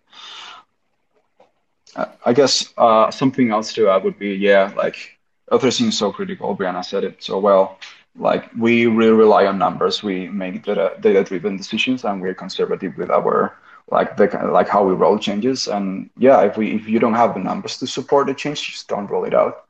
Uh, 1.95 2.06
I 2.26 2.34
guess 2.34 2.72
uh, 2.78 3.10
something 3.10 3.49
else 3.49 3.74
to 3.74 3.90
add 3.90 4.03
would 4.03 4.20
be, 4.20 4.36
yeah, 4.36 4.72
like 4.78 5.18
authorization 5.52 5.88
is 5.90 5.98
so 5.98 6.11
critical. 6.11 6.56
Brianna 6.56 6.86
said 6.86 7.03
it 7.03 7.24
so 7.24 7.40
well. 7.40 7.80
Like 8.15 8.52
we 8.56 8.86
really 8.86 9.11
rely 9.11 9.48
on 9.48 9.57
numbers. 9.57 10.03
We 10.03 10.28
make 10.28 10.64
data 10.64 10.95
data 11.02 11.24
driven 11.24 11.57
decisions, 11.57 12.06
and 12.06 12.22
we're 12.22 12.36
conservative 12.36 12.95
with 12.98 13.10
our 13.10 13.57
like 13.91 14.18
the 14.18 14.26
like 14.51 14.68
how 14.68 14.84
we 14.85 14.93
roll 14.93 15.18
changes. 15.19 15.68
And 15.68 16.10
yeah, 16.18 16.41
if 16.41 16.57
we 16.57 16.76
if 16.76 16.88
you 16.88 16.99
don't 16.99 17.14
have 17.14 17.34
the 17.34 17.39
numbers 17.39 17.77
to 17.80 17.88
support 17.88 18.27
the 18.27 18.34
change, 18.34 18.72
just 18.72 18.88
don't 18.88 19.07
roll 19.07 19.26
it 19.26 19.34
out. 19.34 19.65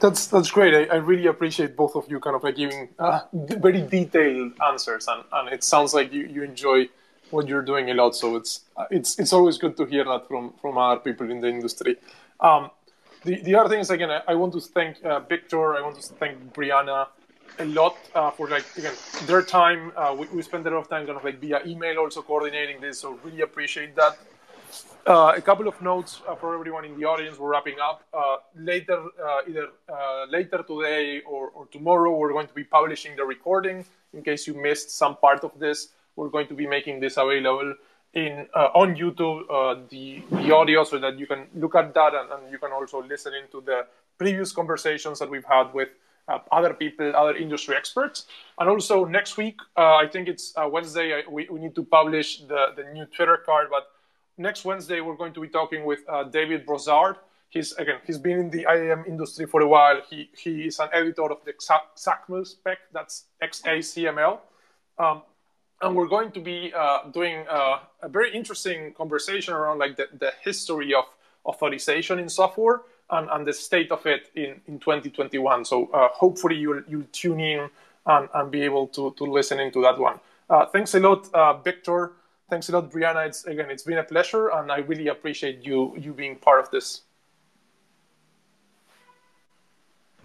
That's 0.00 0.26
that's 0.26 0.50
great. 0.50 0.74
I, 0.74 0.94
I 0.94 0.98
really 0.98 1.26
appreciate 1.26 1.76
both 1.76 1.94
of 1.94 2.10
you 2.10 2.18
kind 2.20 2.34
of 2.34 2.42
like 2.42 2.56
giving 2.56 2.88
uh, 2.98 3.20
very 3.32 3.82
detailed 3.82 4.52
answers, 4.60 5.06
and, 5.06 5.22
and 5.32 5.48
it 5.50 5.62
sounds 5.62 5.94
like 5.94 6.12
you, 6.12 6.26
you 6.26 6.42
enjoy 6.42 6.88
what 7.30 7.46
you're 7.48 7.62
doing 7.62 7.90
a 7.90 7.94
lot. 7.94 8.16
So 8.16 8.36
it's 8.36 8.62
it's 8.90 9.18
it's 9.18 9.32
always 9.32 9.58
good 9.58 9.76
to 9.76 9.84
hear 9.84 10.04
that 10.04 10.26
from 10.28 10.54
from 10.60 10.78
other 10.78 11.00
people 11.00 11.30
in 11.30 11.40
the 11.40 11.48
industry. 11.48 11.96
Um, 12.40 12.70
the 13.24 13.40
the 13.42 13.54
other 13.54 13.68
thing 13.68 13.80
is 13.80 13.90
again, 13.90 14.10
I, 14.10 14.22
I 14.28 14.34
want 14.34 14.52
to 14.54 14.60
thank 14.60 15.04
uh, 15.04 15.20
Victor. 15.20 15.76
I 15.76 15.82
want 15.82 16.00
to 16.00 16.14
thank 16.14 16.52
Brianna 16.52 17.06
a 17.58 17.64
lot 17.64 17.96
uh, 18.14 18.30
for 18.30 18.48
like 18.48 18.64
again 18.76 18.94
their 19.26 19.42
time. 19.42 19.92
Uh, 19.96 20.14
we, 20.18 20.26
we 20.28 20.42
spend 20.42 20.66
a 20.66 20.70
lot 20.70 20.78
of 20.78 20.88
time 20.88 21.06
kind 21.06 21.18
of 21.18 21.24
like 21.24 21.40
via 21.40 21.60
email 21.66 21.98
also 21.98 22.22
coordinating 22.22 22.80
this, 22.80 23.00
so 23.00 23.18
really 23.24 23.42
appreciate 23.42 23.94
that. 23.96 24.18
Uh, 25.04 25.32
a 25.36 25.40
couple 25.40 25.66
of 25.66 25.80
notes 25.82 26.22
uh, 26.28 26.34
for 26.36 26.54
everyone 26.54 26.84
in 26.84 26.96
the 26.98 27.04
audience. 27.04 27.36
We're 27.36 27.50
wrapping 27.50 27.74
up 27.82 28.04
uh, 28.14 28.36
later, 28.54 29.02
uh, 29.22 29.40
either 29.48 29.68
later 30.30 30.62
today 30.62 31.20
or, 31.22 31.48
or 31.48 31.66
tomorrow. 31.66 32.16
We're 32.16 32.32
going 32.32 32.46
to 32.46 32.54
be 32.54 32.62
publishing 32.62 33.16
the 33.16 33.24
recording 33.24 33.84
in 34.14 34.22
case 34.22 34.46
you 34.46 34.54
missed 34.54 34.90
some 34.90 35.16
part 35.16 35.42
of 35.42 35.58
this. 35.58 35.88
We're 36.14 36.28
going 36.28 36.46
to 36.46 36.54
be 36.54 36.68
making 36.68 37.00
this 37.00 37.16
available 37.16 37.74
in 38.14 38.46
on 38.54 38.94
YouTube 38.94 39.88
the 39.88 40.22
the 40.30 40.52
audio 40.52 40.84
so 40.84 40.98
that 40.98 41.18
you 41.18 41.26
can 41.26 41.46
look 41.54 41.74
at 41.74 41.92
that 41.94 42.14
and, 42.14 42.30
and 42.30 42.52
you 42.52 42.58
can 42.58 42.70
also 42.70 43.02
listen 43.02 43.32
into 43.34 43.60
the 43.62 43.86
previous 44.18 44.52
conversations 44.52 45.18
that 45.18 45.28
we've 45.28 45.44
had 45.44 45.72
with 45.72 45.88
uh, 46.28 46.38
other 46.50 46.74
people, 46.74 47.14
other 47.14 47.36
industry 47.36 47.76
experts. 47.76 48.26
And 48.58 48.68
also 48.68 49.04
next 49.04 49.36
week, 49.36 49.56
uh, 49.76 49.96
I 49.96 50.06
think 50.06 50.28
it's 50.28 50.52
uh, 50.56 50.68
Wednesday, 50.68 51.14
I, 51.14 51.22
we, 51.28 51.48
we 51.50 51.60
need 51.60 51.74
to 51.74 51.84
publish 51.84 52.40
the, 52.40 52.66
the 52.76 52.84
new 52.92 53.06
Twitter 53.06 53.38
card. 53.44 53.68
But 53.70 53.88
next 54.38 54.64
Wednesday, 54.64 55.00
we're 55.00 55.16
going 55.16 55.34
to 55.34 55.40
be 55.40 55.48
talking 55.48 55.84
with 55.84 56.00
uh, 56.08 56.24
David 56.24 56.66
Brossard. 56.66 57.16
He's 57.48 57.72
again, 57.72 57.98
he's 58.06 58.18
been 58.18 58.38
in 58.38 58.50
the 58.50 58.66
IAM 58.66 59.04
industry 59.06 59.44
for 59.44 59.60
a 59.60 59.68
while. 59.68 60.00
He 60.08 60.30
he 60.34 60.62
is 60.62 60.78
an 60.78 60.88
editor 60.90 61.30
of 61.30 61.44
the 61.44 61.52
XACML 61.52 62.46
spec, 62.46 62.78
that's 62.94 63.24
XACML. 63.42 64.38
Um, 64.98 65.22
and 65.82 65.94
we're 65.94 66.08
going 66.08 66.30
to 66.32 66.40
be 66.40 66.72
uh, 66.74 67.10
doing 67.12 67.44
uh, 67.50 67.80
a 68.00 68.08
very 68.08 68.34
interesting 68.34 68.94
conversation 68.94 69.52
around 69.52 69.78
like 69.80 69.96
the, 69.96 70.08
the 70.18 70.32
history 70.42 70.94
of 70.94 71.04
authorization 71.44 72.18
in 72.18 72.28
software 72.28 72.82
and, 73.12 73.28
and 73.30 73.46
the 73.46 73.52
state 73.52 73.92
of 73.92 74.04
it 74.06 74.30
in, 74.34 74.60
in 74.66 74.78
2021. 74.80 75.64
So 75.64 75.86
uh, 75.92 76.08
hopefully 76.12 76.56
you'll, 76.56 76.82
you'll 76.88 77.06
tune 77.12 77.40
in 77.40 77.68
and, 78.06 78.28
and 78.34 78.50
be 78.50 78.62
able 78.62 78.88
to, 78.88 79.14
to 79.16 79.24
listen 79.24 79.60
into 79.60 79.80
that 79.82 79.98
one. 79.98 80.18
Uh, 80.50 80.66
thanks 80.66 80.94
a 80.94 81.00
lot, 81.00 81.32
uh, 81.34 81.54
Victor. 81.58 82.12
Thanks 82.50 82.68
a 82.68 82.72
lot, 82.72 82.90
Brianna. 82.90 83.26
It's 83.26 83.44
again, 83.44 83.70
it's 83.70 83.84
been 83.84 83.98
a 83.98 84.02
pleasure, 84.02 84.48
and 84.48 84.70
I 84.70 84.78
really 84.78 85.08
appreciate 85.08 85.64
you 85.64 85.96
you 85.96 86.12
being 86.12 86.36
part 86.36 86.60
of 86.60 86.70
this. 86.70 87.02